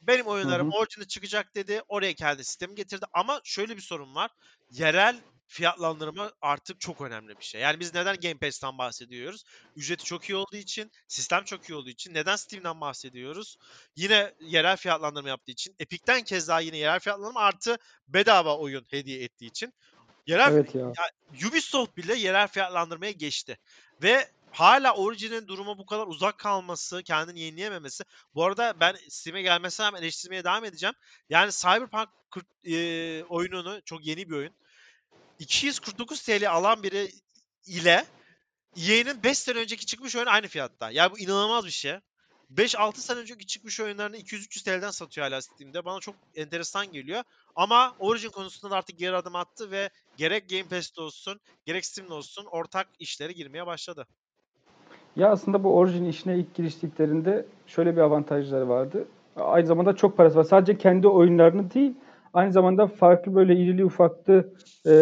Benim 0.07 0.25
oyunlarım 0.25 0.71
orijinali 0.71 1.07
çıkacak 1.07 1.55
dedi. 1.55 1.81
Oraya 1.87 2.13
kendi 2.13 2.43
sistemi 2.43 2.75
getirdi. 2.75 3.05
Ama 3.13 3.41
şöyle 3.43 3.75
bir 3.75 3.81
sorun 3.81 4.15
var. 4.15 4.31
Yerel 4.71 5.21
fiyatlandırma 5.47 6.31
artık 6.41 6.79
çok 6.79 7.01
önemli 7.01 7.39
bir 7.39 7.43
şey. 7.43 7.61
Yani 7.61 7.79
biz 7.79 7.93
neden 7.93 8.15
Game 8.15 8.37
Pass'tan 8.37 8.77
bahsediyoruz? 8.77 9.43
Ücreti 9.75 10.03
çok 10.03 10.29
iyi 10.29 10.35
olduğu 10.35 10.55
için, 10.55 10.91
sistem 11.07 11.43
çok 11.43 11.69
iyi 11.69 11.75
olduğu 11.75 11.89
için. 11.89 12.13
Neden 12.13 12.35
Steam'den 12.35 12.81
bahsediyoruz? 12.81 13.57
Yine 13.95 14.33
yerel 14.41 14.77
fiyatlandırma 14.77 15.29
yaptığı 15.29 15.51
için. 15.51 15.75
Epic'ten 15.79 16.21
kez 16.21 16.47
daha 16.47 16.59
yine 16.59 16.77
yerel 16.77 16.99
fiyatlandırma 16.99 17.39
artı 17.39 17.77
bedava 18.07 18.57
oyun 18.57 18.85
hediye 18.89 19.23
ettiği 19.23 19.45
için. 19.45 19.73
Yerel 20.27 20.51
evet 20.53 20.75
ya. 20.75 20.81
ya 20.81 21.47
Ubisoft 21.49 21.97
bile 21.97 22.15
yerel 22.15 22.47
fiyatlandırmaya 22.47 23.11
geçti. 23.11 23.57
Ve 24.03 24.29
hala 24.55 24.95
Origin'in 24.95 25.47
durumu 25.47 25.77
bu 25.77 25.85
kadar 25.85 26.07
uzak 26.07 26.37
kalması, 26.37 27.03
kendini 27.03 27.39
yenileyememesi. 27.39 28.03
Bu 28.35 28.45
arada 28.45 28.79
ben 28.79 28.95
Steam'e 29.09 29.41
gelmesine 29.41 29.85
rağmen 29.85 30.01
eleştirmeye 30.01 30.43
devam 30.43 30.65
edeceğim. 30.65 30.95
Yani 31.29 31.51
Cyberpunk 31.51 32.09
40, 32.29 32.45
e, 32.63 33.23
oyununu 33.23 33.81
çok 33.85 34.05
yeni 34.05 34.29
bir 34.29 34.35
oyun. 34.35 34.53
249 35.39 36.21
TL 36.21 36.49
alan 36.51 36.83
biri 36.83 37.11
ile 37.65 38.05
EA'nin 38.77 39.23
5 39.23 39.37
sene 39.37 39.59
önceki 39.59 39.85
çıkmış 39.85 40.15
oyun 40.15 40.25
aynı 40.25 40.47
fiyatta. 40.47 40.91
Yani 40.91 41.11
bu 41.11 41.19
inanılmaz 41.19 41.65
bir 41.65 41.71
şey. 41.71 41.99
5-6 42.51 42.97
sene 42.97 43.19
önceki 43.19 43.45
çıkmış 43.45 43.79
oyunlarını 43.79 44.17
200-300 44.17 44.63
TL'den 44.63 44.91
satıyor 44.91 45.27
hala 45.27 45.41
Steam'de. 45.41 45.85
Bana 45.85 45.99
çok 45.99 46.15
enteresan 46.35 46.91
geliyor. 46.91 47.23
Ama 47.55 47.95
Origin 47.99 48.29
konusunda 48.29 48.71
da 48.71 48.77
artık 48.77 48.99
geri 48.99 49.15
adım 49.15 49.35
attı 49.35 49.71
ve 49.71 49.89
gerek 50.17 50.49
Game 50.49 50.67
Pass'te 50.67 51.01
olsun, 51.01 51.41
gerek 51.65 51.85
Steam'de 51.85 52.13
olsun 52.13 52.45
ortak 52.45 52.87
işlere 52.99 53.31
girmeye 53.31 53.65
başladı. 53.65 54.07
Ya 55.15 55.29
aslında 55.29 55.63
bu 55.63 55.75
Origin 55.75 56.05
işine 56.05 56.37
ilk 56.37 56.53
giriştiklerinde 56.53 57.45
şöyle 57.67 57.95
bir 57.95 58.01
avantajları 58.01 58.69
vardı. 58.69 59.05
Aynı 59.35 59.67
zamanda 59.67 59.95
çok 59.95 60.17
parası 60.17 60.37
var. 60.37 60.43
Sadece 60.43 60.77
kendi 60.77 61.07
oyunlarını 61.07 61.73
değil, 61.73 61.93
aynı 62.33 62.51
zamanda 62.51 62.87
farklı 62.87 63.35
böyle 63.35 63.55
irili 63.55 63.85
ufaklı 63.85 64.49
e, 64.87 64.93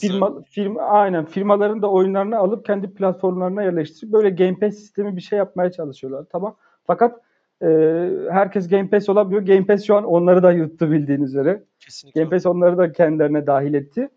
firma, 0.00 0.42
firma, 0.50 0.82
aynen 0.82 1.24
firmaların 1.24 1.82
da 1.82 1.90
oyunlarını 1.90 2.38
alıp 2.38 2.64
kendi 2.64 2.94
platformlarına 2.94 3.62
yerleştirip 3.62 4.12
böyle 4.12 4.30
Game 4.30 4.58
Pass 4.58 4.74
sistemi 4.74 5.16
bir 5.16 5.20
şey 5.20 5.38
yapmaya 5.38 5.72
çalışıyorlar. 5.72 6.24
Tamam. 6.32 6.56
Fakat 6.86 7.20
e, 7.62 7.68
herkes 8.30 8.68
Game 8.68 8.88
Pass 8.88 9.08
olabiliyor. 9.08 9.42
Game 9.42 9.66
Pass 9.66 9.86
şu 9.86 9.96
an 9.96 10.04
onları 10.04 10.42
da 10.42 10.52
yuttu 10.52 10.90
bildiğin 10.90 11.22
üzere. 11.22 11.62
Kesinlikle. 11.80 12.20
Game 12.20 12.30
Pass 12.30 12.46
onları 12.46 12.78
da 12.78 12.92
kendilerine 12.92 13.46
dahil 13.46 13.74
etti. 13.74 14.08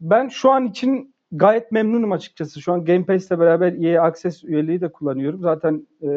Ben 0.00 0.28
şu 0.28 0.50
an 0.50 0.66
için 0.66 1.13
gayet 1.36 1.72
memnunum 1.72 2.12
açıkçası. 2.12 2.62
Şu 2.62 2.72
an 2.72 2.84
Game 2.84 3.04
Pass'le 3.04 3.30
beraber 3.30 3.72
EA 3.72 4.02
Access 4.02 4.44
üyeliği 4.44 4.80
de 4.80 4.92
kullanıyorum. 4.92 5.40
Zaten 5.40 5.86
e, 6.02 6.08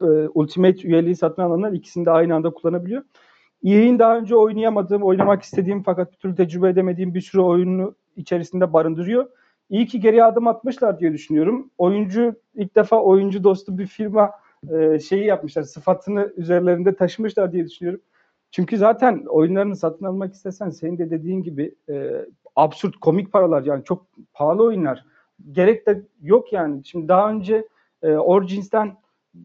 e, 0.00 0.06
Ultimate 0.34 0.88
üyeliği 0.88 1.16
satın 1.16 1.42
alanlar 1.42 1.72
ikisini 1.72 2.06
de 2.06 2.10
aynı 2.10 2.34
anda 2.34 2.50
kullanabiliyor. 2.50 3.02
EA'in 3.64 3.98
daha 3.98 4.18
önce 4.18 4.36
oynayamadığım, 4.36 5.02
oynamak 5.02 5.42
istediğim 5.42 5.82
fakat 5.82 6.12
bir 6.12 6.16
türlü 6.16 6.34
tecrübe 6.34 6.68
edemediğim 6.68 7.14
bir 7.14 7.20
sürü 7.20 7.42
oyunu 7.42 7.94
içerisinde 8.16 8.72
barındırıyor. 8.72 9.28
iyi 9.70 9.86
ki 9.86 10.00
geriye 10.00 10.24
adım 10.24 10.46
atmışlar 10.46 11.00
diye 11.00 11.12
düşünüyorum. 11.12 11.70
Oyuncu 11.78 12.34
ilk 12.54 12.76
defa 12.76 13.02
oyuncu 13.02 13.44
dostu 13.44 13.78
bir 13.78 13.86
firma 13.86 14.30
e, 14.70 14.98
şeyi 14.98 15.24
yapmışlar. 15.24 15.62
Sıfatını 15.62 16.32
üzerlerinde 16.36 16.94
taşımışlar 16.94 17.52
diye 17.52 17.66
düşünüyorum. 17.66 18.00
Çünkü 18.50 18.76
zaten 18.76 19.24
oyunlarını 19.28 19.76
satın 19.76 20.04
almak 20.04 20.34
istesen 20.34 20.70
senin 20.70 20.98
de 20.98 21.10
dediğin 21.10 21.42
gibi 21.42 21.74
e, 21.88 22.24
absürt 22.58 22.96
komik 22.96 23.32
paralar 23.32 23.62
yani 23.62 23.84
çok 23.84 24.06
pahalı 24.32 24.62
oyunlar. 24.62 25.04
Gerek 25.52 25.86
de 25.86 26.02
yok 26.22 26.52
yani. 26.52 26.84
Şimdi 26.84 27.08
daha 27.08 27.30
önce 27.30 27.68
e, 28.02 28.12
Origins'ten 28.12 28.96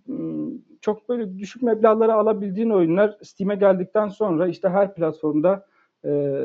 ım, 0.09 0.61
çok 0.81 1.09
böyle 1.09 1.37
düşük 1.37 1.61
meblağlara 1.61 2.13
alabildiğin 2.13 2.69
oyunlar 2.69 3.17
Steam'e 3.23 3.55
geldikten 3.55 4.07
sonra 4.07 4.47
işte 4.47 4.69
her 4.69 4.95
platformda 4.95 5.65
e, 6.05 6.41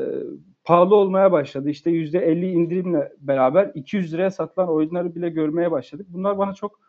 pahalı 0.63 0.95
olmaya 0.95 1.31
başladı. 1.31 1.69
İşte 1.69 1.91
%50 1.91 2.45
indirimle 2.45 3.13
beraber 3.19 3.71
200 3.75 4.13
liraya 4.13 4.31
satılan 4.31 4.69
oyunları 4.69 5.15
bile 5.15 5.29
görmeye 5.29 5.71
başladık. 5.71 6.07
Bunlar 6.09 6.37
bana 6.37 6.53
çok 6.53 6.79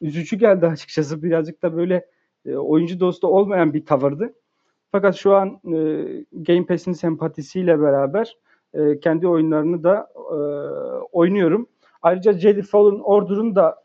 üzücü 0.00 0.36
geldi 0.36 0.66
açıkçası. 0.72 1.22
Birazcık 1.22 1.62
da 1.62 1.76
böyle 1.76 2.06
e, 2.46 2.56
oyuncu 2.56 3.00
dostu 3.00 3.26
olmayan 3.28 3.74
bir 3.74 3.86
tavırdı. 3.86 4.34
Fakat 4.92 5.16
şu 5.16 5.34
an 5.34 5.60
e, 5.64 5.78
Game 6.32 6.66
Pass'in 6.66 6.92
sempatisiyle 6.92 7.80
beraber 7.80 8.36
e, 8.76 9.00
kendi 9.00 9.28
oyunlarını 9.28 9.84
da 9.84 10.08
e, 10.16 10.38
oynuyorum. 11.12 11.68
Ayrıca 12.02 12.32
Jedi 12.32 12.62
Fallen 12.62 12.98
Order'ın 12.98 13.54
da 13.54 13.84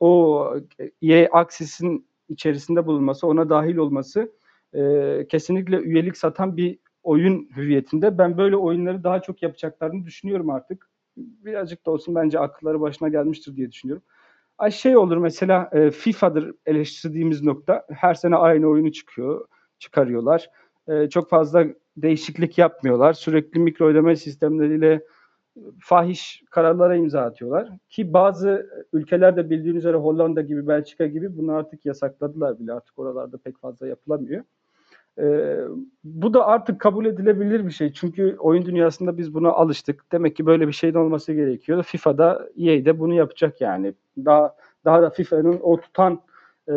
o 0.00 0.54
EA 1.02 1.28
Access'in 1.32 2.06
içerisinde 2.28 2.86
bulunması, 2.86 3.26
ona 3.26 3.50
dahil 3.50 3.76
olması 3.76 4.32
e, 4.74 5.26
kesinlikle 5.28 5.78
üyelik 5.78 6.16
satan 6.16 6.56
bir 6.56 6.78
oyun 7.02 7.48
hüviyetinde. 7.56 8.18
Ben 8.18 8.38
böyle 8.38 8.56
oyunları 8.56 9.04
daha 9.04 9.22
çok 9.22 9.42
yapacaklarını 9.42 10.04
düşünüyorum 10.06 10.50
artık. 10.50 10.90
Birazcık 11.16 11.86
da 11.86 11.90
olsun 11.90 12.14
bence 12.14 12.38
akılları 12.38 12.80
başına 12.80 13.08
gelmiştir 13.08 13.56
diye 13.56 13.70
düşünüyorum. 13.70 14.02
Ay 14.58 14.70
şey 14.70 14.96
olur 14.96 15.16
mesela 15.16 15.70
e, 15.72 15.90
FIFA'dır 15.90 16.54
eleştirdiğimiz 16.66 17.42
nokta. 17.42 17.86
Her 17.90 18.14
sene 18.14 18.36
aynı 18.36 18.66
oyunu 18.66 18.92
çıkıyor, 18.92 19.46
çıkarıyorlar. 19.78 20.50
E, 20.88 21.08
çok 21.08 21.30
fazla 21.30 21.66
değişiklik 21.96 22.58
yapmıyorlar. 22.58 23.12
Sürekli 23.12 23.60
mikro 23.60 23.86
ödeme 23.86 24.16
sistemleriyle 24.16 25.00
fahiş 25.80 26.42
kararlara 26.50 26.96
imza 26.96 27.20
atıyorlar. 27.20 27.68
Ki 27.88 28.12
bazı 28.12 28.70
ülkelerde 28.92 29.50
bildiğiniz 29.50 29.84
üzere 29.84 29.96
Hollanda 29.96 30.42
gibi, 30.42 30.68
Belçika 30.68 31.06
gibi 31.06 31.36
bunu 31.36 31.52
artık 31.52 31.86
yasakladılar 31.86 32.58
bile. 32.58 32.72
Artık 32.72 32.98
oralarda 32.98 33.38
pek 33.38 33.58
fazla 33.58 33.86
yapılamıyor. 33.86 34.44
Ee, 35.18 35.58
bu 36.04 36.34
da 36.34 36.46
artık 36.46 36.80
kabul 36.80 37.06
edilebilir 37.06 37.66
bir 37.66 37.70
şey. 37.70 37.92
Çünkü 37.92 38.36
oyun 38.38 38.66
dünyasında 38.66 39.18
biz 39.18 39.34
buna 39.34 39.50
alıştık. 39.50 40.12
Demek 40.12 40.36
ki 40.36 40.46
böyle 40.46 40.68
bir 40.68 40.72
şeyin 40.72 40.94
olması 40.94 41.32
gerekiyor. 41.32 41.82
FIFA'da, 41.82 42.48
EA'de 42.56 42.98
bunu 42.98 43.14
yapacak 43.14 43.60
yani. 43.60 43.94
Daha 44.16 44.56
daha 44.84 45.02
da 45.02 45.10
FIFA'nın 45.10 45.58
o 45.62 45.80
tutan 45.80 46.20
e, 46.68 46.74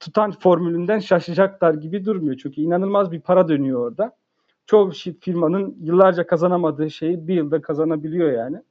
tutan 0.00 0.30
formülünden 0.30 0.98
şaşacaklar 0.98 1.74
gibi 1.74 2.04
durmuyor. 2.04 2.36
Çünkü 2.36 2.60
inanılmaz 2.60 3.12
bir 3.12 3.20
para 3.20 3.48
dönüyor 3.48 3.80
orada. 3.90 4.16
Çoğu 4.66 4.92
firmanın 5.20 5.76
yıllarca 5.80 6.26
kazanamadığı 6.26 6.90
şeyi 6.90 7.28
bir 7.28 7.34
yılda 7.34 7.62
kazanabiliyor 7.62 8.32
yani. 8.32 8.62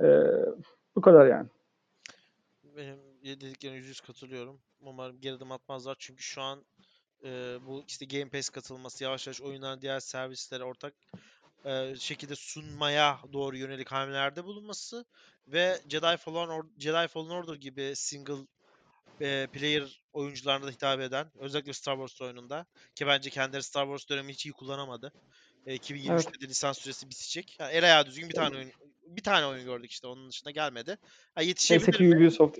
Ee, 0.00 0.22
bu 0.96 1.00
kadar 1.00 1.26
yani. 1.26 1.48
Benim 2.76 2.96
dediklerine 3.24 3.76
yüz 3.76 3.86
yüz 3.86 4.00
katılıyorum. 4.00 4.58
Umarım 4.80 5.20
geri 5.20 5.34
adım 5.34 5.52
atmazlar 5.52 5.96
çünkü 5.98 6.22
şu 6.22 6.42
an 6.42 6.58
e, 7.24 7.58
bu 7.66 7.84
işte 7.88 8.06
Game 8.06 8.28
Pass 8.28 8.48
katılması, 8.48 9.04
yavaş 9.04 9.26
yavaş 9.26 9.40
oyunların 9.42 9.80
diğer 9.80 10.00
servislere 10.00 10.64
ortak 10.64 10.94
e, 11.64 11.94
şekilde 11.96 12.34
sunmaya 12.34 13.18
doğru 13.32 13.56
yönelik 13.56 13.92
hamlelerde 13.92 14.44
bulunması 14.44 15.04
ve 15.48 15.78
Jedi 15.88 16.16
Fallen, 16.16 16.48
Or- 16.48 16.78
Jedi 16.78 17.08
Fallen 17.08 17.30
Order 17.30 17.54
gibi 17.54 17.92
single 17.94 18.46
e, 19.20 19.46
player 19.52 20.02
oyuncularına 20.12 20.66
da 20.66 20.70
hitap 20.70 21.00
eden 21.00 21.30
özellikle 21.38 21.72
Star 21.72 21.94
Wars 21.94 22.20
oyununda 22.22 22.66
ki 22.94 23.06
bence 23.06 23.30
kendileri 23.30 23.62
Star 23.62 23.84
Wars 23.84 24.08
dönemi 24.08 24.32
hiç 24.32 24.46
iyi 24.46 24.52
kullanamadı. 24.52 25.12
E, 25.66 25.76
2023'te 25.76 26.12
Evet. 26.12 26.40
de 26.42 26.48
lisans 26.48 26.78
süresi 26.78 27.10
bitecek. 27.10 27.56
Yani 27.60 27.72
el 27.72 27.84
ayağı 27.84 28.06
düzgün 28.06 28.28
bir 28.28 28.34
tane 28.34 28.56
oyun 28.56 28.72
bir 29.06 29.22
tane 29.22 29.46
oyun 29.46 29.64
gördük 29.64 29.90
işte 29.90 30.06
onun 30.06 30.30
dışında 30.30 30.50
gelmedi. 30.50 30.90
Ha, 31.34 31.40
Neyse 31.40 31.48
yetişebilir 31.48 31.92
ki? 31.98 32.16
Ubisoft 32.16 32.58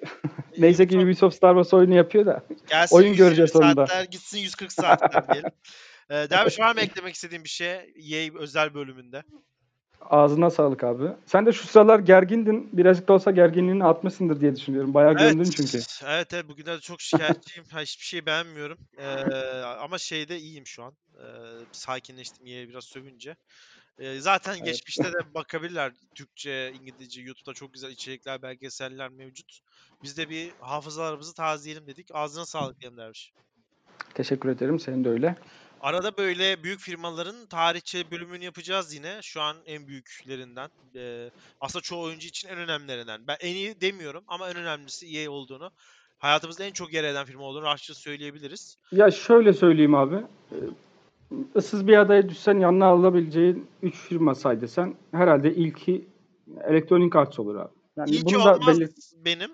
Neyse 0.58 0.86
ki 0.88 0.98
Ubisoft 0.98 1.36
Star 1.36 1.54
Wars 1.54 1.74
oyunu 1.74 1.94
yapıyor 1.94 2.26
da. 2.26 2.46
Gelsin 2.68 2.96
Oyun 2.96 3.08
120 3.08 3.16
göreceğiz 3.26 3.50
sonunda. 3.50 3.86
saatler, 3.86 4.04
gitsin 4.04 4.38
140 4.38 4.72
saatler 4.72 5.28
diyelim. 5.28 5.50
Ee, 6.10 6.14
Derviş 6.14 6.60
var 6.60 6.74
mı 6.74 6.80
eklemek 6.80 7.14
istediğin 7.14 7.44
bir 7.44 7.48
şey 7.48 7.70
EA 7.72 8.38
özel 8.38 8.74
bölümünde? 8.74 9.22
Ağzına 10.10 10.50
sağlık 10.50 10.84
abi. 10.84 11.04
Sen 11.26 11.46
de 11.46 11.52
şu 11.52 11.66
sıralar 11.66 11.98
gergindin. 11.98 12.70
Birazcık 12.72 13.08
da 13.08 13.12
olsa 13.12 13.30
gerginliğini 13.30 13.84
atmışsındır 13.84 14.40
diye 14.40 14.56
düşünüyorum. 14.56 14.94
Bayağı 14.94 15.14
gömdün 15.14 15.50
çünkü. 15.50 15.78
Evet, 16.06 16.34
evet 16.34 16.48
bugünlerde 16.48 16.80
çok 16.80 17.00
şikayetçiyim. 17.00 17.64
Hiçbir 17.68 18.04
şey 18.04 18.26
beğenmiyorum. 18.26 18.78
Ee, 18.98 19.04
ama 19.62 19.98
şeyde 19.98 20.38
iyiyim 20.38 20.66
şu 20.66 20.84
an. 20.84 20.92
Ee, 21.14 21.22
sakinleştim 21.72 22.46
EA'ye 22.46 22.68
biraz 22.68 22.84
sövünce. 22.84 23.36
Ee, 23.98 24.20
zaten 24.20 24.52
Evet. 24.52 24.64
geçmişte 24.64 25.04
de 25.04 25.34
bakabilirler. 25.34 25.92
Türkçe, 26.14 26.72
İngilizce, 26.80 27.22
YouTube'da 27.22 27.54
çok 27.54 27.72
güzel 27.72 27.90
içerikler, 27.90 28.42
belgeseller 28.42 29.08
mevcut. 29.08 29.60
Biz 30.02 30.16
de 30.16 30.30
bir 30.30 30.50
hafızalarımızı 30.60 31.34
tazeleyelim 31.34 31.86
dedik. 31.86 32.08
Ağzına 32.14 32.46
sağlık 32.46 32.80
diyelim 32.80 32.98
Derviş. 32.98 33.32
Teşekkür 34.14 34.48
ederim. 34.48 34.80
Senin 34.80 35.04
de 35.04 35.08
öyle. 35.08 35.36
Arada 35.82 36.16
böyle 36.16 36.62
büyük 36.62 36.80
firmaların 36.80 37.46
tarihçe 37.46 38.10
bölümünü 38.10 38.44
yapacağız 38.44 38.94
yine. 38.94 39.18
Şu 39.22 39.40
an 39.40 39.56
en 39.66 39.86
büyüklerinden. 39.86 40.68
Ee, 40.96 41.30
aslında 41.60 41.82
çoğu 41.82 42.02
oyuncu 42.02 42.28
için 42.28 42.48
en 42.48 42.58
önemlilerinden. 42.58 43.20
Ben 43.26 43.36
en 43.40 43.54
iyi 43.54 43.80
demiyorum 43.80 44.24
ama 44.28 44.50
en 44.50 44.56
önemlisi 44.56 45.18
EA 45.18 45.30
olduğunu. 45.30 45.70
Hayatımızda 46.18 46.64
en 46.64 46.72
çok 46.72 46.92
yer 46.92 47.04
eden 47.04 47.24
firma 47.24 47.42
olduğunu 47.42 47.62
rahatça 47.62 47.94
söyleyebiliriz. 47.94 48.76
Ya 48.92 49.10
şöyle 49.10 49.52
söyleyeyim 49.52 49.94
abi. 49.94 50.16
Issız 51.54 51.86
bir 51.86 51.96
adaya 51.96 52.28
düşsen 52.28 52.58
yanına 52.58 52.86
alabileceğin 52.86 53.66
3 53.82 53.94
firma 53.94 54.34
say 54.34 54.60
desen 54.60 54.94
herhalde 55.12 55.54
ilki 55.54 56.04
Electronic 56.64 57.18
Arts 57.18 57.38
olur 57.38 57.56
abi. 57.56 57.72
Yani 57.96 58.10
İlki 58.10 58.34
bunu 58.34 58.44
da 58.44 58.54
olmaz 58.56 58.78
benim. 59.24 59.50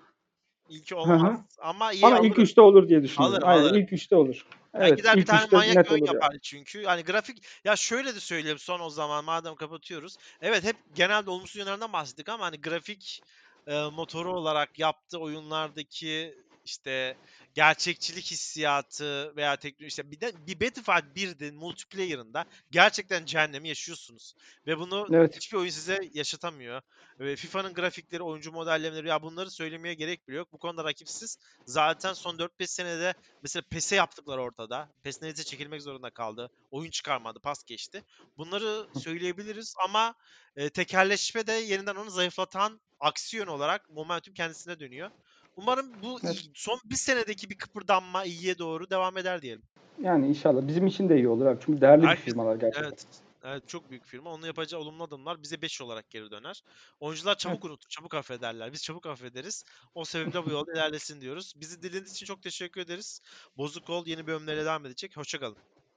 İlki 0.69 0.95
olmaz. 0.95 1.41
ama 1.59 1.93
EA 1.93 2.07
Ama 2.07 2.17
alır. 2.19 2.29
ilk 2.29 2.39
üçte 2.39 2.61
olur 2.61 2.89
diye 2.89 3.03
düşünüyorum. 3.03 3.35
Alırım, 3.35 3.49
Aynen 3.49 3.63
alırım. 3.63 3.81
ilk 3.81 3.93
üçte 3.93 4.17
olur. 4.17 4.47
Yani 4.75 4.89
Evet, 4.89 4.99
gider 4.99 5.17
bir 5.17 5.27
tane 5.27 5.47
manyak 5.53 5.91
ya. 5.91 5.99
yapar 6.07 6.37
çünkü. 6.43 6.81
Yani 6.81 7.05
grafik 7.05 7.43
ya 7.65 7.77
şöyle 7.77 8.15
de 8.15 8.21
söyleyelim 8.21 8.59
son 8.59 8.81
o 8.81 8.91
zaman 8.91 9.25
madem 9.25 9.55
kapatıyoruz. 9.55 10.17
Evet 10.41 10.65
hep 10.65 10.77
genelde 10.95 11.31
olumsuz 11.31 11.57
yönlerinden 11.57 11.93
bahsettik 11.93 12.29
ama 12.29 12.45
hani 12.45 12.61
grafik 12.61 13.23
e, 13.67 13.83
motoru 13.83 14.33
olarak 14.33 14.79
yaptığı 14.79 15.19
oyunlardaki 15.19 16.35
işte 16.69 17.17
gerçekçilik 17.55 18.31
hissiyatı 18.31 19.37
veya 19.37 19.57
teknoloji 19.57 19.87
işte 19.87 20.11
bir 20.11 20.21
de 20.21 20.33
bir 20.47 20.61
Battlefield 20.61 21.17
1'din 21.17 21.55
multiplayer'ında 21.55 22.45
gerçekten 22.71 23.25
cehennemi 23.25 23.69
yaşıyorsunuz. 23.69 24.35
Ve 24.67 24.79
bunu 24.79 25.07
Evet. 25.13 25.37
hiçbir 25.37 25.59
oyun 25.59 25.71
size 25.71 26.01
yaşatamıyor. 26.15 26.83
Ve 27.21 27.37
FIFA'nın 27.37 27.75
grafikleri, 27.75 28.23
oyuncu 28.23 28.53
modellemeleri 28.53 29.09
ya 29.09 29.23
bunları 29.23 29.51
söylemeye 29.51 29.95
gerek 29.95 30.29
bile 30.29 30.37
yok. 30.37 30.53
Bu 30.53 30.59
konuda 30.59 30.85
rakipsiz. 30.85 31.39
Zaten 31.65 32.13
son 32.13 32.39
4-5 32.39 32.67
senede 32.67 33.15
mesela 33.43 33.63
PES'e 33.71 33.97
yaptıkları 33.97 34.43
ortada. 34.43 34.89
PES 35.03 35.23
Netz'e 35.23 35.45
çekilmek 35.45 35.83
zorunda 35.83 36.11
kaldı. 36.11 36.51
Oyun 36.71 36.91
çıkarmadı, 36.91 37.41
pas 37.41 37.65
geçti. 37.65 38.05
Bunları 38.37 38.87
söyleyebiliriz 39.01 39.75
ama 39.85 40.15
e, 40.57 40.71
tekerleşme 40.71 41.47
de 41.47 41.53
yeniden 41.53 41.95
onu 41.95 42.11
zayıflatan 42.11 42.81
aksiyon 43.01 43.47
olarak 43.47 43.91
momentum 43.91 44.35
kendisine 44.35 44.81
dönüyor. 44.81 45.11
Umarım 45.59 45.87
bu 46.03 46.19
Evet. 46.25 46.45
son 46.55 46.81
bir 46.85 46.95
senedeki 46.97 47.51
bir 47.51 47.59
kıpırdanma 47.59 48.25
iyiye 48.25 48.59
doğru 48.59 48.91
devam 48.91 49.17
eder 49.19 49.43
diyelim. 49.43 49.63
Yani 50.03 50.27
inşallah 50.29 50.67
bizim 50.67 50.87
için 50.87 51.09
de 51.09 51.17
iyi 51.17 51.29
olur 51.29 51.47
abi. 51.47 51.61
Çünkü 51.67 51.81
değerli 51.81 52.03
bir 52.03 52.07
Herkes- 52.09 52.25
firmalar 52.25 52.57
gerçekten. 52.57 52.89
Evet. 52.89 53.07
Evet 53.45 53.69
çok 53.69 53.91
büyük 53.91 54.05
firma. 54.07 54.31
Onun 54.31 54.47
yapacağı 54.47 54.81
olumlu 54.81 55.03
adımlar 55.05 55.43
bize 55.43 55.63
5 55.63 55.81
olarak 55.81 56.11
geri 56.11 56.31
döner. 56.31 56.63
Oyuncular 57.01 57.39
çabuk 57.39 57.65
unutur, 57.65 57.89
çabuk 57.89 58.15
affederler. 58.15 58.73
Biz 58.73 58.83
çabuk 58.83 59.07
affederiz. 59.07 59.65
O 59.95 60.05
sebeple 60.05 60.47
bu 60.47 60.51
yolda 60.51 60.73
ilerlesin 60.73 61.21
diyoruz. 61.21 61.53
Bizi 61.57 61.83
dinlediğiniz 61.83 62.13
için 62.13 62.27
çok 62.27 62.43
teşekkür 62.43 62.81
ederiz. 62.81 63.21
Bozuk 63.57 63.91
Ol 63.91 64.07
yeni 64.07 64.27
bölümlere 64.27 64.65
devam 64.65 64.87
edecek. 64.87 65.17
Hoşçakalın. 65.17 65.57